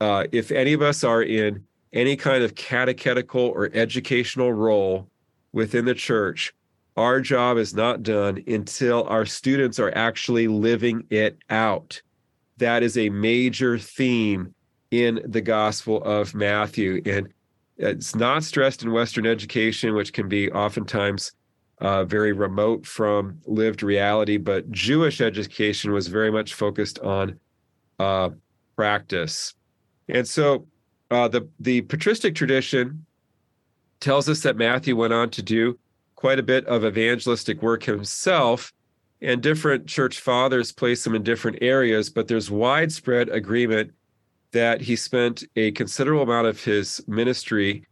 Uh, 0.02 0.26
if 0.32 0.49
any 0.52 0.74
of 0.74 0.82
us 0.82 1.04
are 1.04 1.22
in 1.22 1.64
any 1.93 2.16
kind 2.16 2.43
of 2.43 2.56
catechetical 2.56 3.39
or 3.39 3.70
educational 3.76 4.52
role 4.52 5.08
within 5.54 5.86
the 5.86 5.93
church, 5.93 6.54
our 6.97 7.22
job 7.22 7.58
is 7.58 7.76
not 7.76 8.02
done 8.02 8.43
until 8.47 9.04
our 9.04 9.28
students 9.28 9.78
are 9.78 9.95
actually 9.95 10.47
living 10.47 11.06
it 11.12 11.38
out. 11.52 12.02
That 12.58 12.82
is 12.82 12.97
a 12.97 13.10
major 13.10 13.78
theme 13.78 14.56
in 14.89 15.22
the 15.24 15.39
Gospel 15.39 16.04
of 16.04 16.34
Matthew. 16.34 17.04
And 17.06 17.30
it's 17.78 18.16
not 18.16 18.43
stressed 18.43 18.82
in 18.82 18.91
Western 18.91 19.28
education, 19.28 19.93
which 19.93 20.14
can 20.14 20.28
be 20.28 20.52
oftentimes 20.52 21.34
uh, 21.80 22.06
very 22.06 22.34
remote 22.34 22.88
from 22.88 23.39
lived 23.45 23.84
reality. 23.84 24.38
But 24.38 24.72
Jewish 24.72 25.22
education 25.22 25.91
was 25.91 26.08
very 26.08 26.32
much 26.32 26.56
focused 26.56 26.97
on 26.99 27.39
uh, 27.99 28.32
practice, 28.76 29.54
and 30.12 30.28
so 30.28 30.68
uh, 31.09 31.28
the 31.28 31.47
the 31.59 31.82
patristic 31.82 32.36
tradition 32.36 33.05
tells 33.99 34.28
us 34.30 34.41
that 34.41 34.57
Matthew 34.57 34.95
went 34.95 35.14
on 35.14 35.30
to 35.32 35.41
do 35.41 35.78
quite 36.16 36.39
a 36.39 36.43
bit 36.43 36.66
of 36.68 36.86
evangelistic 36.86 37.62
work 37.62 37.84
himself, 37.84 38.72
and 39.22 39.41
different 39.41 39.88
church 39.88 40.20
fathers 40.20 40.72
place 40.72 41.05
him 41.05 41.16
in 41.16 41.24
different 41.24 41.57
areas, 41.62 42.09
but 42.09 42.28
there's 42.28 42.51
widespread 42.51 43.30
agreement 43.30 43.91
that 44.51 44.82
he 44.82 44.95
spent 44.95 45.43
a 45.55 45.72
considerable 45.72 46.24
amount 46.24 46.47
of 46.47 46.64
his 46.64 47.01
ministry 47.07 47.86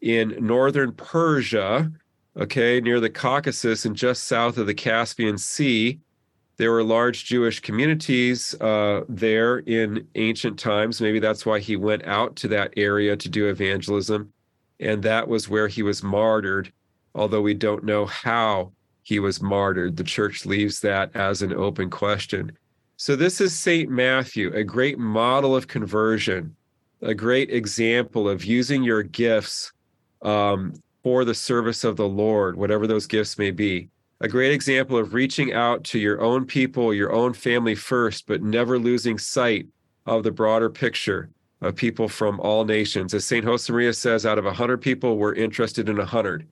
in 0.00 0.36
northern 0.40 0.92
Persia, 0.92 1.90
okay, 2.36 2.80
near 2.80 3.00
the 3.00 3.10
Caucasus 3.10 3.84
and 3.84 3.94
just 3.94 4.24
south 4.24 4.58
of 4.58 4.66
the 4.66 4.74
Caspian 4.74 5.38
Sea. 5.38 6.00
There 6.58 6.72
were 6.72 6.82
large 6.82 7.26
Jewish 7.26 7.60
communities 7.60 8.54
uh, 8.60 9.02
there 9.08 9.58
in 9.58 10.06
ancient 10.14 10.58
times. 10.58 11.00
Maybe 11.00 11.20
that's 11.20 11.44
why 11.44 11.60
he 11.60 11.76
went 11.76 12.06
out 12.06 12.34
to 12.36 12.48
that 12.48 12.72
area 12.76 13.16
to 13.16 13.28
do 13.28 13.48
evangelism. 13.48 14.32
And 14.80 15.02
that 15.02 15.28
was 15.28 15.48
where 15.48 15.68
he 15.68 15.82
was 15.82 16.02
martyred, 16.02 16.72
although 17.14 17.42
we 17.42 17.54
don't 17.54 17.84
know 17.84 18.06
how 18.06 18.72
he 19.02 19.18
was 19.18 19.42
martyred. 19.42 19.96
The 19.96 20.04
church 20.04 20.46
leaves 20.46 20.80
that 20.80 21.14
as 21.14 21.42
an 21.42 21.52
open 21.52 21.90
question. 21.90 22.52
So, 22.98 23.14
this 23.14 23.42
is 23.42 23.56
St. 23.56 23.90
Matthew, 23.90 24.52
a 24.54 24.64
great 24.64 24.98
model 24.98 25.54
of 25.54 25.68
conversion, 25.68 26.56
a 27.02 27.14
great 27.14 27.50
example 27.50 28.26
of 28.26 28.44
using 28.44 28.82
your 28.82 29.02
gifts 29.02 29.72
um, 30.22 30.72
for 31.02 31.26
the 31.26 31.34
service 31.34 31.84
of 31.84 31.96
the 31.96 32.08
Lord, 32.08 32.56
whatever 32.56 32.86
those 32.86 33.06
gifts 33.06 33.36
may 33.36 33.50
be. 33.50 33.90
A 34.20 34.28
great 34.28 34.52
example 34.52 34.96
of 34.96 35.12
reaching 35.12 35.52
out 35.52 35.84
to 35.84 35.98
your 35.98 36.22
own 36.22 36.46
people, 36.46 36.94
your 36.94 37.12
own 37.12 37.34
family 37.34 37.74
first, 37.74 38.26
but 38.26 38.42
never 38.42 38.78
losing 38.78 39.18
sight 39.18 39.66
of 40.06 40.22
the 40.22 40.30
broader 40.30 40.70
picture 40.70 41.28
of 41.60 41.76
people 41.76 42.08
from 42.08 42.40
all 42.40 42.64
nations. 42.64 43.12
As 43.12 43.26
St. 43.26 43.44
Josemaria 43.44 43.94
says, 43.94 44.24
out 44.24 44.38
of 44.38 44.44
100 44.44 44.78
people, 44.78 45.18
we're 45.18 45.34
interested 45.34 45.88
in 45.88 45.98
100. 45.98 46.46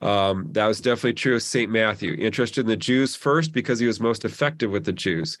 Um, 0.00 0.48
that 0.52 0.66
was 0.66 0.80
definitely 0.80 1.14
true 1.14 1.36
of 1.36 1.42
St. 1.42 1.70
Matthew, 1.70 2.14
interested 2.14 2.62
in 2.62 2.66
the 2.66 2.76
Jews 2.76 3.16
first 3.16 3.52
because 3.52 3.78
he 3.78 3.86
was 3.86 4.00
most 4.00 4.24
effective 4.24 4.70
with 4.70 4.84
the 4.84 4.92
Jews, 4.92 5.38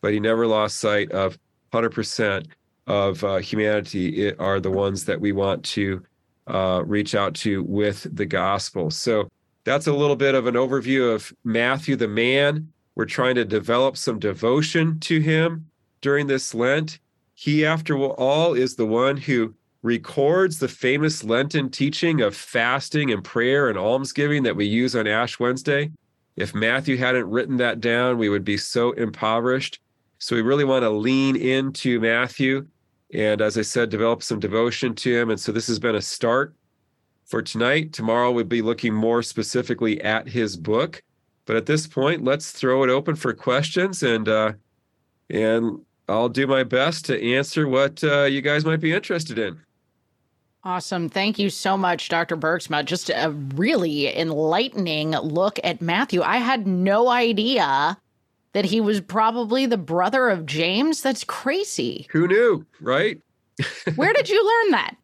but 0.00 0.12
he 0.12 0.20
never 0.20 0.46
lost 0.46 0.78
sight 0.78 1.10
of 1.12 1.38
100% 1.72 2.46
of 2.86 3.24
uh, 3.24 3.36
humanity 3.36 4.32
are 4.36 4.60
the 4.60 4.70
ones 4.70 5.04
that 5.04 5.20
we 5.20 5.32
want 5.32 5.64
to 5.64 6.02
uh, 6.46 6.82
reach 6.84 7.14
out 7.14 7.34
to 7.34 7.62
with 7.64 8.06
the 8.14 8.26
gospel. 8.26 8.90
So 8.90 9.28
that's 9.64 9.86
a 9.86 9.92
little 9.92 10.16
bit 10.16 10.34
of 10.34 10.46
an 10.46 10.54
overview 10.54 11.14
of 11.14 11.32
Matthew 11.44 11.96
the 11.96 12.08
man. 12.08 12.72
We're 12.94 13.06
trying 13.06 13.34
to 13.36 13.44
develop 13.44 13.96
some 13.96 14.18
devotion 14.18 15.00
to 15.00 15.20
him 15.20 15.68
during 16.00 16.26
this 16.26 16.54
Lent. 16.54 17.00
He, 17.34 17.66
after 17.66 17.96
all, 17.98 18.54
is 18.54 18.76
the 18.76 18.86
one 18.86 19.16
who 19.16 19.54
records 19.82 20.58
the 20.58 20.68
famous 20.68 21.24
Lenten 21.24 21.70
teaching 21.70 22.20
of 22.20 22.36
fasting 22.36 23.10
and 23.10 23.24
prayer 23.24 23.68
and 23.68 23.76
almsgiving 23.76 24.42
that 24.44 24.56
we 24.56 24.64
use 24.64 24.94
on 24.94 25.06
Ash 25.06 25.40
Wednesday. 25.40 25.90
If 26.36 26.54
Matthew 26.54 26.96
hadn't 26.96 27.28
written 27.28 27.56
that 27.58 27.80
down, 27.80 28.18
we 28.18 28.28
would 28.28 28.44
be 28.44 28.56
so 28.56 28.92
impoverished. 28.92 29.80
So 30.18 30.36
we 30.36 30.42
really 30.42 30.64
want 30.64 30.84
to 30.84 30.90
lean 30.90 31.36
into 31.36 32.00
Matthew 32.00 32.66
and 33.14 33.40
as 33.40 33.56
I 33.56 33.62
said, 33.62 33.90
develop 33.90 34.22
some 34.22 34.40
devotion 34.40 34.94
to 34.96 35.16
him. 35.16 35.30
And 35.30 35.38
so 35.38 35.52
this 35.52 35.68
has 35.68 35.78
been 35.78 35.94
a 35.94 36.02
start 36.02 36.54
for 37.24 37.42
tonight. 37.42 37.92
Tomorrow 37.92 38.32
we'll 38.32 38.44
be 38.44 38.62
looking 38.62 38.94
more 38.94 39.22
specifically 39.22 40.00
at 40.02 40.28
his 40.28 40.56
book. 40.56 41.02
But 41.46 41.56
at 41.56 41.66
this 41.66 41.86
point, 41.86 42.24
let's 42.24 42.52
throw 42.52 42.84
it 42.84 42.90
open 42.90 43.16
for 43.16 43.32
questions 43.32 44.02
and 44.02 44.28
uh, 44.28 44.52
and 45.30 45.80
I'll 46.08 46.28
do 46.28 46.46
my 46.46 46.64
best 46.64 47.06
to 47.06 47.34
answer 47.34 47.66
what 47.66 48.02
uh, 48.04 48.24
you 48.24 48.40
guys 48.42 48.64
might 48.64 48.80
be 48.80 48.92
interested 48.92 49.38
in. 49.38 49.60
Awesome. 50.62 51.10
Thank 51.10 51.38
you 51.38 51.50
so 51.50 51.76
much, 51.76 52.08
Dr. 52.08 52.36
Bergsma. 52.36 52.84
Just 52.84 53.10
a 53.10 53.30
really 53.54 54.16
enlightening 54.16 55.10
look 55.10 55.58
at 55.62 55.82
Matthew. 55.82 56.22
I 56.22 56.38
had 56.38 56.66
no 56.66 57.08
idea 57.08 57.98
that 58.54 58.64
he 58.64 58.80
was 58.80 59.00
probably 59.00 59.66
the 59.66 59.76
brother 59.76 60.30
of 60.30 60.46
James? 60.46 61.02
That's 61.02 61.24
crazy. 61.24 62.06
Who 62.10 62.26
knew, 62.26 62.64
right? 62.80 63.20
Where 63.96 64.12
did 64.14 64.30
you 64.30 64.44
learn 64.46 64.70
that? 64.70 64.96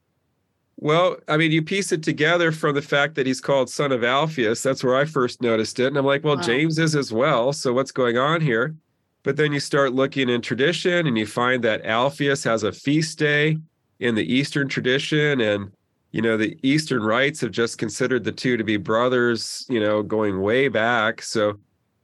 Well, 0.83 1.19
I 1.29 1.37
mean, 1.37 1.53
you 1.53 1.61
piece 1.61 1.93
it 1.93 2.03
together 2.03 2.53
from 2.53 2.75
the 2.75 2.81
fact 2.81 3.15
that 3.17 3.27
he's 3.27 3.41
called 3.41 3.69
son 3.69 3.93
of 3.93 4.03
Alphaeus. 4.03 4.63
That's 4.63 4.83
where 4.83 4.97
I 4.97 5.05
first 5.05 5.43
noticed 5.43 5.79
it. 5.79 5.89
And 5.89 5.97
I'm 5.99 6.07
like, 6.07 6.25
well, 6.25 6.37
wow. 6.37 6.43
James 6.43 6.79
is 6.79 6.97
as 6.97 7.13
well. 7.13 7.53
So 7.53 7.75
what's 7.75 7.93
going 7.93 8.17
on 8.17 8.41
here? 8.41 8.75
But 9.23 9.37
then 9.37 9.53
you 9.53 9.61
start 9.61 9.93
looking 9.93 10.31
in 10.31 10.41
tradition 10.41 11.07
and 11.07 11.19
you 11.19 11.27
find 11.27 11.63
that 11.65 11.85
Alphaeus 11.85 12.43
has 12.45 12.63
a 12.63 12.73
feast 12.73 13.19
day 13.19 13.59
in 13.99 14.15
the 14.15 14.25
Eastern 14.25 14.69
tradition. 14.69 15.43
And, 15.43 15.71
you 16.13 16.23
know, 16.23 16.39
the 16.39 16.59
Eastern 16.63 17.03
rites 17.03 17.43
have 17.43 17.51
just 17.51 17.77
considered 17.77 18.25
the 18.25 18.33
two 18.33 18.57
to 18.57 18.65
be 18.65 18.79
brothers, 18.79 19.67
you 19.69 19.81
know, 19.81 20.03
going 20.03 20.41
way 20.41 20.69
back. 20.69 21.21
So 21.21 21.59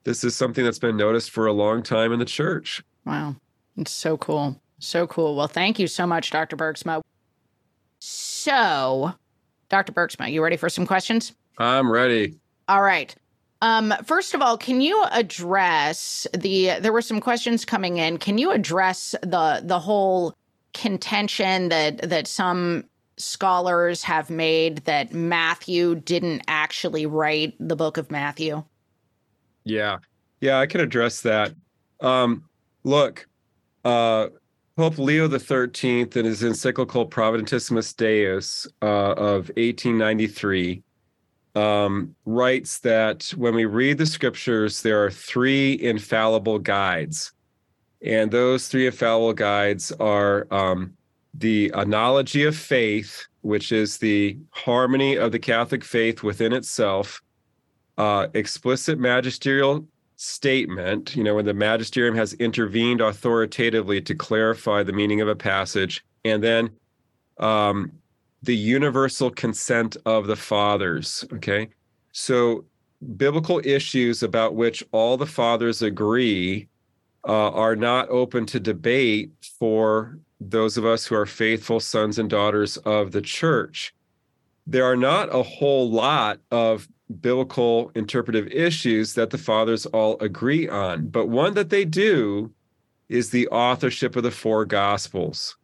this 0.04 0.22
is 0.22 0.36
something 0.36 0.62
that's 0.62 0.78
been 0.78 0.98
noticed 0.98 1.30
for 1.30 1.46
a 1.46 1.52
long 1.52 1.82
time 1.82 2.12
in 2.12 2.18
the 2.18 2.26
church. 2.26 2.84
Wow. 3.06 3.36
It's 3.78 3.90
so 3.90 4.18
cool. 4.18 4.60
So 4.80 5.06
cool. 5.06 5.34
Well, 5.34 5.48
thank 5.48 5.78
you 5.78 5.86
so 5.86 6.06
much, 6.06 6.30
Dr. 6.30 6.58
Bergsma. 6.58 7.00
So, 8.46 9.12
Dr. 9.70 9.92
Bergsma, 9.92 10.30
you 10.30 10.40
ready 10.40 10.56
for 10.56 10.68
some 10.68 10.86
questions? 10.86 11.32
I'm 11.58 11.90
ready. 11.90 12.36
All 12.68 12.80
right. 12.80 13.12
Um, 13.60 13.92
first 14.04 14.34
of 14.34 14.40
all, 14.40 14.56
can 14.56 14.80
you 14.80 15.04
address 15.10 16.28
the 16.32 16.78
there 16.78 16.92
were 16.92 17.02
some 17.02 17.20
questions 17.20 17.64
coming 17.64 17.96
in. 17.96 18.18
Can 18.18 18.38
you 18.38 18.52
address 18.52 19.16
the 19.20 19.62
the 19.64 19.80
whole 19.80 20.32
contention 20.74 21.70
that 21.70 22.08
that 22.08 22.28
some 22.28 22.84
scholars 23.16 24.04
have 24.04 24.30
made 24.30 24.84
that 24.84 25.12
Matthew 25.12 25.96
didn't 25.96 26.42
actually 26.46 27.04
write 27.04 27.54
the 27.58 27.74
book 27.74 27.96
of 27.96 28.12
Matthew? 28.12 28.62
Yeah. 29.64 29.98
Yeah, 30.40 30.60
I 30.60 30.66
can 30.66 30.80
address 30.80 31.22
that. 31.22 31.52
Um, 32.00 32.44
look, 32.84 33.26
uh, 33.84 34.28
Pope 34.76 34.98
Leo 34.98 35.26
XIII 35.26 36.02
in 36.02 36.26
his 36.26 36.42
encyclical 36.42 37.08
Providentissimus 37.08 37.96
Deus 37.96 38.66
uh, 38.82 39.12
of 39.12 39.48
1893 39.56 40.82
um, 41.54 42.14
writes 42.26 42.80
that 42.80 43.32
when 43.38 43.54
we 43.54 43.64
read 43.64 43.96
the 43.96 44.04
scriptures, 44.04 44.82
there 44.82 45.02
are 45.02 45.10
three 45.10 45.80
infallible 45.80 46.58
guides. 46.58 47.32
And 48.02 48.30
those 48.30 48.68
three 48.68 48.84
infallible 48.84 49.32
guides 49.32 49.92
are 49.92 50.46
um, 50.50 50.92
the 51.32 51.72
analogy 51.74 52.44
of 52.44 52.54
faith, 52.54 53.26
which 53.40 53.72
is 53.72 53.96
the 53.96 54.36
harmony 54.50 55.16
of 55.16 55.32
the 55.32 55.38
Catholic 55.38 55.84
faith 55.84 56.22
within 56.22 56.52
itself, 56.52 57.22
uh, 57.96 58.26
explicit 58.34 58.98
magisterial 58.98 59.86
statement, 60.16 61.14
you 61.14 61.22
know, 61.22 61.34
when 61.34 61.44
the 61.44 61.54
magisterium 61.54 62.14
has 62.16 62.32
intervened 62.34 63.00
authoritatively 63.00 64.00
to 64.02 64.14
clarify 64.14 64.82
the 64.82 64.92
meaning 64.92 65.20
of 65.20 65.28
a 65.28 65.36
passage, 65.36 66.04
and 66.24 66.42
then 66.42 66.70
um, 67.38 67.92
the 68.42 68.56
universal 68.56 69.30
consent 69.30 69.96
of 70.06 70.26
the 70.26 70.36
fathers. 70.36 71.24
Okay. 71.34 71.68
So, 72.12 72.64
biblical 73.16 73.60
issues 73.62 74.22
about 74.22 74.54
which 74.54 74.82
all 74.90 75.18
the 75.18 75.26
fathers 75.26 75.82
agree 75.82 76.66
uh, 77.28 77.50
are 77.50 77.76
not 77.76 78.08
open 78.08 78.46
to 78.46 78.58
debate 78.58 79.32
for 79.58 80.18
those 80.40 80.76
of 80.76 80.86
us 80.86 81.04
who 81.04 81.14
are 81.14 81.26
faithful 81.26 81.80
sons 81.80 82.18
and 82.18 82.30
daughters 82.30 82.78
of 82.78 83.12
the 83.12 83.20
church. 83.20 83.94
There 84.66 84.84
are 84.84 84.96
not 84.96 85.34
a 85.34 85.42
whole 85.42 85.90
lot 85.90 86.40
of 86.50 86.88
biblical 87.20 87.90
interpretive 87.94 88.48
issues 88.48 89.14
that 89.14 89.30
the 89.30 89.38
fathers 89.38 89.86
all 89.86 90.18
agree 90.20 90.68
on. 90.68 91.08
But 91.08 91.28
one 91.28 91.54
that 91.54 91.70
they 91.70 91.84
do 91.84 92.52
is 93.08 93.30
the 93.30 93.48
authorship 93.48 94.16
of 94.16 94.22
the 94.22 94.30
four 94.30 94.64
gospels. 94.64 95.56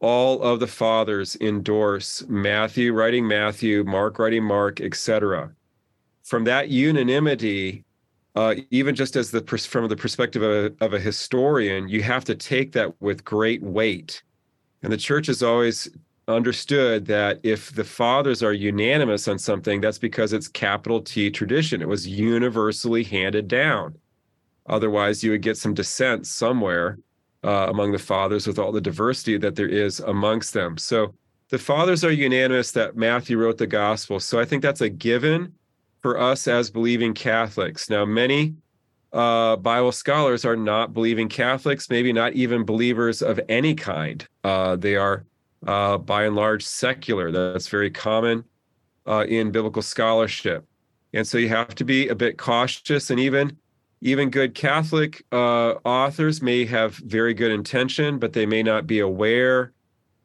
All 0.00 0.40
of 0.42 0.60
the 0.60 0.68
fathers 0.68 1.36
endorse 1.40 2.24
Matthew 2.28 2.92
writing 2.92 3.26
Matthew, 3.26 3.82
Mark 3.82 4.18
writing 4.18 4.44
Mark, 4.44 4.80
etc. 4.80 5.52
From 6.22 6.44
that 6.44 6.68
unanimity, 6.68 7.84
uh, 8.36 8.54
even 8.70 8.94
just 8.94 9.16
as 9.16 9.32
the 9.32 9.40
from 9.40 9.88
the 9.88 9.96
perspective 9.96 10.42
of 10.42 10.72
a, 10.80 10.84
of 10.84 10.94
a 10.94 11.00
historian, 11.00 11.88
you 11.88 12.02
have 12.04 12.24
to 12.26 12.36
take 12.36 12.70
that 12.72 13.00
with 13.00 13.24
great 13.24 13.62
weight. 13.62 14.22
And 14.84 14.92
the 14.92 14.96
church 14.96 15.26
has 15.26 15.42
always 15.42 15.88
understood 16.28 17.06
that 17.06 17.40
if 17.42 17.74
the 17.74 17.84
fathers 17.84 18.42
are 18.42 18.52
unanimous 18.52 19.26
on 19.28 19.38
something, 19.38 19.80
that's 19.80 19.98
because 19.98 20.32
it's 20.32 20.48
capital 20.48 21.00
T 21.00 21.30
tradition. 21.30 21.82
It 21.82 21.88
was 21.88 22.06
universally 22.06 23.02
handed 23.02 23.48
down. 23.48 23.96
Otherwise, 24.68 25.24
you 25.24 25.30
would 25.30 25.42
get 25.42 25.56
some 25.56 25.74
dissent 25.74 26.26
somewhere 26.26 26.98
uh, 27.42 27.66
among 27.70 27.92
the 27.92 27.98
fathers 27.98 28.46
with 28.46 28.58
all 28.58 28.72
the 28.72 28.80
diversity 28.80 29.38
that 29.38 29.56
there 29.56 29.68
is 29.68 30.00
amongst 30.00 30.52
them. 30.52 30.76
So 30.76 31.14
the 31.48 31.58
fathers 31.58 32.04
are 32.04 32.12
unanimous 32.12 32.72
that 32.72 32.96
Matthew 32.96 33.38
wrote 33.38 33.58
the 33.58 33.66
gospel. 33.66 34.20
So 34.20 34.38
I 34.38 34.44
think 34.44 34.62
that's 34.62 34.82
a 34.82 34.88
given 34.88 35.54
for 36.02 36.20
us 36.20 36.46
as 36.46 36.70
believing 36.70 37.14
Catholics. 37.14 37.88
Now, 37.88 38.04
many 38.04 38.54
uh, 39.12 39.56
Bible 39.56 39.92
scholars 39.92 40.44
are 40.44 40.56
not 40.56 40.92
believing 40.92 41.28
Catholics, 41.28 41.88
maybe 41.88 42.12
not 42.12 42.34
even 42.34 42.64
believers 42.64 43.22
of 43.22 43.40
any 43.48 43.74
kind. 43.74 44.26
Uh, 44.44 44.76
they 44.76 44.96
are 44.96 45.24
uh, 45.66 45.98
by 45.98 46.24
and 46.24 46.36
large 46.36 46.64
secular. 46.64 47.30
That's 47.30 47.68
very 47.68 47.90
common 47.90 48.44
uh, 49.06 49.24
in 49.28 49.50
biblical 49.50 49.82
scholarship. 49.82 50.66
And 51.14 51.26
so 51.26 51.38
you 51.38 51.48
have 51.48 51.74
to 51.76 51.84
be 51.84 52.08
a 52.08 52.14
bit 52.14 52.38
cautious, 52.38 53.10
and 53.10 53.18
even 53.18 53.56
even 54.00 54.30
good 54.30 54.54
Catholic 54.54 55.24
uh, 55.32 55.74
authors 55.84 56.40
may 56.40 56.64
have 56.66 56.94
very 56.96 57.34
good 57.34 57.50
intention, 57.50 58.18
but 58.18 58.32
they 58.32 58.46
may 58.46 58.62
not 58.62 58.86
be 58.86 59.00
aware 59.00 59.72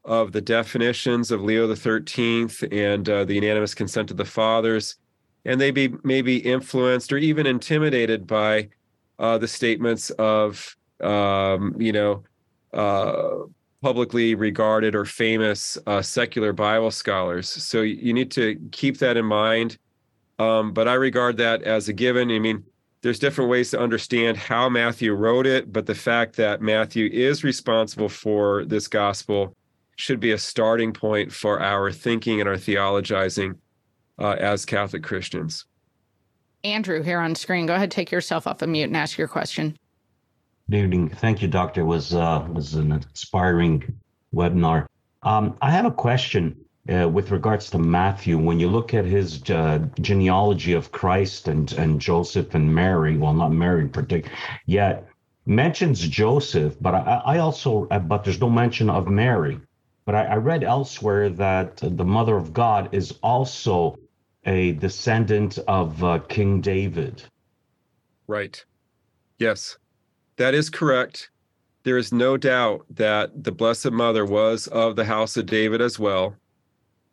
of 0.06 0.32
the 0.32 0.42
definitions 0.42 1.32
of 1.32 1.42
Leo 1.42 1.74
XIII 1.74 2.50
and 2.72 3.10
uh, 3.10 3.24
the 3.24 3.34
unanimous 3.34 3.74
consent 3.74 4.12
of 4.12 4.18
the 4.18 4.26
fathers, 4.26 4.98
and 5.46 5.60
they 5.60 5.72
be 5.72 5.94
may 6.04 6.22
be 6.22 6.38
influenced 6.38 7.12
or 7.12 7.18
even 7.18 7.48
intimidated 7.48 8.28
by 8.28 8.70
uh, 9.20 9.38
the 9.38 9.48
statements 9.48 10.10
of 10.12 10.76
um, 11.02 11.76
you 11.80 11.94
know 11.94 12.24
uh, 12.74 13.46
publicly 13.84 14.34
regarded 14.34 14.96
or 14.96 15.04
famous 15.04 15.78
uh, 15.88 16.02
secular 16.02 16.54
Bible 16.54 16.90
scholars. 16.90 17.50
So 17.50 17.82
you 17.82 18.14
need 18.14 18.32
to 18.32 18.56
keep 18.72 18.98
that 19.00 19.18
in 19.18 19.26
mind. 19.26 19.78
Um, 20.40 20.72
but 20.72 20.88
I 20.88 20.94
regard 20.94 21.36
that 21.38 21.64
as 21.64 21.90
a 21.90 21.94
given. 21.94 22.32
I 22.32 22.40
mean, 22.40 22.64
there's 23.02 23.20
different 23.20 23.50
ways 23.50 23.72
to 23.72 23.80
understand 23.80 24.38
how 24.38 24.70
Matthew 24.70 25.14
wrote 25.14 25.46
it, 25.46 25.74
but 25.74 25.86
the 25.86 25.94
fact 25.94 26.38
that 26.38 26.62
Matthew 26.62 27.10
is 27.12 27.44
responsible 27.44 28.08
for 28.08 28.64
this 28.64 28.88
gospel 28.88 29.54
should 29.98 30.22
be 30.22 30.32
a 30.32 30.38
starting 30.38 30.94
point 30.94 31.32
for 31.32 31.62
our 31.62 31.92
thinking 31.92 32.40
and 32.40 32.48
our 32.48 32.56
theologizing 32.56 33.58
uh, 34.18 34.38
as 34.40 34.66
Catholic 34.66 35.04
Christians. 35.04 35.66
Andrew, 36.64 37.04
here 37.04 37.20
on 37.20 37.36
screen, 37.36 37.66
go 37.66 37.76
ahead, 37.76 37.92
take 37.92 38.12
yourself 38.12 38.48
off 38.48 38.62
of 38.62 38.70
mute 38.70 38.86
and 38.86 38.96
ask 38.96 39.18
your 39.18 39.28
question. 39.28 39.76
Good 40.70 40.78
evening. 40.78 41.10
Thank 41.10 41.42
you, 41.42 41.50
Doctor. 41.50 41.82
It 41.82 41.86
was 41.86 42.14
uh, 42.14 42.48
was 42.50 42.74
an 42.76 42.94
inspiring 42.94 44.00
webinar. 44.34 44.88
Um, 45.22 45.58
I 45.62 45.70
have 45.72 45.86
a 45.86 45.92
question 45.92 46.56
uh, 46.88 47.10
with 47.10 47.32
regards 47.32 47.70
to 47.72 47.78
Matthew. 47.78 48.38
When 48.38 48.62
you 48.62 48.70
look 48.70 48.94
at 48.94 49.04
his 49.04 49.50
uh, 49.50 49.80
genealogy 50.00 50.72
of 50.72 50.92
Christ 50.92 51.50
and 51.50 51.72
and 51.74 52.00
Joseph 52.00 52.56
and 52.56 52.74
Mary, 52.74 53.18
well, 53.18 53.34
not 53.34 53.52
Mary 53.52 53.82
in 53.82 53.90
particular, 53.90 54.36
yet 54.66 55.06
mentions 55.46 56.00
Joseph, 56.00 56.78
but 56.80 56.96
I, 56.96 57.22
I 57.26 57.38
also 57.40 57.88
uh, 57.92 58.00
but 58.00 58.24
there's 58.24 58.40
no 58.40 58.50
mention 58.50 58.90
of 58.90 59.10
Mary. 59.10 59.60
But 60.06 60.16
I, 60.16 60.26
I 60.26 60.36
read 60.36 60.64
elsewhere 60.64 61.30
that 61.30 61.78
the 61.78 62.06
Mother 62.06 62.38
of 62.38 62.54
God 62.54 62.94
is 62.94 63.14
also 63.22 64.00
a 64.46 64.72
descendant 64.74 65.60
of 65.68 66.02
uh, 66.04 66.20
King 66.20 66.62
David. 66.62 67.22
Right. 68.28 68.64
Yes. 69.40 69.78
That 70.38 70.54
is 70.54 70.70
correct. 70.70 71.30
There 71.84 71.98
is 71.98 72.14
no 72.14 72.38
doubt 72.38 72.86
that 72.90 73.44
the 73.44 73.52
Blessed 73.52 73.92
Mother 73.92 74.26
was 74.26 74.68
of 74.68 74.96
the 74.96 75.06
house 75.06 75.38
of 75.38 75.46
David 75.46 75.82
as 75.82 76.00
well. 76.00 76.36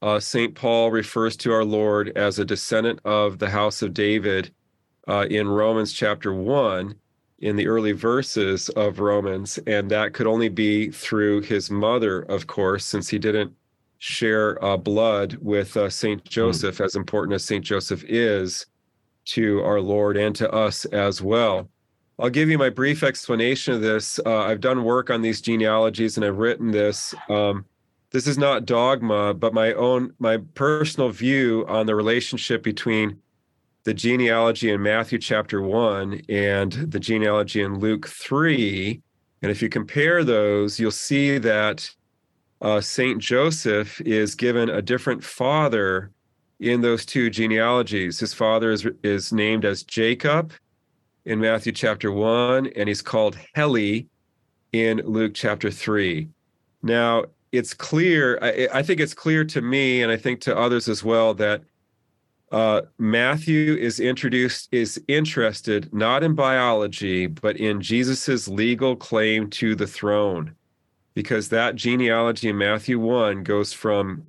Uh, 0.03 0.19
St. 0.19 0.55
Paul 0.55 0.91
refers 0.91 1.37
to 1.39 1.53
our 1.53 1.65
Lord 1.65 2.17
as 2.17 2.39
a 2.39 2.45
descendant 2.45 3.01
of 3.05 3.39
the 3.39 3.51
house 3.51 3.83
of 3.83 3.93
David 3.93 4.53
uh, 5.09 5.27
in 5.29 5.49
Romans 5.49 5.93
chapter 5.93 6.33
1, 6.33 6.95
in 7.41 7.57
the 7.57 7.67
early 7.67 7.93
verses 7.93 8.69
of 8.71 9.01
Romans. 9.01 9.59
And 9.67 9.91
that 9.91 10.15
could 10.15 10.27
only 10.27 10.49
be 10.49 10.91
through 10.91 11.43
his 11.43 11.71
mother, 11.71 12.21
of 12.23 12.47
course, 12.47 12.85
since 12.85 13.09
he 13.09 13.19
didn't 13.19 13.53
share 13.99 14.63
uh, 14.65 14.77
blood 14.77 15.37
with 15.43 15.77
uh, 15.77 15.91
St. 15.91 16.21
Hmm. 16.21 16.29
Joseph, 16.29 16.79
mm. 16.79 16.85
as 16.85 16.97
important 16.97 17.35
as 17.35 17.45
St. 17.45 17.65
Joseph 17.65 18.05
is 18.09 18.67
to 19.27 19.63
our 19.63 19.81
Lord 19.81 20.17
and 20.17 20.35
to 20.37 20.51
us 20.51 20.87
as 20.87 21.21
well. 21.21 21.69
I'll 22.21 22.31
give 22.31 22.51
you 22.51 22.59
my 22.59 22.69
brief 22.69 23.03
explanation 23.03 23.75
of 23.75 23.81
this. 23.81 24.21
Uh, 24.27 24.41
I've 24.41 24.61
done 24.61 24.85
work 24.85 25.09
on 25.09 25.23
these 25.23 25.41
genealogies 25.41 26.17
and 26.17 26.25
I've 26.25 26.37
written 26.37 26.71
this. 26.71 27.15
Um, 27.31 27.65
this 28.11 28.27
is 28.27 28.37
not 28.37 28.67
dogma, 28.67 29.33
but 29.33 29.55
my 29.55 29.73
own, 29.73 30.13
my 30.19 30.39
personal 30.55 31.09
view 31.09 31.65
on 31.67 31.87
the 31.87 31.95
relationship 31.95 32.63
between 32.63 33.19
the 33.85 33.95
genealogy 33.95 34.71
in 34.71 34.83
Matthew 34.83 35.19
chapter 35.19 35.63
one 35.63 36.21
and 36.29 36.73
the 36.73 37.01
genealogy 37.01 37.63
in 37.63 37.79
Luke 37.79 38.07
three. 38.07 39.01
And 39.41 39.51
if 39.51 39.63
you 39.63 39.71
compare 39.71 40.23
those, 40.23 40.79
you'll 40.79 40.91
see 40.91 41.39
that 41.39 41.91
uh, 42.61 42.83
Saint 42.83 43.23
Joseph 43.23 43.99
is 44.03 44.35
given 44.35 44.69
a 44.69 44.83
different 44.83 45.25
father 45.25 46.11
in 46.59 46.83
those 46.83 47.07
two 47.07 47.31
genealogies. 47.31 48.21
His 48.21 48.35
father 48.35 48.71
is 48.71 48.87
is 49.03 49.33
named 49.33 49.65
as 49.65 49.83
Jacob, 49.83 50.53
in 51.31 51.39
Matthew 51.39 51.71
chapter 51.71 52.11
1, 52.11 52.67
and 52.75 52.89
he's 52.89 53.03
called 53.03 53.39
Heli 53.55 54.09
in 54.73 54.99
Luke 55.05 55.33
chapter 55.33 55.71
3. 55.71 56.29
Now, 56.83 57.27
it's 57.53 57.73
clear, 57.73 58.37
I, 58.43 58.69
I, 58.75 58.83
think 58.83 58.99
it's 58.99 59.15
clear 59.15 59.45
to 59.45 59.63
me, 59.63 60.03
and 60.03 60.11
I 60.11 60.17
think 60.17 60.41
to 60.41 60.59
others 60.59 60.89
as 60.89 61.05
well, 61.05 61.33
that 61.35 61.63
uh, 62.51 62.83
Matthew 62.99 63.77
is 63.77 64.01
introduced, 64.01 64.71
is 64.73 65.01
interested 65.07 65.95
not 65.95 66.25
in 66.25 66.35
biology, 66.35 67.29
but 67.29 67.57
in 67.57 67.81
Jesus's 67.81 68.49
legal 68.49 68.97
claim 68.97 69.49
to 69.51 69.77
the 69.77 69.87
throne. 69.87 70.57
Because 71.15 71.49
that 71.51 71.77
genealogy 71.77 72.49
in 72.49 72.59
Matthew 72.59 72.99
1 72.99 73.45
goes 73.45 73.73
from 73.73 74.27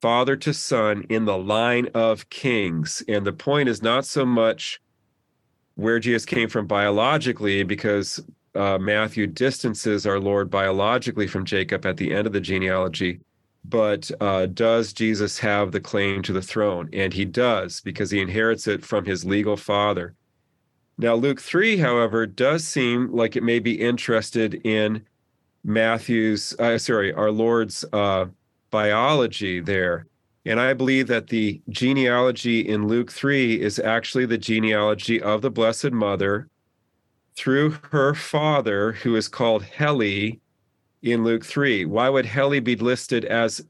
father 0.00 0.34
to 0.34 0.52
son 0.52 1.04
in 1.08 1.24
the 1.24 1.38
line 1.38 1.88
of 1.94 2.28
kings. 2.30 3.00
And 3.06 3.24
the 3.24 3.32
point 3.32 3.68
is 3.68 3.80
not 3.80 4.04
so 4.06 4.26
much 4.26 4.80
where 5.74 5.98
Jesus 5.98 6.24
came 6.24 6.48
from 6.48 6.66
biologically, 6.66 7.62
because 7.62 8.22
uh, 8.54 8.78
Matthew 8.78 9.26
distances 9.26 10.06
our 10.06 10.20
Lord 10.20 10.50
biologically 10.50 11.26
from 11.26 11.44
Jacob 11.44 11.86
at 11.86 11.96
the 11.96 12.12
end 12.12 12.26
of 12.26 12.32
the 12.32 12.40
genealogy. 12.40 13.20
But 13.64 14.10
uh, 14.20 14.46
does 14.46 14.92
Jesus 14.92 15.38
have 15.38 15.72
the 15.72 15.80
claim 15.80 16.22
to 16.22 16.32
the 16.32 16.42
throne? 16.42 16.88
And 16.92 17.12
he 17.12 17.24
does, 17.24 17.80
because 17.80 18.10
he 18.10 18.20
inherits 18.20 18.66
it 18.66 18.84
from 18.84 19.04
his 19.04 19.24
legal 19.24 19.56
father. 19.56 20.14
Now, 20.98 21.14
Luke 21.14 21.40
3, 21.40 21.78
however, 21.78 22.26
does 22.26 22.66
seem 22.66 23.12
like 23.12 23.36
it 23.36 23.42
may 23.42 23.60
be 23.60 23.80
interested 23.80 24.54
in 24.66 25.04
Matthew's, 25.64 26.54
uh, 26.58 26.76
sorry, 26.78 27.12
our 27.12 27.30
Lord's 27.30 27.84
uh, 27.92 28.26
biology 28.70 29.60
there. 29.60 30.06
And 30.44 30.58
I 30.58 30.74
believe 30.74 31.06
that 31.06 31.28
the 31.28 31.60
genealogy 31.68 32.60
in 32.60 32.88
Luke 32.88 33.12
3 33.12 33.60
is 33.60 33.78
actually 33.78 34.26
the 34.26 34.38
genealogy 34.38 35.20
of 35.20 35.40
the 35.40 35.50
Blessed 35.50 35.92
Mother 35.92 36.48
through 37.36 37.76
her 37.90 38.14
father, 38.14 38.92
who 38.92 39.14
is 39.14 39.28
called 39.28 39.62
Heli 39.62 40.40
in 41.02 41.22
Luke 41.22 41.44
3. 41.44 41.84
Why 41.84 42.08
would 42.08 42.26
Heli 42.26 42.60
be 42.60 42.76
listed 42.76 43.24
as, 43.24 43.64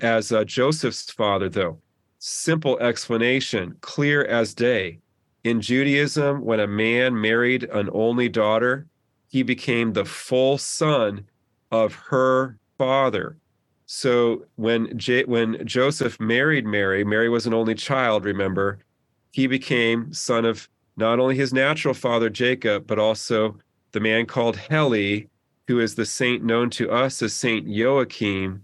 as 0.00 0.30
uh, 0.30 0.44
Joseph's 0.44 1.10
father, 1.10 1.48
though? 1.48 1.78
Simple 2.20 2.78
explanation, 2.78 3.76
clear 3.80 4.24
as 4.24 4.54
day. 4.54 5.00
In 5.44 5.60
Judaism, 5.60 6.44
when 6.44 6.60
a 6.60 6.66
man 6.66 7.20
married 7.20 7.64
an 7.64 7.90
only 7.92 8.28
daughter, 8.28 8.86
he 9.28 9.42
became 9.42 9.92
the 9.92 10.04
full 10.04 10.58
son 10.58 11.26
of 11.70 11.94
her 11.94 12.58
father. 12.76 13.36
So 13.90 14.44
when 14.56 14.96
J- 14.98 15.24
when 15.24 15.66
Joseph 15.66 16.20
married 16.20 16.66
Mary, 16.66 17.04
Mary 17.04 17.30
was 17.30 17.46
an 17.46 17.54
only 17.54 17.74
child, 17.74 18.26
remember, 18.26 18.80
he 19.32 19.46
became 19.46 20.12
son 20.12 20.44
of 20.44 20.68
not 20.98 21.18
only 21.18 21.36
his 21.36 21.54
natural 21.54 21.94
father 21.94 22.28
Jacob, 22.28 22.86
but 22.86 22.98
also 22.98 23.56
the 23.92 24.00
man 24.00 24.26
called 24.26 24.56
Heli, 24.56 25.30
who 25.68 25.80
is 25.80 25.94
the 25.94 26.04
saint 26.04 26.44
known 26.44 26.68
to 26.70 26.90
us 26.90 27.22
as 27.22 27.32
Saint 27.32 27.66
Joachim, 27.66 28.62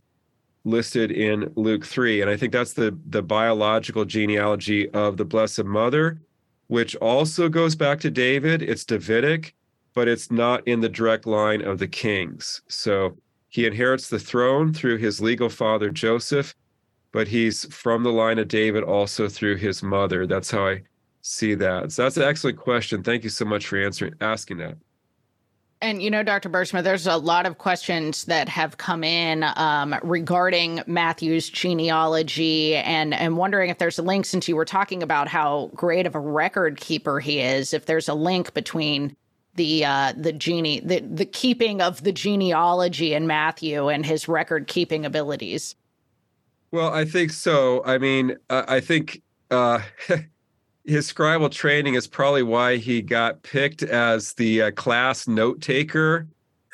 listed 0.64 1.10
in 1.10 1.50
Luke 1.56 1.86
3. 1.86 2.20
And 2.20 2.30
I 2.30 2.36
think 2.36 2.52
that's 2.52 2.74
the 2.74 2.94
the 3.08 3.22
biological 3.22 4.04
genealogy 4.04 4.90
of 4.90 5.16
the 5.16 5.24
Blessed 5.24 5.64
Mother, 5.64 6.20
which 6.66 6.96
also 6.96 7.48
goes 7.48 7.74
back 7.74 7.98
to 8.00 8.10
David. 8.10 8.60
It's 8.60 8.84
Davidic, 8.84 9.54
but 9.94 10.06
it's 10.06 10.30
not 10.30 10.68
in 10.68 10.82
the 10.82 10.88
direct 10.90 11.26
line 11.26 11.62
of 11.62 11.78
the 11.78 11.88
kings. 11.88 12.60
So 12.68 13.16
he 13.54 13.66
inherits 13.66 14.08
the 14.08 14.18
throne 14.18 14.74
through 14.74 14.96
his 14.96 15.20
legal 15.20 15.48
father, 15.48 15.88
Joseph, 15.88 16.56
but 17.12 17.28
he's 17.28 17.72
from 17.72 18.02
the 18.02 18.10
line 18.10 18.40
of 18.40 18.48
David 18.48 18.82
also 18.82 19.28
through 19.28 19.58
his 19.58 19.80
mother. 19.80 20.26
That's 20.26 20.50
how 20.50 20.66
I 20.66 20.82
see 21.22 21.54
that. 21.54 21.92
So 21.92 22.02
that's 22.02 22.16
an 22.16 22.24
excellent 22.24 22.58
question. 22.58 23.04
Thank 23.04 23.22
you 23.22 23.30
so 23.30 23.44
much 23.44 23.68
for 23.68 23.76
answering, 23.76 24.14
asking 24.20 24.56
that. 24.56 24.76
And 25.80 26.02
you 26.02 26.10
know, 26.10 26.24
Dr. 26.24 26.48
Bergsma, 26.48 26.82
there's 26.82 27.06
a 27.06 27.16
lot 27.16 27.46
of 27.46 27.58
questions 27.58 28.24
that 28.24 28.48
have 28.48 28.78
come 28.78 29.04
in 29.04 29.44
um, 29.44 29.94
regarding 30.02 30.82
Matthew's 30.88 31.48
genealogy, 31.48 32.74
and 32.74 33.14
and 33.14 33.36
wondering 33.36 33.70
if 33.70 33.78
there's 33.78 34.00
a 34.00 34.02
link. 34.02 34.24
Since 34.24 34.48
you 34.48 34.56
were 34.56 34.64
talking 34.64 35.00
about 35.00 35.28
how 35.28 35.70
great 35.74 36.08
of 36.08 36.16
a 36.16 36.20
record 36.20 36.80
keeper 36.80 37.20
he 37.20 37.38
is, 37.38 37.72
if 37.72 37.86
there's 37.86 38.08
a 38.08 38.14
link 38.14 38.52
between 38.52 39.14
the 39.56 39.84
uh, 39.84 40.12
the 40.16 40.32
genie 40.32 40.80
the 40.80 41.00
the 41.00 41.26
keeping 41.26 41.80
of 41.80 42.02
the 42.02 42.12
genealogy 42.12 43.14
in 43.14 43.26
Matthew 43.26 43.88
and 43.88 44.04
his 44.04 44.28
record 44.28 44.66
keeping 44.66 45.04
abilities. 45.04 45.76
Well, 46.70 46.92
I 46.92 47.04
think 47.04 47.30
so. 47.30 47.84
I 47.84 47.98
mean, 47.98 48.36
uh, 48.50 48.64
I 48.66 48.80
think 48.80 49.22
uh, 49.50 49.80
his 50.84 51.12
scribal 51.12 51.50
training 51.50 51.94
is 51.94 52.06
probably 52.06 52.42
why 52.42 52.76
he 52.76 53.00
got 53.00 53.42
picked 53.42 53.82
as 53.82 54.34
the 54.34 54.62
uh, 54.62 54.70
class 54.72 55.28
note 55.28 55.60
taker 55.60 56.26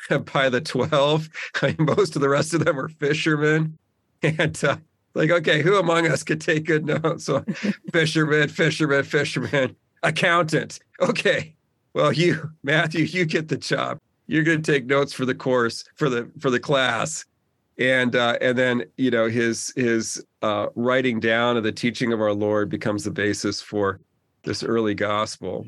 by 0.33 0.49
the 0.49 0.61
twelve. 0.61 1.29
I 1.61 1.75
mean, 1.77 1.87
most 1.97 2.15
of 2.15 2.21
the 2.21 2.29
rest 2.29 2.53
of 2.53 2.65
them 2.65 2.79
are 2.79 2.89
fishermen, 2.89 3.77
and 4.23 4.63
uh, 4.63 4.77
like, 5.13 5.29
okay, 5.29 5.61
who 5.61 5.77
among 5.77 6.07
us 6.07 6.23
could 6.23 6.41
take 6.41 6.65
good 6.65 6.85
notes? 6.85 7.25
So, 7.25 7.43
fisherman, 7.91 8.49
fisherman, 8.49 9.03
fisherman, 9.03 9.75
accountant. 10.03 10.79
Okay, 10.99 11.55
well, 11.93 12.11
you, 12.13 12.51
Matthew, 12.63 13.05
you 13.05 13.25
get 13.25 13.47
the 13.47 13.57
job. 13.57 13.99
You're 14.27 14.43
going 14.43 14.61
to 14.61 14.71
take 14.71 14.85
notes 14.85 15.13
for 15.13 15.25
the 15.25 15.35
course 15.35 15.83
for 15.95 16.09
the 16.09 16.31
for 16.39 16.49
the 16.49 16.59
class, 16.59 17.25
and 17.77 18.15
uh, 18.15 18.37
and 18.39 18.57
then 18.57 18.83
you 18.97 19.11
know 19.11 19.27
his 19.27 19.73
his 19.75 20.23
uh, 20.41 20.67
writing 20.75 21.19
down 21.19 21.57
of 21.57 21.63
the 21.63 21.71
teaching 21.71 22.13
of 22.13 22.21
our 22.21 22.33
Lord 22.33 22.69
becomes 22.69 23.03
the 23.03 23.11
basis 23.11 23.61
for 23.61 23.99
this 24.43 24.63
early 24.63 24.95
gospel. 24.95 25.65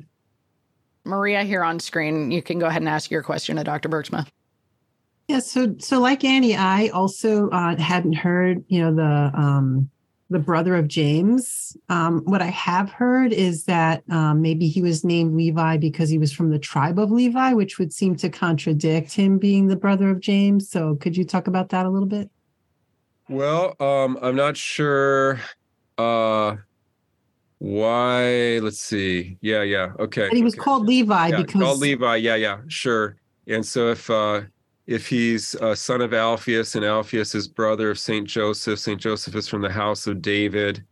Maria, 1.06 1.44
here 1.44 1.64
on 1.64 1.80
screen, 1.80 2.32
you 2.32 2.42
can 2.42 2.60
go 2.60 2.68
ahead 2.68 2.82
and 2.82 2.88
ask 2.88 3.12
your 3.12 3.24
question 3.24 3.58
to 3.58 3.64
Dr. 3.64 3.90
Bergsma. 3.90 4.26
Yeah, 5.28 5.40
so 5.40 5.76
so 5.80 6.00
like 6.00 6.24
Annie, 6.24 6.56
I 6.56 6.88
also 6.90 7.50
uh, 7.50 7.76
hadn't 7.78 8.14
heard, 8.14 8.64
you 8.68 8.82
know, 8.82 8.96
the 8.96 9.38
um, 9.38 9.90
the 10.34 10.40
brother 10.40 10.76
of 10.76 10.88
James. 10.90 11.78
Um, 11.88 12.22
what 12.26 12.42
I 12.42 12.48
have 12.48 12.92
heard 12.92 13.32
is 13.32 13.64
that 13.66 14.04
um, 14.10 14.42
maybe 14.42 14.68
he 14.68 14.82
was 14.82 15.06
named 15.06 15.36
Levi 15.36 15.78
because 15.78 16.10
he 16.10 16.18
was 16.18 16.34
from 16.34 16.50
the 16.50 16.60
tribe 16.60 17.00
of 17.00 17.12
Levi, 17.12 17.54
which 17.54 17.80
would 17.80 17.94
seem 17.94 18.16
to 18.18 18.30
contradict 18.30 19.14
him 19.14 19.38
being 19.38 19.68
the 19.68 19.76
brother 19.76 20.10
of 20.10 20.20
James. 20.20 20.70
So, 20.70 20.96
could 20.96 21.16
you 21.16 21.24
talk 21.24 21.48
about 21.48 21.70
that 21.70 21.86
a 21.86 21.90
little 21.90 22.08
bit? 22.08 22.30
Well, 23.30 23.76
um, 23.80 24.18
I'm 24.22 24.36
not 24.36 24.58
sure 24.58 25.40
uh, 25.98 26.58
why. 27.60 28.60
Let's 28.60 28.82
see. 28.82 29.38
Yeah, 29.42 29.62
yeah. 29.62 29.94
Okay. 30.00 30.28
And 30.28 30.36
he 30.36 30.44
was 30.44 30.56
okay. 30.56 30.64
called 30.64 30.86
Levi 30.86 31.28
yeah, 31.30 31.38
because 31.38 31.62
called 31.62 31.80
Levi. 31.80 32.18
Yeah, 32.18 32.36
yeah, 32.36 32.60
sure. 32.68 33.16
And 33.48 33.66
so 33.66 33.90
if 33.92 34.10
uh, 34.10 34.42
if 34.86 35.08
he's 35.08 35.56
a 35.56 35.76
son 35.76 36.02
of 36.02 36.14
Alphaeus 36.14 36.76
and 36.76 36.84
Alphaeus 36.84 37.36
is 37.36 37.48
brother 37.48 37.92
of 37.92 38.00
Saint 38.00 38.28
Joseph, 38.28 38.80
Saint 38.80 39.00
Joseph 39.00 39.36
is 39.36 39.48
from 39.48 39.62
the 39.62 39.72
house 39.72 40.08
of 40.08 40.22
David. 40.22 40.84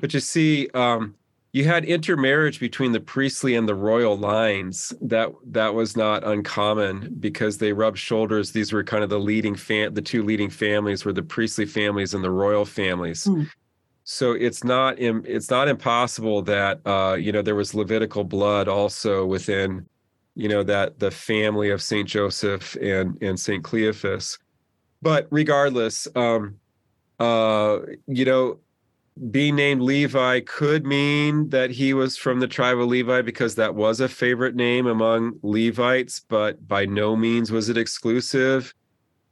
But 0.00 0.12
you 0.12 0.20
see, 0.20 0.68
um, 0.74 1.14
you 1.52 1.64
had 1.64 1.84
intermarriage 1.84 2.58
between 2.60 2.92
the 2.92 3.00
priestly 3.00 3.54
and 3.54 3.68
the 3.68 3.74
royal 3.74 4.16
lines. 4.16 4.92
That 5.00 5.32
that 5.46 5.74
was 5.74 5.96
not 5.96 6.24
uncommon 6.24 7.16
because 7.20 7.58
they 7.58 7.72
rubbed 7.72 7.98
shoulders. 7.98 8.52
These 8.52 8.72
were 8.72 8.82
kind 8.82 9.04
of 9.04 9.10
the 9.10 9.20
leading 9.20 9.54
fam- 9.54 9.94
the 9.94 10.02
two 10.02 10.22
leading 10.22 10.50
families 10.50 11.04
were 11.04 11.12
the 11.12 11.22
priestly 11.22 11.66
families 11.66 12.14
and 12.14 12.24
the 12.24 12.30
royal 12.30 12.64
families. 12.64 13.24
Mm. 13.24 13.48
So 14.04 14.32
it's 14.32 14.64
not 14.64 14.98
it's 14.98 15.50
not 15.50 15.68
impossible 15.68 16.42
that 16.42 16.80
uh, 16.86 17.16
you 17.18 17.32
know 17.32 17.42
there 17.42 17.54
was 17.54 17.74
Levitical 17.74 18.24
blood 18.24 18.66
also 18.66 19.26
within 19.26 19.86
you 20.34 20.48
know 20.48 20.62
that 20.62 20.98
the 20.98 21.10
family 21.10 21.70
of 21.70 21.82
Saint 21.82 22.08
Joseph 22.08 22.76
and 22.76 23.20
and 23.22 23.38
Saint 23.38 23.64
Cleophas. 23.64 24.38
But 25.00 25.26
regardless, 25.30 26.06
um, 26.14 26.56
uh, 27.18 27.80
you 28.06 28.24
know, 28.24 28.58
being 29.30 29.56
named 29.56 29.82
Levi 29.82 30.40
could 30.40 30.86
mean 30.86 31.48
that 31.50 31.70
he 31.70 31.92
was 31.92 32.16
from 32.16 32.40
the 32.40 32.48
tribe 32.48 32.78
of 32.78 32.88
Levi 32.88 33.20
because 33.22 33.56
that 33.56 33.74
was 33.74 34.00
a 34.00 34.08
favorite 34.08 34.54
name 34.54 34.86
among 34.86 35.38
Levites, 35.42 36.20
but 36.28 36.66
by 36.66 36.86
no 36.86 37.14
means 37.14 37.52
was 37.52 37.68
it 37.68 37.76
exclusive 37.76 38.72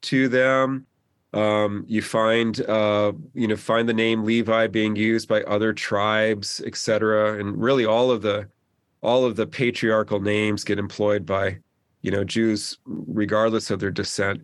to 0.03 0.29
them. 0.29 0.87
Um, 1.33 1.85
you 1.87 2.03
find 2.03 2.61
uh, 2.69 3.13
you 3.35 3.47
know 3.47 3.57
find 3.57 3.89
the 3.89 3.95
name 3.95 4.25
Levi 4.25 4.67
being 4.67 4.97
used 4.97 5.29
by 5.29 5.43
other 5.43 5.73
tribes, 5.73 6.61
etc., 6.67 7.39
and 7.39 7.61
really 7.63 7.87
all 7.87 8.11
of 8.11 8.23
the 8.23 8.49
all 9.03 9.25
of 9.25 9.37
the 9.37 9.47
patriarchal 9.47 10.21
names 10.21 10.65
get 10.65 10.79
employed 10.79 11.25
by 11.27 11.59
you 12.03 12.11
know 12.11 12.25
Jews 12.25 12.79
regardless 12.87 13.71
of 13.71 13.81
their 13.81 13.91
descent. 13.91 14.43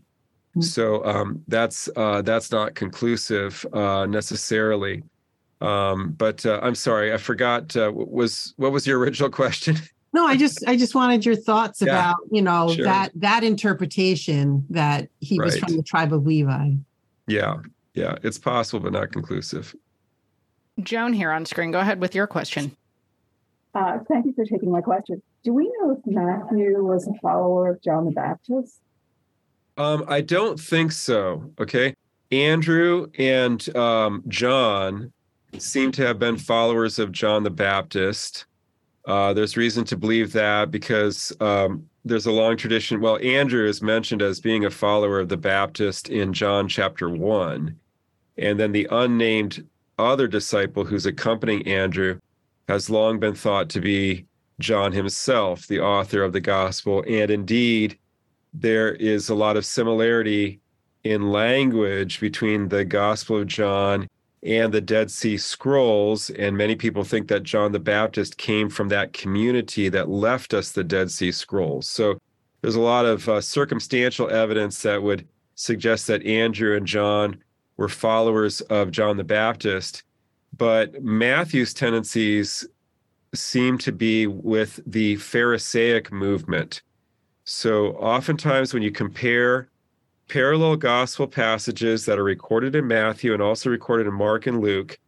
Mm. 0.57 0.65
So 0.65 1.05
um, 1.05 1.43
that's 1.49 1.89
uh, 1.97 2.23
that's 2.23 2.51
not 2.51 2.75
conclusive 2.75 3.65
uh, 3.73 4.07
necessarily. 4.07 5.03
Um, 5.61 6.13
but 6.19 6.45
uh, 6.45 6.61
I'm 6.63 6.75
sorry, 6.75 7.13
I 7.15 7.17
forgot. 7.17 7.75
Uh, 7.77 7.91
was 7.95 8.55
what 8.57 8.73
was 8.73 8.87
your 8.87 8.99
original 9.01 9.31
question? 9.31 9.77
No, 10.13 10.27
I 10.27 10.37
just 10.37 10.67
I 10.67 10.77
just 10.77 10.95
wanted 10.95 11.27
your 11.27 11.37
thoughts 11.37 11.83
Yeah, 11.83 12.11
about, 12.11 12.17
you 12.31 12.41
know, 12.41 12.73
sure. 12.73 12.85
that 12.85 13.11
that 13.17 13.45
interpretation 13.45 14.65
that 14.71 15.09
he 15.21 15.39
was 15.39 15.59
from 15.59 15.77
the 15.77 15.83
tribe 15.83 16.13
of 16.13 16.27
Levi. 16.27 16.71
yeah, 17.27 17.57
yeah, 17.93 18.17
it's 18.23 18.39
possible, 18.39 18.81
but 18.81 18.93
not 18.93 19.13
conclusive. 19.13 19.75
Joan, 20.81 21.13
here 21.13 21.31
on 21.31 21.45
screen, 21.47 21.71
go 21.71 21.81
ahead 21.81 22.01
with 22.01 22.15
your 22.15 22.27
question. 22.27 22.77
Uh, 23.75 23.99
thank 24.09 24.26
you 24.26 24.26
for 24.37 24.45
taking 24.45 24.71
my 24.71 24.81
question. 24.81 25.21
Do 25.43 25.53
we 25.53 25.65
know 25.81 25.93
if 25.93 25.99
Matthew 26.07 26.85
was 26.85 27.09
a 27.09 27.19
follower 27.21 27.71
of 27.71 27.83
John 27.83 28.05
the 28.05 28.13
Baptist? 28.13 28.81
Um, 29.77 30.05
I 30.07 30.21
don't 30.21 30.61
think 30.61 30.93
so. 30.93 31.51
Okay. 31.61 31.95
Andrew 32.31 33.09
and 33.19 33.77
um, 33.77 34.23
John 34.29 35.13
seem 35.59 35.93
to 35.93 36.07
have 36.07 36.19
been 36.19 36.37
followers 36.37 36.99
of 36.99 37.13
John 37.13 37.43
the 37.43 37.51
Baptist. 37.51 38.47
Uh, 39.07 39.33
there's 39.33 39.57
reason 39.57 39.85
to 39.85 39.97
believe 39.97 40.33
that 40.33 40.71
because 40.71 41.33
um, 41.41 41.89
there's 42.05 42.27
a 42.27 42.33
long 42.33 42.57
tradition. 42.57 43.01
Well, 43.01 43.19
Andrew 43.23 43.67
is 43.67 43.81
mentioned 43.81 44.23
as 44.23 44.41
being 44.41 44.65
a 44.65 44.71
follower 44.71 45.21
of 45.21 45.29
the 45.29 45.37
Baptist 45.37 46.09
in 46.09 46.33
John 46.33 46.69
chapter 46.69 47.09
one. 47.09 47.77
And 48.39 48.59
then 48.59 48.73
the 48.73 48.89
unnamed 48.91 49.67
other 49.99 50.27
disciple 50.27 50.85
who's 50.85 51.07
accompanying 51.07 51.67
Andrew 51.67 52.19
has 52.69 52.91
long 52.91 53.19
been 53.19 53.35
thought 53.35 53.69
to 53.71 53.81
be 53.81 54.27
John 54.59 54.93
himself, 54.93 55.67
the 55.67 55.81
author 55.81 56.23
of 56.23 56.33
the 56.33 56.41
gospel. 56.41 57.05
And 57.07 57.31
indeed, 57.31 57.99
there 58.55 58.95
is 58.95 59.29
a 59.29 59.35
lot 59.35 59.57
of 59.57 59.67
similarity 59.67 60.61
in 61.05 61.31
language 61.31 62.21
between 62.21 62.69
the 62.69 62.85
Gospel 62.85 63.39
of 63.39 63.47
John 63.47 64.09
and 64.43 64.73
the 64.73 64.81
Dead 64.81 65.11
Sea 65.11 65.37
Scrolls. 65.37 66.31
And 66.31 66.57
many 66.57 66.75
people 66.75 67.05
think 67.05 67.29
that 67.29 67.43
John 67.43 67.73
the 67.73 67.79
Baptist 67.79 68.39
came 68.39 68.69
from 68.69 68.89
that 68.89 69.13
community 69.13 69.89
that 69.89 70.09
left 70.09 70.55
us 70.55 70.73
the 70.73 70.85
Dead 70.85 71.11
Sea 71.11 71.33
Scrolls. 71.33 71.89
So 71.89 72.19
there's 72.61 72.77
a 72.77 72.81
lot 72.81 73.07
of 73.07 73.29
uh, 73.29 73.41
circumstantial 73.41 74.31
evidence 74.31 74.83
that 74.83 75.03
would 75.03 75.27
suggest 75.55 76.07
that 76.07 76.25
Andrew 76.27 76.77
and 76.77 76.87
John 76.87 77.39
were 77.77 77.89
followers 77.89 78.61
of 78.63 78.91
John 78.91 79.17
the 79.17 79.25
Baptist. 79.25 80.03
But 80.57 81.03
Matthew's 81.03 81.75
tendencies 81.75 82.67
seem 83.35 83.79
to 83.79 83.93
be 83.93 84.27
with 84.27 84.81
the 84.87 85.17
Pharisaic 85.17 86.11
movement. 86.11 86.83
So, 87.45 87.93
oftentimes, 87.93 88.73
when 88.73 88.83
you 88.83 88.91
compare 88.91 89.69
parallel 90.29 90.77
gospel 90.77 91.27
passages 91.27 92.05
that 92.07 92.19
are 92.19 92.25
recorded 92.25 92.75
in 92.75 92.87
Matthew 92.89 93.33
and 93.33 93.43
also 93.43 93.71
recorded 93.71 94.07
in 94.07 94.15
Mark 94.15 94.47
and 94.47 94.61
Luke, 94.61 94.99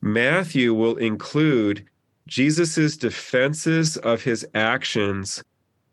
Matthew 0.00 0.72
will 0.72 0.96
include 0.96 1.84
Jesus's 2.26 2.96
defenses 2.96 3.96
of 3.98 4.22
his 4.22 4.46
actions 4.54 5.42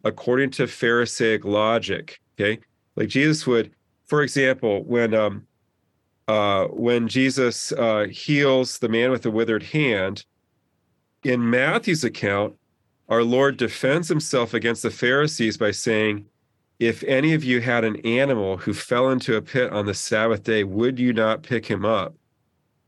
according 0.04 0.52
to 0.52 0.68
Pharisaic 0.68 1.44
logic. 1.46 2.22
Okay, 2.40 2.60
like 2.96 3.10
Jesus 3.10 3.48
would, 3.48 3.72
for 4.06 4.22
example, 4.22 4.84
when 4.84 5.14
um, 5.16 5.48
uh, 6.28 6.66
when 6.66 7.08
Jesus 7.08 7.72
uh, 7.72 8.08
heals 8.12 8.80
the 8.80 8.90
man 8.90 9.12
with 9.12 9.22
the 9.22 9.32
withered 9.32 9.64
hand, 9.64 10.26
in 11.24 11.50
Matthew's 11.50 12.04
account, 12.04 12.56
our 13.10 13.24
Lord 13.24 13.58
defends 13.58 14.10
himself 14.10 14.54
against 14.54 14.84
the 14.84 14.92
Pharisees 14.92 15.58
by 15.58 15.72
saying, 15.72 16.26
If 16.80 17.04
any 17.04 17.34
of 17.34 17.44
you 17.44 17.62
had 17.62 17.84
an 17.84 17.98
animal 18.06 18.58
who 18.58 18.74
fell 18.74 19.10
into 19.10 19.36
a 19.36 19.42
pit 19.42 19.72
on 19.72 19.86
the 19.86 19.94
Sabbath 19.94 20.44
day, 20.44 20.64
would 20.64 21.00
you 21.00 21.14
not 21.14 21.44
pick 21.44 21.66
him 21.66 21.86
up? 21.86 22.16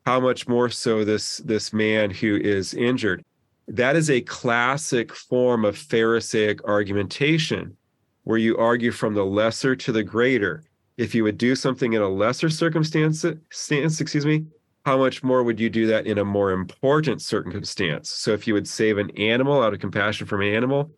How 0.05 0.19
much 0.19 0.47
more 0.47 0.69
so 0.69 1.05
this, 1.05 1.37
this 1.37 1.71
man 1.71 2.09
who 2.11 2.35
is 2.35 2.73
injured? 2.73 3.23
That 3.67 3.95
is 3.95 4.09
a 4.09 4.21
classic 4.21 5.13
form 5.13 5.63
of 5.63 5.77
Pharisaic 5.77 6.63
argumentation 6.65 7.77
where 8.23 8.37
you 8.37 8.57
argue 8.57 8.91
from 8.91 9.13
the 9.13 9.25
lesser 9.25 9.75
to 9.75 9.91
the 9.91 10.03
greater. 10.03 10.63
If 10.99 11.15
you 11.15 11.23
would 11.23 11.37
do 11.37 11.55
something 11.55 11.93
in 11.93 12.01
a 12.01 12.09
lesser 12.09 12.49
circumstance, 12.49 13.23
stance, 13.51 14.01
excuse 14.01 14.25
me, 14.25 14.45
how 14.85 14.97
much 14.97 15.23
more 15.23 15.43
would 15.43 15.57
you 15.57 15.69
do 15.69 15.87
that 15.87 16.05
in 16.05 16.17
a 16.17 16.25
more 16.25 16.51
important 16.51 17.21
circumstance? 17.21 18.09
So 18.09 18.33
if 18.33 18.45
you 18.45 18.53
would 18.53 18.67
save 18.67 18.97
an 18.97 19.09
animal 19.11 19.63
out 19.63 19.73
of 19.73 19.79
compassion 19.79 20.27
from 20.27 20.41
an 20.41 20.53
animal, 20.53 20.91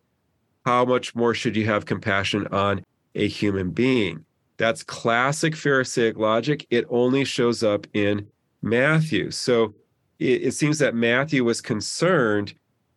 how 0.66 0.84
much 0.84 1.14
more 1.14 1.34
should 1.34 1.54
you 1.54 1.66
have 1.66 1.86
compassion 1.86 2.48
on 2.48 2.84
a 3.14 3.28
human 3.28 3.70
being? 3.70 4.24
That's 4.56 4.82
classic 4.82 5.54
Pharisaic 5.54 6.16
logic. 6.16 6.66
It 6.68 6.84
only 6.90 7.24
shows 7.24 7.62
up 7.62 7.86
in 7.94 8.26
Matthew. 8.60 9.30
So 9.30 9.72
it, 10.18 10.42
it 10.42 10.54
seems 10.54 10.80
that 10.80 10.96
Matthew 10.96 11.44
was 11.44 11.60
concerned 11.60 12.54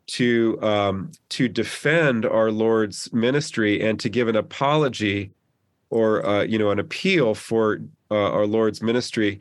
to 0.07 0.57
um, 0.63 1.11
to 1.29 1.47
defend 1.49 2.25
our 2.25 2.49
Lord's 2.49 3.13
ministry 3.13 3.87
and 3.87 3.99
to 3.99 4.09
give 4.09 4.27
an 4.27 4.35
apology 4.35 5.29
or 5.89 6.25
uh, 6.25 6.43
you 6.43 6.57
know 6.57 6.71
an 6.71 6.79
appeal 6.79 7.35
for 7.35 7.79
uh, 8.11 8.31
our 8.31 8.45
Lord's 8.45 8.81
ministry 8.81 9.39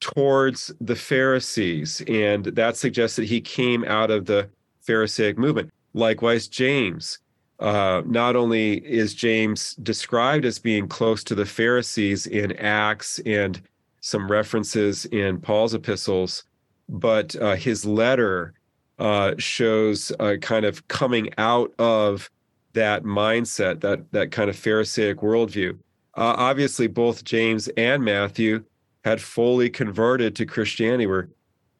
towards 0.00 0.72
the 0.80 0.96
Pharisees, 0.96 2.02
and 2.08 2.44
that 2.46 2.76
suggests 2.76 3.16
that 3.16 3.24
he 3.26 3.40
came 3.40 3.84
out 3.84 4.10
of 4.10 4.26
the 4.26 4.48
Pharisaic 4.82 5.38
movement. 5.38 5.70
Likewise, 5.94 6.48
James. 6.48 7.18
Uh, 7.60 8.02
not 8.04 8.34
only 8.34 8.78
is 8.78 9.14
James 9.14 9.76
described 9.76 10.44
as 10.44 10.58
being 10.58 10.88
close 10.88 11.22
to 11.22 11.36
the 11.36 11.46
Pharisees 11.46 12.26
in 12.26 12.50
Acts 12.56 13.20
and 13.24 13.62
some 14.00 14.30
references 14.30 15.06
in 15.06 15.40
Paul's 15.40 15.72
epistles, 15.72 16.44
but 16.88 17.34
uh, 17.36 17.54
his 17.54 17.86
letter 17.86 18.54
uh, 18.98 19.34
shows 19.38 20.12
uh, 20.20 20.34
kind 20.40 20.64
of 20.64 20.86
coming 20.88 21.30
out 21.38 21.72
of 21.78 22.30
that 22.74 23.04
mindset, 23.04 23.80
that 23.80 24.10
that 24.12 24.30
kind 24.30 24.50
of 24.50 24.56
Pharisaic 24.56 25.18
worldview. 25.18 25.78
Uh, 26.16 26.34
obviously, 26.36 26.86
both 26.86 27.24
James 27.24 27.68
and 27.76 28.04
Matthew 28.04 28.62
had 29.04 29.20
fully 29.20 29.68
converted 29.68 30.36
to 30.36 30.46
Christianity, 30.46 31.06
were 31.06 31.28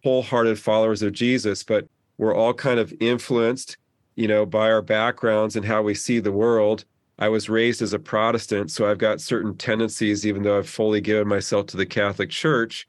wholehearted 0.03 0.59
followers 0.59 1.03
of 1.03 1.13
Jesus, 1.13 1.63
but 1.63 1.87
we're 2.19 2.35
all 2.35 2.53
kind 2.53 2.79
of 2.79 2.93
influenced, 3.01 3.77
you 4.17 4.29
know, 4.29 4.45
by 4.45 4.71
our 4.71 4.83
backgrounds 4.83 5.57
and 5.57 5.65
how 5.65 5.83
we 5.83 5.95
see 5.95 6.19
the 6.19 6.33
world. 6.33 6.85
I 7.19 7.29
was 7.29 7.49
raised 7.49 7.81
as 7.81 7.93
a 7.93 7.99
Protestant, 7.99 8.71
so 8.71 8.91
I've 8.91 8.99
got 8.99 9.21
certain 9.21 9.57
tendencies, 9.57 10.27
even 10.27 10.43
though 10.43 10.59
I've 10.59 10.69
fully 10.69 11.01
given 11.01 11.29
myself 11.29 11.67
to 11.67 11.77
the 11.77 11.87
Catholic 11.87 12.29
Church, 12.29 12.89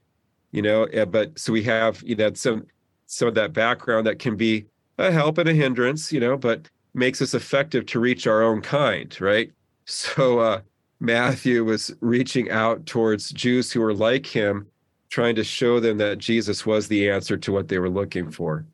you 0.52 0.62
know. 0.62 0.86
Eh, 0.86 1.06
but 1.06 1.38
so 1.38 1.54
we 1.54 1.64
have, 1.64 2.02
you 2.04 2.16
know, 2.16 2.34
some 2.34 2.66
some 3.06 3.28
of 3.28 3.36
that 3.36 3.54
background 3.54 4.08
that 4.08 4.18
can 4.20 4.36
be 4.36 4.66
a 4.98 5.12
help 5.12 5.38
and 5.38 5.48
a 5.48 5.54
hindrance, 5.54 6.12
you 6.12 6.20
know, 6.20 6.38
but 6.38 6.68
makes 6.96 7.22
us 7.22 7.34
effective 7.34 7.86
to 7.88 8.00
reach 8.00 8.26
our 8.26 8.42
own 8.42 8.62
kind, 8.62 9.20
right? 9.20 9.52
So 9.86 10.40
uh, 10.40 10.62
Matthew 11.00 11.64
was 11.64 11.94
reaching 12.02 12.50
out 12.50 12.86
towards 12.86 13.32
Jews 13.32 13.72
who 13.72 13.82
were 13.82 13.94
like 13.94 14.26
him, 14.26 14.68
trying 15.10 15.36
to 15.36 15.44
show 15.44 15.80
them 15.80 15.98
that 16.00 16.18
Jesus 16.18 16.66
was 16.66 16.88
the 16.88 17.10
answer 17.10 17.38
to 17.38 17.52
what 17.52 17.68
they 17.68 17.78
were 17.78 17.90
looking 17.90 18.32
for. 18.32 18.66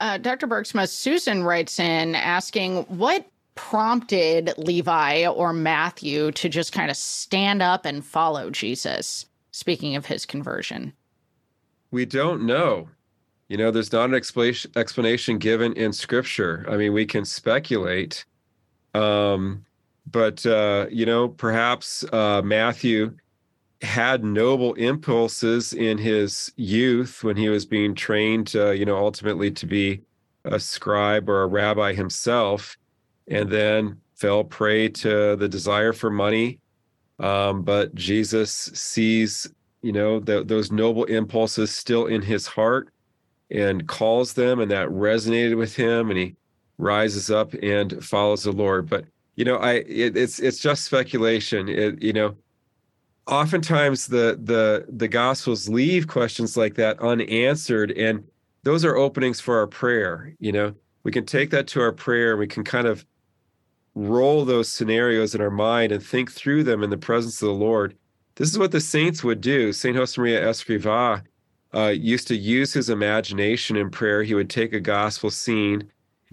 Uh, 0.00 0.18
Dr. 0.18 0.46
Bergsma, 0.46 0.88
Susan 0.88 1.42
writes 1.42 1.78
in 1.78 2.14
asking 2.14 2.82
what 2.84 3.26
prompted 3.54 4.52
Levi 4.58 5.26
or 5.26 5.52
Matthew 5.52 6.30
to 6.32 6.48
just 6.48 6.72
kind 6.72 6.90
of 6.90 6.96
stand 6.96 7.62
up 7.62 7.84
and 7.84 8.04
follow 8.04 8.50
Jesus, 8.50 9.26
speaking 9.50 9.96
of 9.96 10.06
his 10.06 10.24
conversion? 10.24 10.92
We 11.90 12.04
don't 12.04 12.42
know. 12.42 12.88
You 13.48 13.56
know, 13.56 13.70
there's 13.70 13.92
not 13.92 14.10
an 14.10 14.14
explanation 14.14 15.38
given 15.38 15.72
in 15.74 15.92
scripture. 15.92 16.66
I 16.68 16.76
mean, 16.76 16.92
we 16.92 17.06
can 17.06 17.24
speculate. 17.24 18.24
Um, 18.94 19.64
but 20.10 20.44
uh, 20.46 20.86
you 20.90 21.06
know, 21.06 21.28
perhaps 21.28 22.04
uh, 22.12 22.42
Matthew 22.44 23.16
had 23.82 24.24
noble 24.24 24.74
impulses 24.74 25.72
in 25.72 25.98
his 25.98 26.52
youth 26.56 27.22
when 27.22 27.36
he 27.36 27.48
was 27.48 27.66
being 27.66 27.94
trained, 27.94 28.52
uh, 28.56 28.70
you 28.70 28.84
know, 28.84 28.96
ultimately 28.96 29.50
to 29.50 29.66
be 29.66 30.00
a 30.44 30.58
scribe 30.58 31.28
or 31.28 31.42
a 31.42 31.46
rabbi 31.46 31.92
himself, 31.92 32.76
and 33.28 33.50
then 33.50 34.00
fell 34.14 34.42
prey 34.42 34.88
to 34.88 35.36
the 35.36 35.48
desire 35.48 35.92
for 35.92 36.10
money. 36.10 36.58
Um, 37.18 37.62
but 37.62 37.94
Jesus 37.94 38.52
sees, 38.74 39.48
you 39.82 39.92
know, 39.92 40.20
the, 40.20 40.42
those 40.44 40.72
noble 40.72 41.04
impulses 41.04 41.70
still 41.70 42.06
in 42.06 42.22
his 42.22 42.46
heart 42.46 42.88
and 43.50 43.86
calls 43.86 44.34
them, 44.34 44.60
and 44.60 44.70
that 44.70 44.88
resonated 44.88 45.56
with 45.56 45.76
him, 45.76 46.10
and 46.10 46.18
he 46.18 46.34
rises 46.78 47.30
up 47.30 47.54
and 47.62 48.04
follows 48.04 48.44
the 48.44 48.52
Lord. 48.52 48.88
But 48.88 49.04
you 49.36 49.44
know, 49.44 49.56
I 49.56 49.74
it, 49.74 50.16
it's 50.16 50.38
it's 50.38 50.58
just 50.58 50.84
speculation. 50.84 51.68
It, 51.68 52.02
you 52.02 52.12
know, 52.12 52.36
oftentimes 53.26 54.06
the 54.06 54.38
the 54.42 54.86
the 54.88 55.08
Gospels 55.08 55.68
leave 55.68 56.08
questions 56.08 56.56
like 56.56 56.74
that 56.74 56.98
unanswered, 57.00 57.92
and 57.92 58.24
those 58.62 58.84
are 58.84 58.96
openings 58.96 59.40
for 59.40 59.58
our 59.58 59.66
prayer. 59.66 60.34
You 60.38 60.52
know, 60.52 60.74
we 61.04 61.12
can 61.12 61.26
take 61.26 61.50
that 61.50 61.66
to 61.68 61.80
our 61.80 61.92
prayer. 61.92 62.36
We 62.36 62.46
can 62.46 62.64
kind 62.64 62.86
of 62.86 63.06
roll 63.94 64.44
those 64.44 64.68
scenarios 64.68 65.34
in 65.34 65.40
our 65.40 65.50
mind 65.50 65.90
and 65.90 66.02
think 66.02 66.30
through 66.30 66.64
them 66.64 66.82
in 66.82 66.90
the 66.90 66.98
presence 66.98 67.40
of 67.40 67.48
the 67.48 67.54
Lord. 67.54 67.96
This 68.34 68.50
is 68.50 68.58
what 68.58 68.70
the 68.70 68.80
saints 68.80 69.24
would 69.24 69.40
do. 69.40 69.72
Saint 69.72 69.96
Josemaria 69.96 70.42
Escrivá 70.42 71.22
uh, 71.74 71.88
used 71.88 72.28
to 72.28 72.36
use 72.36 72.72
his 72.72 72.90
imagination 72.90 73.76
in 73.76 73.90
prayer. 73.90 74.22
He 74.22 74.34
would 74.34 74.50
take 74.50 74.72
a 74.72 74.80
gospel 74.80 75.30
scene, 75.30 75.90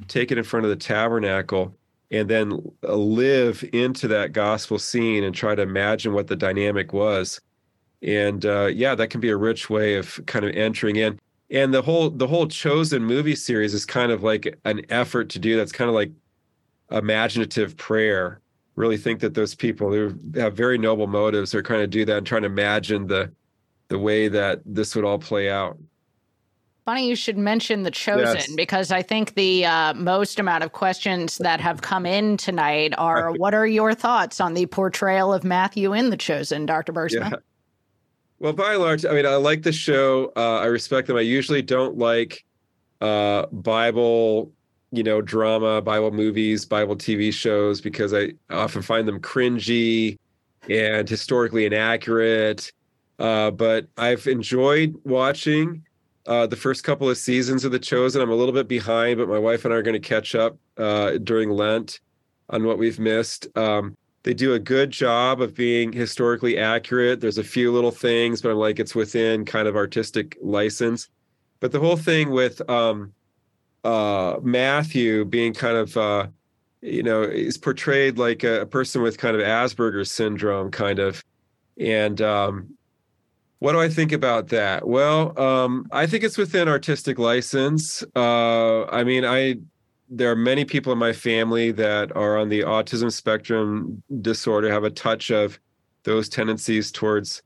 take 0.08 0.32
it 0.32 0.38
in 0.38 0.44
front 0.44 0.66
of 0.66 0.70
the 0.70 0.76
tabernacle, 0.76 1.76
and 2.12 2.30
then 2.30 2.62
uh, 2.88 2.94
live 2.96 3.64
into 3.74 4.08
that 4.08 4.34
gospel 4.34 4.78
scene 4.78 5.24
and 5.24 5.34
try 5.34 5.56
to 5.56 5.62
imagine 5.62 6.14
what 6.14 6.28
the 6.28 6.36
dynamic 6.36 6.94
was. 6.94 7.42
And 8.04 8.46
uh, 8.46 8.68
yeah, 8.68 8.96
that 8.96 9.10
can 9.10 9.22
be 9.22 9.30
a 9.30 9.38
rich 9.38 9.70
way 9.70 9.96
of 9.96 10.20
kind 10.26 10.46
of 10.46 10.56
entering 10.56 10.98
in. 10.98 11.20
And 11.50 11.74
the 11.74 11.82
whole 11.82 12.10
the 12.10 12.28
whole 12.28 12.48
chosen 12.48 13.04
movie 13.04 13.36
series 13.36 13.74
is 13.74 13.86
kind 13.86 14.12
of 14.12 14.24
like 14.24 14.60
an 14.66 14.82
effort 14.90 15.30
to 15.30 15.40
do 15.40 15.56
that's 15.56 15.72
kind 15.72 15.90
of 15.90 15.96
like 15.96 16.12
imaginative 16.92 17.78
prayer. 17.78 18.40
Really 18.76 18.98
think 18.98 19.20
that 19.20 19.36
those 19.36 19.54
people 19.54 19.92
who 19.92 20.18
have 20.36 20.56
very 20.56 20.78
noble 20.78 21.08
motives 21.08 21.54
are 21.54 21.62
trying 21.62 21.82
to 21.82 21.88
do 21.88 22.06
that 22.06 22.18
and 22.18 22.28
trying 22.28 22.42
to 22.42 22.48
imagine 22.48 23.08
the 23.08 23.32
the 23.94 24.00
way 24.00 24.28
that 24.28 24.60
this 24.66 24.96
would 24.96 25.06
all 25.06 25.20
play 25.20 25.52
out. 25.52 25.78
Funny 26.84 27.08
you 27.08 27.16
should 27.16 27.38
mention 27.38 27.84
The 27.84 27.92
Chosen 27.92 28.36
yes. 28.36 28.56
because 28.56 28.92
I 28.92 29.04
think 29.04 29.36
the 29.36 29.68
uh, 29.68 29.94
most 29.94 30.40
amount 30.40 30.64
of 30.64 30.72
questions 30.72 31.38
that 31.38 31.62
have 31.62 31.84
come 31.84 32.08
in 32.08 32.36
tonight 32.38 32.96
are 32.98 33.32
what 33.38 33.54
are 33.54 33.68
your 33.68 33.94
thoughts 33.94 34.42
on 34.42 34.56
the 34.56 34.66
portrayal 34.66 35.32
of 35.32 35.44
Matthew 35.44 35.94
in 35.94 36.10
The 36.10 36.18
Chosen, 36.18 36.66
Dr. 36.66 36.92
Bergsma? 36.92 37.32
Yeah. 37.32 37.38
Well, 38.40 38.54
by 38.54 38.74
and 38.74 38.82
large, 38.82 39.06
I 39.06 39.14
mean, 39.14 39.28
I 39.28 39.36
like 39.36 39.62
the 39.62 39.72
show. 39.72 40.34
Uh, 40.36 40.58
I 40.58 40.66
respect 40.66 41.08
them. 41.08 41.16
I 41.16 41.22
usually 41.22 41.62
don't 41.62 42.00
like 42.00 42.44
uh, 43.00 43.46
Bible, 43.52 44.52
you 44.92 45.04
know, 45.04 45.22
drama, 45.22 45.84
Bible 45.84 46.12
movies, 46.12 46.66
Bible 46.66 46.96
TV 46.96 47.32
shows 47.32 47.80
because 47.80 48.12
I 48.12 48.34
often 48.50 48.82
find 48.82 49.08
them 49.08 49.20
cringy 49.22 50.18
and 50.68 51.08
historically 51.08 51.68
inaccurate 51.68 52.72
uh, 53.20 53.52
but 53.52 53.88
I've 53.98 54.28
enjoyed 54.28 54.96
watching 55.04 55.84
uh, 56.26 56.48
the 56.48 56.56
first 56.56 56.84
couple 56.84 57.10
of 57.10 57.18
seasons 57.18 57.66
of 57.66 57.72
The 57.72 57.80
Chosen. 57.80 58.22
I'm 58.22 58.32
a 58.32 58.36
little 58.36 58.54
bit 58.54 58.68
behind, 58.68 59.18
but 59.18 59.28
my 59.28 59.40
wife 59.40 59.66
and 59.66 59.74
I 59.74 59.78
are 59.78 59.82
going 59.82 60.00
to 60.02 60.08
catch 60.08 60.36
up 60.36 60.58
uh, 60.78 61.18
during 61.24 61.50
Lent 61.50 62.00
on 62.50 62.64
what 62.66 62.78
we've 62.78 63.00
missed. 63.00 63.48
Um, 63.58 63.98
they 64.24 64.34
do 64.34 64.54
a 64.54 64.60
good 64.60 64.90
job 64.90 65.42
of 65.42 65.54
being 65.54 65.92
historically 65.92 66.58
accurate. 66.58 67.20
There's 67.20 67.38
a 67.38 67.44
few 67.44 67.74
little 67.74 67.92
things, 67.92 68.42
but 68.42 68.52
I'm 68.52 68.58
like, 68.58 68.80
it's 68.80 68.96
within 68.96 69.44
kind 69.44 69.68
of 69.68 69.76
artistic 69.76 70.38
license. 70.42 71.10
But 71.60 71.74
the 71.74 71.80
whole 71.80 71.98
thing 71.98 72.32
with 72.32 72.68
um, 72.70 73.14
uh, 73.84 74.38
Matthew 74.42 75.26
being 75.26 75.54
kind 75.54 75.76
of, 75.76 75.98
uh, 75.98 76.28
you 76.82 77.04
know, 77.04 77.22
is 77.24 77.58
portrayed 77.58 78.18
like 78.18 78.44
a, 78.44 78.62
a, 78.62 78.66
person 78.66 79.02
with 79.02 79.18
kind 79.18 79.36
of 79.36 79.42
Asperger's 79.42 80.12
syndrome, 80.12 80.72
kind 80.72 81.00
of. 81.00 81.24
And 81.78 82.22
um, 82.22 82.78
what 83.64 83.72
do 83.72 83.80
I 83.80 83.88
think 83.88 84.12
about 84.12 84.50
that? 84.50 84.86
Well, 84.86 85.40
um, 85.40 85.88
I 85.90 86.06
think 86.06 86.26
it's 86.26 86.38
within 86.38 86.68
artistic 86.68 87.18
license. 87.18 88.04
Uh, 88.14 88.84
I 88.88 89.06
mean, 89.06 89.24
I 89.24 89.56
there 90.10 90.30
are 90.30 90.36
many 90.36 90.66
people 90.66 90.92
in 90.92 91.00
my 91.00 91.14
family 91.14 91.72
that 91.72 92.14
are 92.14 92.38
on 92.38 92.50
the 92.50 92.60
autism 92.60 93.10
spectrum 93.10 94.04
disorder, 94.20 94.70
have 94.70 94.84
a 94.84 94.90
touch 94.90 95.32
of 95.32 95.58
those 96.04 96.28
tendencies 96.28 96.92
towards, 96.92 97.42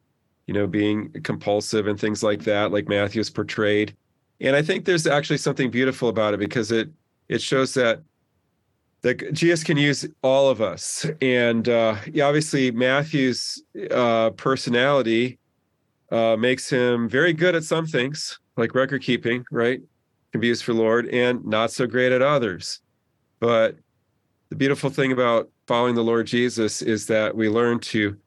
you 0.48 0.56
know, 0.56 0.66
being 0.66 1.12
compulsive 1.22 1.86
and 1.86 2.00
things 2.00 2.24
like 2.24 2.46
that, 2.46 2.72
like 2.72 2.88
Matthew's 2.88 3.30
portrayed. 3.30 3.96
And 4.42 4.56
I 4.56 4.64
think 4.64 4.86
there's 4.86 5.06
actually 5.06 5.38
something 5.38 5.70
beautiful 5.70 6.10
about 6.10 6.34
it 6.34 6.40
because 6.40 6.72
it 6.72 6.90
it 7.30 7.44
shows 7.44 7.76
that 7.76 8.02
that 9.02 9.34
Jesus 9.34 9.64
can 9.64 9.78
use 9.78 10.04
all 10.24 10.50
of 10.50 10.62
us. 10.62 11.06
And 11.22 11.70
uh, 11.70 11.98
yeah, 12.12 12.26
obviously 12.26 12.72
Matthew's 12.72 13.62
uh, 13.92 14.32
personality 14.32 15.38
uh, 16.12 16.36
makes 16.38 16.70
him 16.70 17.10
very 17.10 17.34
good 17.34 17.56
at 17.56 17.64
some 17.64 17.86
things, 17.86 18.40
like 18.56 18.76
record 18.76 19.02
keeping, 19.02 19.46
right? 19.52 19.82
Can 20.32 20.42
be 20.42 20.48
used 20.48 20.64
for 20.64 20.74
Lord, 20.74 21.08
and 21.10 21.46
not 21.46 21.72
so 21.72 21.88
great 21.88 22.12
at 22.12 22.22
others. 22.22 22.82
But 23.40 23.76
the 24.50 24.56
beautiful 24.56 24.90
thing 24.90 25.12
about 25.12 25.50
following 25.68 25.96
the 25.96 26.04
Lord 26.04 26.28
Jesus 26.28 26.82
is 26.82 27.08
that 27.08 27.36
we 27.36 27.50
learn 27.50 27.80
to 27.80 28.18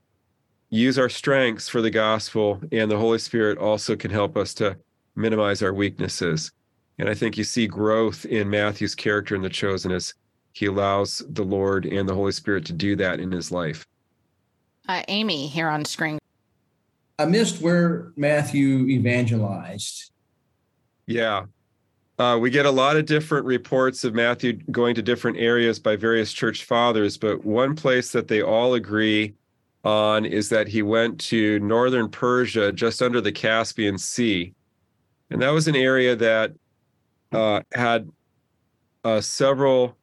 use 0.68 0.98
our 0.98 1.08
strengths 1.08 1.68
for 1.68 1.80
the 1.80 1.90
gospel, 1.90 2.60
and 2.70 2.90
the 2.90 2.98
Holy 2.98 3.18
Spirit 3.18 3.58
also 3.58 3.96
can 3.96 4.10
help 4.10 4.36
us 4.36 4.54
to 4.54 4.76
minimize 5.16 5.62
our 5.62 5.74
weaknesses. 5.74 6.52
And 6.98 7.08
I 7.08 7.14
think 7.14 7.36
you 7.36 7.44
see 7.44 7.66
growth 7.66 8.24
in 8.26 8.48
Matthew's 8.48 8.94
character 8.94 9.34
in 9.34 9.42
the 9.42 9.48
chosen 9.48 9.90
as 9.90 10.14
he 10.52 10.66
allows 10.66 11.22
the 11.30 11.44
Lord 11.44 11.86
and 11.86 12.08
the 12.08 12.14
Holy 12.14 12.32
Spirit 12.32 12.64
to 12.66 12.72
do 12.72 12.94
that 12.96 13.20
in 13.20 13.32
his 13.32 13.50
life. 13.50 13.86
Uh, 14.88 15.02
Amy 15.08 15.46
here 15.46 15.68
on 15.68 15.84
screen 15.84 16.19
I 17.20 17.26
missed 17.26 17.60
where 17.60 18.12
Matthew 18.16 18.86
evangelized. 18.86 20.10
Yeah. 21.06 21.44
Uh, 22.18 22.38
we 22.40 22.48
get 22.48 22.64
a 22.64 22.70
lot 22.70 22.96
of 22.96 23.04
different 23.04 23.44
reports 23.44 24.04
of 24.04 24.14
Matthew 24.14 24.54
going 24.70 24.94
to 24.94 25.02
different 25.02 25.36
areas 25.36 25.78
by 25.78 25.96
various 25.96 26.32
church 26.32 26.64
fathers, 26.64 27.18
but 27.18 27.44
one 27.44 27.76
place 27.76 28.10
that 28.12 28.28
they 28.28 28.40
all 28.40 28.72
agree 28.72 29.34
on 29.84 30.24
is 30.24 30.48
that 30.48 30.66
he 30.66 30.80
went 30.80 31.20
to 31.20 31.60
northern 31.60 32.08
Persia, 32.08 32.72
just 32.72 33.02
under 33.02 33.20
the 33.20 33.32
Caspian 33.32 33.98
Sea. 33.98 34.54
And 35.28 35.42
that 35.42 35.50
was 35.50 35.68
an 35.68 35.76
area 35.76 36.16
that 36.16 36.54
uh, 37.32 37.60
had 37.74 38.08
uh, 39.04 39.20
several 39.20 39.94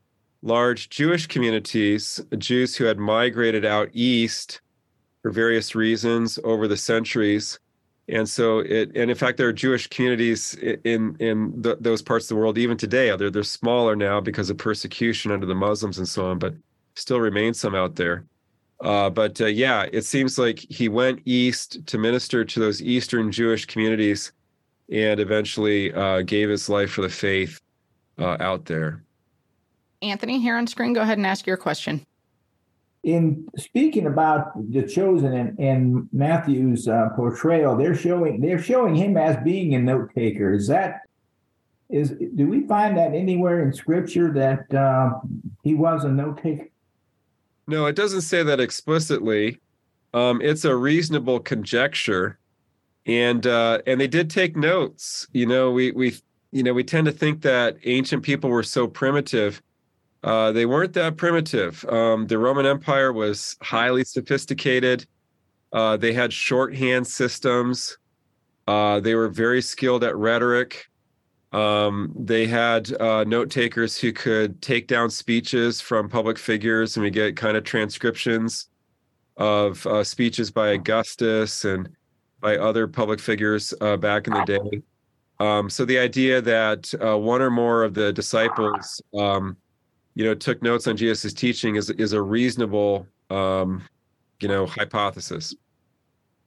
large 0.43 0.89
Jewish 0.89 1.25
communities, 1.25 2.21
Jews 2.37 2.75
who 2.75 2.83
had 2.83 2.99
migrated 2.99 3.65
out 3.65 3.89
east 3.93 4.61
for 5.27 5.31
various 5.31 5.75
reasons 5.75 6.39
over 6.45 6.69
the 6.69 6.77
centuries. 6.77 7.59
And 8.07 8.29
so 8.29 8.59
it, 8.59 8.95
and 8.95 9.11
in 9.11 9.17
fact, 9.17 9.37
there 9.37 9.49
are 9.49 9.53
Jewish 9.53 9.87
communities 9.87 10.53
in 10.85 11.17
in 11.19 11.51
those 11.81 12.01
parts 12.01 12.25
of 12.25 12.29
the 12.29 12.35
world 12.35 12.57
even 12.57 12.77
today. 12.77 13.13
They're 13.17 13.29
they're 13.29 13.43
smaller 13.43 13.93
now 13.93 14.21
because 14.21 14.49
of 14.49 14.57
persecution 14.57 15.33
under 15.33 15.45
the 15.45 15.53
Muslims 15.53 15.97
and 15.97 16.07
so 16.07 16.27
on, 16.27 16.39
but 16.39 16.53
still 16.95 17.19
remain 17.19 17.53
some 17.53 17.75
out 17.75 17.95
there. 17.97 18.23
Uh, 18.79 19.09
but 19.09 19.41
uh, 19.41 19.47
yeah, 19.47 19.87
it 19.91 20.03
seems 20.03 20.37
like 20.37 20.59
he 20.59 20.87
went 20.87 21.19
east 21.25 21.85
to 21.87 21.97
minister 21.97 22.45
to 22.45 22.59
those 22.61 22.81
Eastern 22.81 23.29
Jewish 23.29 23.65
communities, 23.65 24.31
and 24.89 25.19
eventually 25.19 25.93
uh, 25.93 26.21
gave 26.21 26.47
his 26.47 26.69
life 26.69 26.91
for 26.91 27.01
the 27.01 27.09
faith 27.09 27.59
uh, 28.17 28.37
out 28.39 28.63
there. 28.63 29.03
Anthony, 30.01 30.39
here 30.39 30.55
on 30.55 30.67
screen, 30.67 30.93
go 30.93 31.01
ahead 31.01 31.17
and 31.17 31.27
ask 31.27 31.45
your 31.45 31.57
question. 31.57 32.05
In 33.07 33.47
speaking 33.55 34.05
about 34.05 34.51
the 34.69 34.83
chosen 34.83 35.33
and, 35.33 35.57
and 35.57 36.09
Matthew's 36.11 36.89
uh, 36.89 37.07
portrayal, 37.15 37.77
they're 37.77 37.95
showing 37.95 38.41
they're 38.41 38.61
showing 38.61 38.95
him 38.95 39.15
as 39.15 39.37
being 39.45 39.75
a 39.75 39.79
note 39.79 40.11
taker. 40.13 40.53
Is 40.53 40.67
that 40.67 41.03
is 41.89 42.13
do 42.35 42.47
we 42.47 42.67
find 42.67 42.97
that 42.97 43.13
anywhere 43.13 43.63
in 43.63 43.71
Scripture 43.71 44.33
that 44.33 44.73
uh, 44.77 45.21
he 45.63 45.73
was 45.73 46.03
a 46.03 46.09
note 46.09 46.43
taker? 46.43 46.67
No, 47.65 47.85
it 47.85 47.95
doesn't 47.95 48.21
say 48.21 48.43
that 48.43 48.59
explicitly. 48.59 49.59
Um, 50.13 50.41
it's 50.41 50.65
a 50.65 50.75
reasonable 50.75 51.39
conjecture, 51.39 52.39
and 53.05 53.47
uh, 53.47 53.79
and 53.87 54.01
they 54.01 54.07
did 54.07 54.29
take 54.29 54.57
notes. 54.57 55.27
You 55.31 55.45
know, 55.45 55.71
we 55.71 55.91
we 55.91 56.15
you 56.51 56.63
know 56.63 56.73
we 56.73 56.83
tend 56.83 57.05
to 57.05 57.13
think 57.13 57.41
that 57.43 57.77
ancient 57.85 58.23
people 58.23 58.49
were 58.49 58.63
so 58.63 58.87
primitive. 58.87 59.61
Uh, 60.23 60.51
they 60.51 60.65
weren't 60.65 60.93
that 60.93 61.17
primitive. 61.17 61.85
Um, 61.85 62.27
the 62.27 62.37
Roman 62.37 62.65
Empire 62.65 63.13
was 63.13 63.55
highly 63.61 64.03
sophisticated. 64.03 65.05
Uh, 65.71 65.97
they 65.97 66.13
had 66.13 66.33
shorthand 66.33 67.05
systems. 67.05 67.97
Uh, 68.67 68.99
they 68.99 69.15
were 69.15 69.29
very 69.29 69.61
skilled 69.61 70.03
at 70.03 70.15
rhetoric. 70.15 70.87
Um, 71.53 72.11
they 72.17 72.45
had 72.45 72.91
uh, 72.99 73.23
note 73.25 73.49
takers 73.49 73.97
who 73.97 74.11
could 74.11 74.61
take 74.61 74.87
down 74.87 75.09
speeches 75.09 75.79
from 75.79 76.09
public 76.09 76.37
figures, 76.37 76.97
and 76.97 77.03
we 77.03 77.09
get 77.09 77.37
kind 77.37 77.55
of 77.55 77.63
transcriptions 77.63 78.67
of 79.37 79.85
uh, 79.85 80.03
speeches 80.03 80.51
by 80.51 80.69
Augustus 80.69 81.63
and 81.63 81.87
by 82.41 82.57
other 82.57 82.87
public 82.87 83.19
figures 83.19 83.73
back 83.99 84.27
in 84.27 84.33
the 84.33 84.43
day. 84.43 84.81
Um, 85.39 85.69
so 85.69 85.85
the 85.85 85.99
idea 85.99 86.41
that 86.41 86.93
one 86.99 87.41
or 87.41 87.49
more 87.49 87.83
of 87.83 87.93
the 87.93 88.11
disciples, 88.11 89.01
um, 89.17 89.55
you 90.17 90.23
know, 90.23 90.33
took 90.33 90.63
notes 90.63 90.87
on 90.87 90.97
Jesus' 90.97 91.31
teaching 91.31 91.75
is 91.75 91.91
is 91.91 92.13
a 92.13 92.21
reasonable, 92.21 93.05
um, 93.29 93.83
you 94.39 94.47
know, 94.47 94.65
hypothesis. 94.65 95.53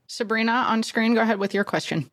Sabrina, 0.09 0.67
on 0.69 0.83
screen, 0.83 1.15
go 1.15 1.21
ahead 1.21 1.39
with 1.39 1.55
your 1.55 1.63
question 1.63 2.11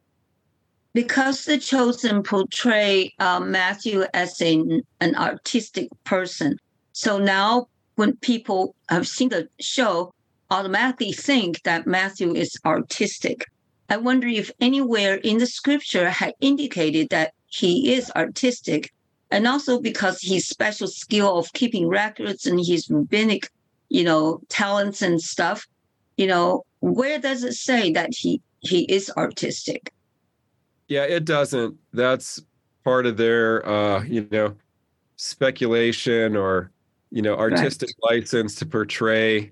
because 0.93 1.45
the 1.45 1.58
chosen 1.58 2.22
portray 2.22 3.12
uh, 3.18 3.39
Matthew 3.39 4.05
as 4.14 4.39
a, 4.39 4.82
an 4.99 5.16
artistic 5.16 5.89
person. 6.03 6.58
So 6.93 7.18
now 7.18 7.66
when 7.95 8.18
people 8.18 8.76
have 8.89 9.08
seen 9.08 9.30
the 9.30 9.49
show, 9.60 10.12
automatically 10.51 11.12
think 11.12 11.64
that 11.64 11.88
Matthew 11.88 12.36
is 12.36 12.55
artistic. 12.66 13.45
I 13.89 13.97
wonder 13.97 14.28
if 14.28 14.51
anywhere 14.62 15.16
in 15.16 15.39
the 15.39 15.47
scripture 15.47 16.12
had 16.12 16.34
indicated 16.39 17.08
that 17.10 17.34
he 17.47 17.93
is 17.93 18.12
artistic, 18.16 18.91
and 19.32 19.47
also 19.47 19.80
because 19.80 20.21
his 20.21 20.47
special 20.47 20.88
skill 20.88 21.38
of 21.38 21.51
keeping 21.53 21.88
records 21.88 22.45
and 22.45 22.59
his 22.65 22.89
rabbinic, 22.89 23.49
you 23.89 24.03
know, 24.03 24.39
talents 24.49 25.01
and 25.01 25.21
stuff, 25.21 25.67
you 26.15 26.28
know, 26.28 26.63
where 26.80 27.19
does 27.19 27.43
it 27.43 27.53
say 27.53 27.91
that 27.91 28.13
he 28.13 28.41
he 28.59 28.84
is 28.84 29.11
artistic? 29.17 29.93
Yeah, 30.88 31.03
it 31.03 31.25
doesn't. 31.25 31.78
That's 31.93 32.41
part 32.84 33.05
of 33.05 33.17
their 33.17 33.67
uh, 33.67 34.03
you 34.03 34.28
know, 34.32 34.55
speculation 35.17 36.36
or 36.36 36.71
you 37.11 37.21
know, 37.21 37.36
artistic 37.38 37.89
right. 38.03 38.21
license 38.21 38.55
to 38.55 38.65
portray 38.65 39.51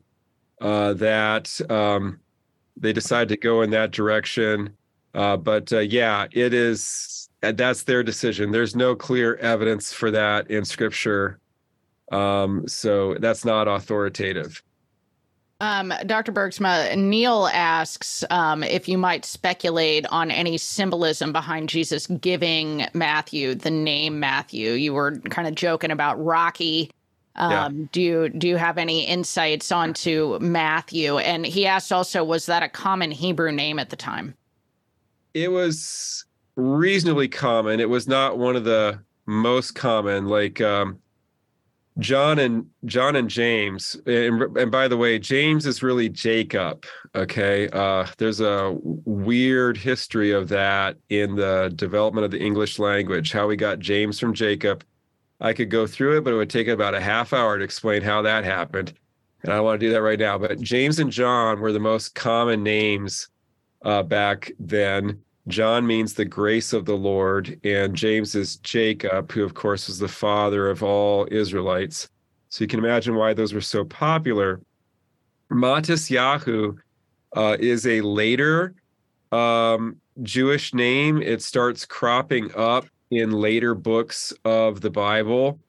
uh 0.62 0.94
that 0.94 1.60
um 1.70 2.18
they 2.78 2.94
decide 2.94 3.28
to 3.28 3.38
go 3.38 3.62
in 3.62 3.72
that 3.72 3.92
direction. 3.92 4.76
Uh 5.14 5.36
but 5.36 5.72
uh, 5.74 5.80
yeah, 5.80 6.28
it 6.32 6.54
is 6.54 7.25
that's 7.42 7.84
their 7.84 8.04
decision. 8.04 8.52
There's 8.52 8.76
no 8.76 8.96
clear 8.96 9.36
evidence 9.36 9.94
for 9.94 10.12
that 10.12 10.50
in 10.50 10.66
scripture. 10.66 11.40
Um 12.12 12.68
so 12.68 13.16
that's 13.16 13.46
not 13.46 13.68
authoritative. 13.68 14.62
Um, 15.62 15.94
Dr. 16.06 16.34
Bergsma, 16.34 16.98
Neil 16.98 17.48
asks 17.48 18.26
um, 18.30 18.62
if 18.62 18.90
you 18.90 18.98
might 18.98 19.24
speculate 19.24 20.06
on 20.08 20.30
any 20.30 20.58
symbolism 20.58 21.32
behind 21.32 21.70
Jesus 21.70 22.08
giving 22.08 22.86
Matthew 22.94 23.56
the 23.56 23.72
name 23.72 24.20
Matthew. 24.20 24.72
You 24.72 24.94
were 24.94 25.18
kind 25.30 25.48
of 25.48 25.56
joking 25.56 25.92
about 25.92 26.24
Rocky. 26.24 26.92
Um, 27.38 27.52
yeah. 27.52 27.86
Do 27.92 28.02
you 28.02 28.30
do 28.30 28.48
you 28.50 28.58
have 28.58 28.78
any 28.78 29.06
insights 29.06 29.72
onto 29.72 30.38
Matthew? 30.40 31.20
And 31.20 31.46
he 31.46 31.66
asked 31.66 31.92
also, 31.92 32.24
was 32.24 32.46
that 32.48 32.64
a 32.64 32.70
common 32.70 33.12
Hebrew 33.12 33.52
name 33.52 33.80
at 33.80 33.90
the 33.90 33.96
time? 33.96 34.36
It 35.34 35.52
was 35.52 36.25
reasonably 36.56 37.28
common. 37.28 37.80
It 37.80 37.90
was 37.90 38.08
not 38.08 38.38
one 38.38 38.56
of 38.56 38.64
the 38.64 39.00
most 39.26 39.76
common. 39.76 40.28
Like 40.28 40.62
um, 40.62 41.00
John 42.00 42.40
and 42.40 42.68
John 42.86 43.16
and 43.16 43.30
James, 43.30 43.96
and, 44.06 44.42
and 44.58 44.72
by 44.72 44.88
the 44.88 44.98
way, 44.98 45.18
James 45.18 45.66
is 45.66 45.82
really 45.82 46.10
Jacob. 46.10 46.86
Okay, 47.16 47.70
uh, 47.70 48.06
there's 48.18 48.42
a 48.42 48.76
weird 48.82 49.78
history 49.78 50.32
of 50.32 50.50
that 50.50 50.98
in 51.10 51.36
the 51.36 51.72
development 51.76 52.26
of 52.26 52.32
the 52.32 52.42
English 52.42 52.80
language. 52.80 53.32
How 53.32 53.48
we 53.48 53.56
got 53.56 53.80
James 53.80 54.20
from 54.20 54.34
Jacob. 54.34 54.84
I 55.40 55.54
could 55.54 55.70
go 55.70 55.86
through 55.86 56.18
it, 56.18 56.24
but 56.24 56.34
it 56.34 56.38
would 56.38 56.50
take 56.50 56.68
about 56.68 56.96
a 56.96 57.02
half 57.02 57.34
hour 57.34 57.58
to 57.58 57.64
explain 57.64 58.02
how 58.02 58.22
that 58.22 58.44
happened, 58.44 58.94
and 59.44 59.52
I 59.52 59.58
don't 59.58 59.66
want 59.66 59.80
to 59.80 59.86
do 59.86 59.94
that 59.94 60.02
right 60.02 60.20
now. 60.20 60.38
But 60.38 60.60
James 60.62 61.00
and 61.00 61.12
John 61.12 61.60
were 61.60 61.72
the 61.72 61.80
most 61.80 62.16
common 62.16 62.64
names 62.64 63.30
uh, 63.84 64.04
back 64.04 64.52
then. 64.60 65.22
John 65.48 65.86
means 65.86 66.14
the 66.14 66.26
grace 66.26 66.74
of 66.74 66.86
the 66.86 66.98
Lord, 66.98 67.60
and 67.64 67.96
James 67.96 68.34
is 68.34 68.58
Jacob, 68.58 69.32
who, 69.32 69.44
of 69.44 69.54
course, 69.54 69.88
was 69.88 70.00
the 70.00 70.08
father 70.08 70.70
of 70.70 70.82
all 70.82 71.28
Israelites. 71.30 72.10
So 72.50 72.64
you 72.64 72.68
can 72.68 72.80
imagine 72.80 73.16
why 73.16 73.34
those 73.34 73.54
were 73.54 73.62
so 73.62 73.86
popular. 73.86 74.62
Matisyahu 75.52 76.76
uh, 77.36 77.58
is 77.60 77.86
a 77.86 78.02
later 78.02 78.74
um, 79.32 79.98
Jewish 80.24 80.74
name. 80.74 81.22
It 81.22 81.44
starts 81.44 81.86
cropping 81.86 82.50
up 82.56 82.86
in 83.12 83.32
later 83.32 83.76
books 83.76 84.34
of 84.46 84.82
the 84.82 84.90
Bible, 84.90 85.60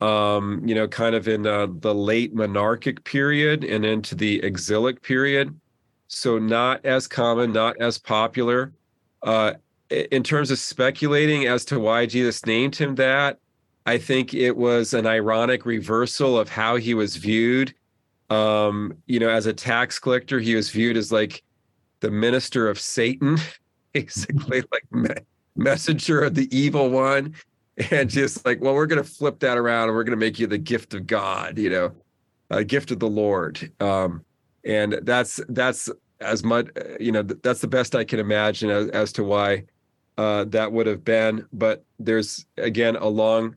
um, 0.00 0.62
you 0.64 0.74
know, 0.74 0.88
kind 0.88 1.14
of 1.14 1.28
in 1.28 1.46
uh, 1.46 1.66
the 1.80 1.94
late 1.94 2.34
monarchic 2.34 3.04
period 3.04 3.64
and 3.64 3.84
into 3.84 4.14
the 4.14 4.42
exilic 4.42 5.02
period. 5.02 5.58
So 6.06 6.38
not 6.38 6.84
as 6.86 7.06
common, 7.06 7.52
not 7.52 7.76
as 7.80 7.98
popular. 7.98 8.72
Uh, 9.22 9.54
in 9.90 10.22
terms 10.22 10.50
of 10.50 10.58
speculating 10.58 11.46
as 11.46 11.64
to 11.66 11.80
why 11.80 12.06
Jesus 12.06 12.44
named 12.44 12.76
him 12.76 12.94
that, 12.96 13.38
I 13.86 13.96
think 13.96 14.34
it 14.34 14.56
was 14.56 14.92
an 14.92 15.06
ironic 15.06 15.64
reversal 15.64 16.38
of 16.38 16.48
how 16.48 16.76
he 16.76 16.92
was 16.92 17.16
viewed. 17.16 17.74
Um, 18.28 18.92
you 19.06 19.18
know, 19.18 19.30
as 19.30 19.46
a 19.46 19.52
tax 19.54 19.98
collector, 19.98 20.38
he 20.38 20.54
was 20.54 20.68
viewed 20.70 20.96
as 20.98 21.10
like 21.10 21.42
the 22.00 22.10
minister 22.10 22.68
of 22.68 22.78
Satan, 22.78 23.38
basically 23.92 24.62
like 24.72 24.84
me- 24.92 25.24
messenger 25.56 26.20
of 26.22 26.34
the 26.34 26.54
evil 26.56 26.90
one. 26.90 27.34
And 27.90 28.10
just 28.10 28.44
like, 28.44 28.60
well, 28.60 28.74
we're 28.74 28.86
going 28.86 29.02
to 29.02 29.08
flip 29.08 29.38
that 29.38 29.56
around 29.56 29.88
and 29.88 29.96
we're 29.96 30.04
going 30.04 30.18
to 30.18 30.24
make 30.24 30.38
you 30.38 30.48
the 30.48 30.58
gift 30.58 30.94
of 30.94 31.06
God, 31.06 31.56
you 31.56 31.70
know, 31.70 31.92
a 32.50 32.64
gift 32.64 32.90
of 32.90 32.98
the 32.98 33.08
Lord. 33.08 33.72
Um, 33.80 34.24
and 34.64 34.98
that's 35.02 35.40
that's 35.48 35.88
as 36.20 36.42
much 36.42 36.66
you 36.98 37.12
know 37.12 37.22
that's 37.22 37.60
the 37.60 37.68
best 37.68 37.94
i 37.94 38.02
can 38.02 38.18
imagine 38.18 38.70
as, 38.70 38.88
as 38.88 39.12
to 39.12 39.22
why 39.22 39.62
uh, 40.18 40.44
that 40.48 40.72
would 40.72 40.86
have 40.86 41.04
been. 41.04 41.46
But 41.52 41.84
there's 41.98 42.44
again 42.58 42.96
a 42.96 43.06
long 43.06 43.56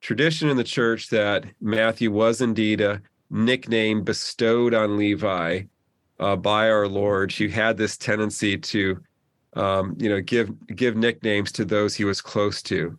tradition 0.00 0.50
in 0.50 0.56
the 0.56 0.62
church 0.62 1.08
that 1.08 1.46
matthew 1.62 2.12
was 2.12 2.42
indeed 2.42 2.82
a 2.82 3.00
nickname 3.30 4.04
bestowed 4.04 4.74
on 4.74 4.98
levi 4.98 5.62
uh, 6.20 6.36
by 6.36 6.70
our 6.70 6.86
lord. 6.86 7.32
Who 7.32 7.48
had 7.48 7.76
this 7.76 7.96
tendency 7.96 8.58
to 8.58 9.02
um, 9.54 9.96
you 9.98 10.10
know 10.10 10.20
give 10.20 10.52
give 10.76 10.94
nicknames 10.94 11.50
to 11.52 11.64
those 11.64 11.96
he 11.96 12.04
was 12.04 12.20
close 12.20 12.62
to. 12.64 12.96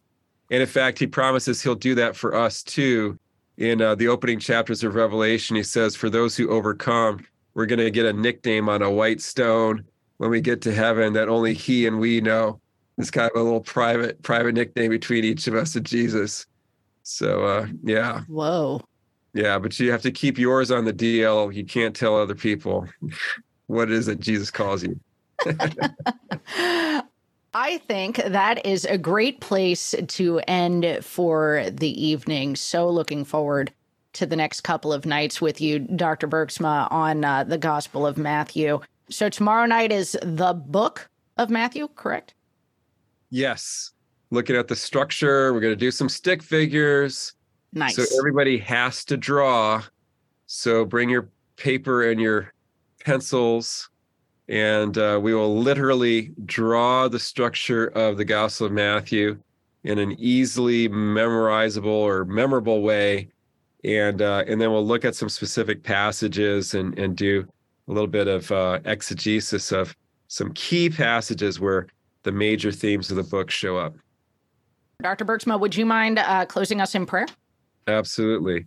And 0.52 0.62
in 0.62 0.68
fact 0.68 1.00
he 1.00 1.08
promises 1.08 1.62
he'll 1.62 1.76
do 1.76 1.96
that 1.96 2.16
for 2.16 2.36
us 2.36 2.64
too. 2.64 3.18
In 3.58 3.82
uh, 3.82 3.96
the 3.96 4.10
opening 4.10 4.40
chapters 4.40 4.84
of 4.84 4.96
revelation 4.96 5.56
he 5.56 5.64
says 5.64 5.96
for 5.96 6.10
those 6.10 6.36
who 6.36 6.50
overcome 6.50 7.24
we're 7.56 7.66
going 7.66 7.80
to 7.80 7.90
get 7.90 8.06
a 8.06 8.14
nickname 8.14 8.70
on 8.70 8.82
a 8.82 8.92
white 8.92 9.22
stone 9.22 9.84
when 10.18 10.30
we 10.30 10.42
get 10.42 10.62
to 10.62 10.74
heaven 10.74 11.14
that 11.14 11.28
only 11.28 11.54
he 11.54 11.88
and 11.88 12.00
we 12.00 12.22
know. 12.22 12.60
It's 12.98 13.12
kind 13.12 13.32
of 13.34 13.42
a 13.42 13.44
little 13.44 13.62
private 13.62 14.22
private 14.22 14.54
nickname 14.54 14.92
between 14.92 15.26
each 15.26 15.48
of 15.48 15.56
us 15.56 15.76
and 15.76 15.86
Jesus. 15.86 16.46
So 17.04 17.46
uh 17.46 17.68
yeah. 17.84 18.22
Whoa. 18.28 18.82
Yeah, 19.34 19.60
but 19.60 19.78
you 19.80 19.92
have 19.92 20.02
to 20.04 20.12
keep 20.12 20.38
yours 20.38 20.72
on 20.72 20.86
the 20.86 20.94
DL. 20.94 21.54
You 21.54 21.66
can't 21.66 21.94
tell 21.94 22.16
other 22.16 22.36
people. 22.36 22.88
what 23.68 23.90
it 23.90 23.96
is 23.96 24.06
that 24.06 24.20
Jesus 24.20 24.52
calls 24.52 24.84
you. 24.84 25.00
I 27.58 27.78
think 27.88 28.18
that 28.18 28.66
is 28.66 28.86
a 28.86 28.98
great 28.98 29.40
place 29.40 29.96
to 30.08 30.40
end 30.48 31.00
for 31.04 31.66
the 31.72 32.06
evening. 32.06 32.56
So 32.56 32.90
looking 32.90 33.24
forward 33.24 33.72
to 34.16 34.26
the 34.26 34.36
next 34.36 34.62
couple 34.62 34.92
of 34.92 35.06
nights 35.06 35.42
with 35.42 35.62
you, 35.62 35.80
Dr. 35.80 36.28
Bergsma, 36.28 36.92
on 36.92 37.24
uh, 37.24 37.44
the 37.44 37.58
Gospel 37.58 38.08
of 38.08 38.18
Matthew. 38.18 38.80
So 39.10 39.30
tomorrow 39.30 39.66
night 39.66 39.92
is 39.92 40.18
the 40.24 40.54
book 40.54 41.10
of 41.38 41.50
Matthew, 41.50 41.88
correct? 41.96 42.34
Yes. 43.30 43.92
Looking 44.32 44.56
at 44.56 44.68
the 44.68 44.76
structure, 44.76 45.54
we're 45.54 45.60
going 45.60 45.74
to 45.74 45.78
do 45.78 45.92
some 45.92 46.10
stick 46.10 46.42
figures. 46.42 47.34
Nice. 47.74 47.96
So 47.96 48.04
everybody 48.18 48.58
has 48.60 49.06
to 49.06 49.18
draw. 49.18 49.84
So 50.48 50.86
bring 50.86 51.10
your 51.10 51.30
paper 51.58 52.10
and 52.10 52.20
your 52.20 52.54
pencils, 53.04 53.90
and 54.48 54.98
uh, 54.98 55.20
we 55.22 55.34
will 55.34 55.58
literally 55.58 56.32
draw 56.46 57.08
the 57.08 57.20
structure 57.20 57.88
of 57.88 58.18
the 58.18 58.26
Gospel 58.26 58.68
of 58.68 58.74
Matthew 58.74 59.38
in 59.84 60.00
an 60.00 60.14
easily 60.18 60.90
memorizable 60.90 61.86
or 61.86 62.26
memorable 62.26 62.82
way. 62.82 63.30
And 63.86 64.22
uh, 64.22 64.44
and 64.48 64.60
then 64.60 64.72
we'll 64.72 64.86
look 64.86 65.06
at 65.06 65.16
some 65.16 65.30
specific 65.30 65.84
passages 65.84 66.74
and 66.74 66.98
and 66.98 67.16
do 67.16 67.48
a 67.88 67.92
little 67.92 68.08
bit 68.08 68.28
of 68.28 68.52
uh, 68.52 68.80
exegesis 68.86 69.72
of 69.72 69.96
some 70.28 70.52
key 70.54 70.90
passages 70.90 71.60
where 71.60 71.88
the 72.24 72.32
major 72.32 72.72
themes 72.72 73.12
of 73.12 73.18
the 73.18 73.24
book 73.24 73.52
show 73.52 73.78
up. 73.78 73.96
Dr. 75.02 75.24
Bergsma, 75.24 75.60
would 75.60 75.76
you 75.76 75.86
mind 75.86 76.18
uh, 76.18 76.46
closing 76.46 76.82
us 76.82 76.96
in 76.96 77.06
prayer? 77.06 77.28
Absolutely. 77.88 78.58
In 78.58 78.66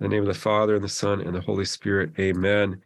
the 0.00 0.08
name 0.08 0.22
of 0.22 0.28
the 0.28 0.34
Father, 0.34 0.74
and 0.74 0.82
the 0.82 0.88
Son, 0.88 1.20
and 1.20 1.34
the 1.34 1.40
Holy 1.40 1.66
Spirit, 1.66 2.10
amen. 2.18 2.80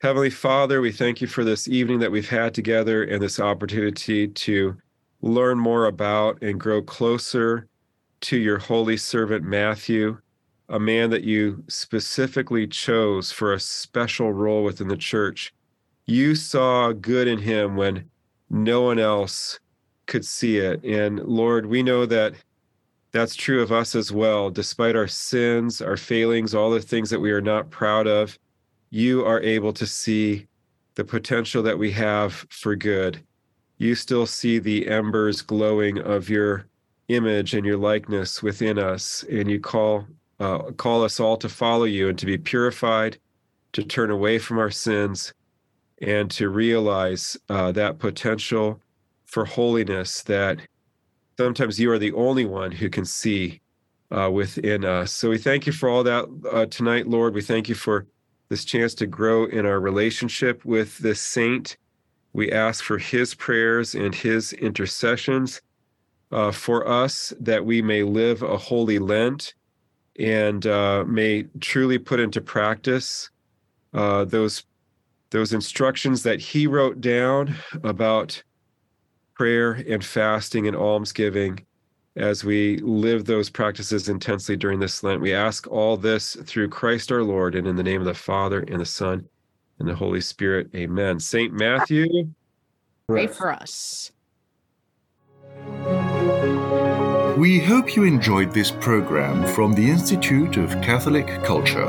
Heavenly 0.00 0.30
Father, 0.30 0.80
we 0.80 0.92
thank 0.92 1.20
you 1.20 1.26
for 1.26 1.42
this 1.42 1.66
evening 1.66 1.98
that 1.98 2.12
we've 2.12 2.28
had 2.28 2.54
together 2.54 3.02
and 3.02 3.20
this 3.20 3.40
opportunity 3.40 4.28
to 4.28 4.76
learn 5.22 5.58
more 5.58 5.86
about 5.86 6.40
and 6.40 6.60
grow 6.60 6.80
closer 6.80 7.66
to 8.20 8.36
your 8.36 8.58
holy 8.58 8.96
servant 8.96 9.44
Matthew, 9.44 10.18
a 10.68 10.78
man 10.78 11.10
that 11.10 11.24
you 11.24 11.64
specifically 11.68 12.66
chose 12.66 13.32
for 13.32 13.52
a 13.52 13.60
special 13.60 14.32
role 14.32 14.64
within 14.64 14.88
the 14.88 14.96
church. 14.96 15.52
You 16.06 16.34
saw 16.34 16.92
good 16.92 17.28
in 17.28 17.38
him 17.38 17.76
when 17.76 18.10
no 18.50 18.82
one 18.82 18.98
else 18.98 19.60
could 20.06 20.24
see 20.24 20.58
it. 20.58 20.82
And 20.84 21.20
Lord, 21.20 21.66
we 21.66 21.82
know 21.82 22.06
that 22.06 22.34
that's 23.12 23.34
true 23.34 23.62
of 23.62 23.72
us 23.72 23.94
as 23.94 24.12
well. 24.12 24.50
Despite 24.50 24.96
our 24.96 25.06
sins, 25.06 25.80
our 25.80 25.96
failings, 25.96 26.54
all 26.54 26.70
the 26.70 26.80
things 26.80 27.10
that 27.10 27.20
we 27.20 27.30
are 27.30 27.40
not 27.40 27.70
proud 27.70 28.06
of, 28.06 28.38
you 28.90 29.24
are 29.24 29.40
able 29.40 29.72
to 29.74 29.86
see 29.86 30.46
the 30.94 31.04
potential 31.04 31.62
that 31.62 31.78
we 31.78 31.90
have 31.92 32.46
for 32.50 32.74
good. 32.74 33.22
You 33.78 33.94
still 33.94 34.26
see 34.26 34.58
the 34.58 34.88
embers 34.88 35.40
glowing 35.42 35.98
of 35.98 36.28
your 36.28 36.66
image 37.08 37.54
and 37.54 37.64
your 37.64 37.76
likeness 37.76 38.42
within 38.42 38.78
us, 38.78 39.24
and 39.30 39.50
you 39.50 39.60
call 39.60 40.06
uh, 40.40 40.58
call 40.72 41.04
us 41.04 41.20
all 41.20 41.36
to 41.36 41.48
follow 41.48 41.84
you 41.84 42.08
and 42.08 42.18
to 42.18 42.26
be 42.26 42.38
purified, 42.38 43.18
to 43.72 43.82
turn 43.82 44.10
away 44.10 44.38
from 44.38 44.58
our 44.58 44.70
sins, 44.70 45.32
and 46.00 46.30
to 46.30 46.48
realize 46.48 47.36
uh, 47.48 47.72
that 47.72 47.98
potential 47.98 48.80
for 49.26 49.44
holiness 49.44 50.22
that 50.22 50.58
sometimes 51.36 51.78
you 51.78 51.90
are 51.90 51.98
the 51.98 52.12
only 52.12 52.44
one 52.44 52.72
who 52.72 52.88
can 52.88 53.04
see 53.04 53.60
uh, 54.10 54.30
within 54.30 54.84
us. 54.84 55.12
So 55.12 55.30
we 55.30 55.38
thank 55.38 55.66
you 55.66 55.72
for 55.72 55.88
all 55.88 56.02
that 56.04 56.24
uh, 56.50 56.66
tonight, 56.66 57.08
Lord. 57.08 57.34
We 57.34 57.42
thank 57.42 57.68
you 57.68 57.74
for 57.74 58.06
this 58.48 58.64
chance 58.64 58.94
to 58.94 59.06
grow 59.06 59.44
in 59.44 59.66
our 59.66 59.80
relationship 59.80 60.64
with 60.64 60.98
this 60.98 61.20
saint. 61.20 61.76
We 62.32 62.50
ask 62.50 62.82
for 62.82 62.98
his 62.98 63.34
prayers 63.34 63.94
and 63.94 64.14
his 64.14 64.52
intercessions 64.54 65.60
uh, 66.30 66.52
for 66.52 66.86
us 66.88 67.32
that 67.40 67.64
we 67.64 67.82
may 67.82 68.02
live 68.02 68.42
a 68.42 68.56
holy 68.56 68.98
Lent 68.98 69.54
and 70.18 70.66
uh, 70.66 71.04
may 71.06 71.44
truly 71.60 71.98
put 71.98 72.20
into 72.20 72.40
practice 72.40 73.30
uh, 73.94 74.24
those 74.24 74.64
those 75.30 75.52
instructions 75.52 76.22
that 76.22 76.40
he 76.40 76.66
wrote 76.66 77.00
down 77.00 77.54
about 77.84 78.42
prayer 79.34 79.72
and 79.88 80.02
fasting 80.02 80.66
and 80.66 80.76
almsgiving 80.76 81.64
as 82.16 82.44
we 82.44 82.78
live 82.78 83.24
those 83.24 83.50
practices 83.50 84.08
intensely 84.08 84.56
during 84.56 84.80
this 84.80 85.02
Lent. 85.02 85.20
We 85.20 85.34
ask 85.34 85.66
all 85.68 85.96
this 85.96 86.34
through 86.44 86.70
Christ 86.70 87.12
our 87.12 87.22
Lord 87.22 87.54
and 87.54 87.66
in 87.66 87.76
the 87.76 87.82
name 87.82 88.00
of 88.00 88.06
the 88.06 88.14
Father 88.14 88.60
and 88.60 88.80
the 88.80 88.86
Son 88.86 89.28
and 89.78 89.88
the 89.88 89.94
Holy 89.94 90.20
Spirit. 90.20 90.68
Amen. 90.74 91.20
St. 91.20 91.52
Matthew, 91.52 92.06
pray 93.06 93.28
for 93.28 93.52
us. 93.52 94.10
We 97.38 97.60
hope 97.60 97.94
you 97.94 98.02
enjoyed 98.02 98.52
this 98.52 98.72
program 98.72 99.46
from 99.54 99.72
the 99.72 99.88
Institute 99.88 100.56
of 100.56 100.72
Catholic 100.82 101.28
Culture. 101.44 101.86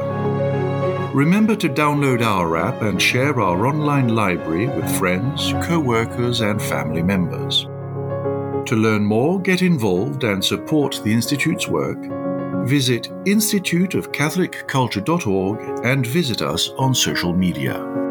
Remember 1.12 1.56
to 1.56 1.68
download 1.68 2.22
our 2.22 2.56
app 2.56 2.84
and 2.84 3.02
share 3.02 3.42
our 3.42 3.66
online 3.66 4.10
library 4.10 4.68
with 4.68 4.96
friends, 5.00 5.54
co 5.64 5.80
workers, 5.80 6.42
and 6.42 6.62
family 6.62 7.02
members. 7.02 7.64
To 8.70 8.76
learn 8.76 9.04
more, 9.04 9.42
get 9.42 9.64
involved, 9.64 10.24
and 10.24 10.46
support 10.46 11.02
the 11.04 11.12
Institute's 11.12 11.68
work, 11.68 11.98
visit 12.68 13.10
instituteofcatholicculture.org 13.26 15.84
and 15.84 16.06
visit 16.06 16.44
us 16.44 16.70
on 16.78 16.94
social 16.94 17.34
media. 17.34 18.09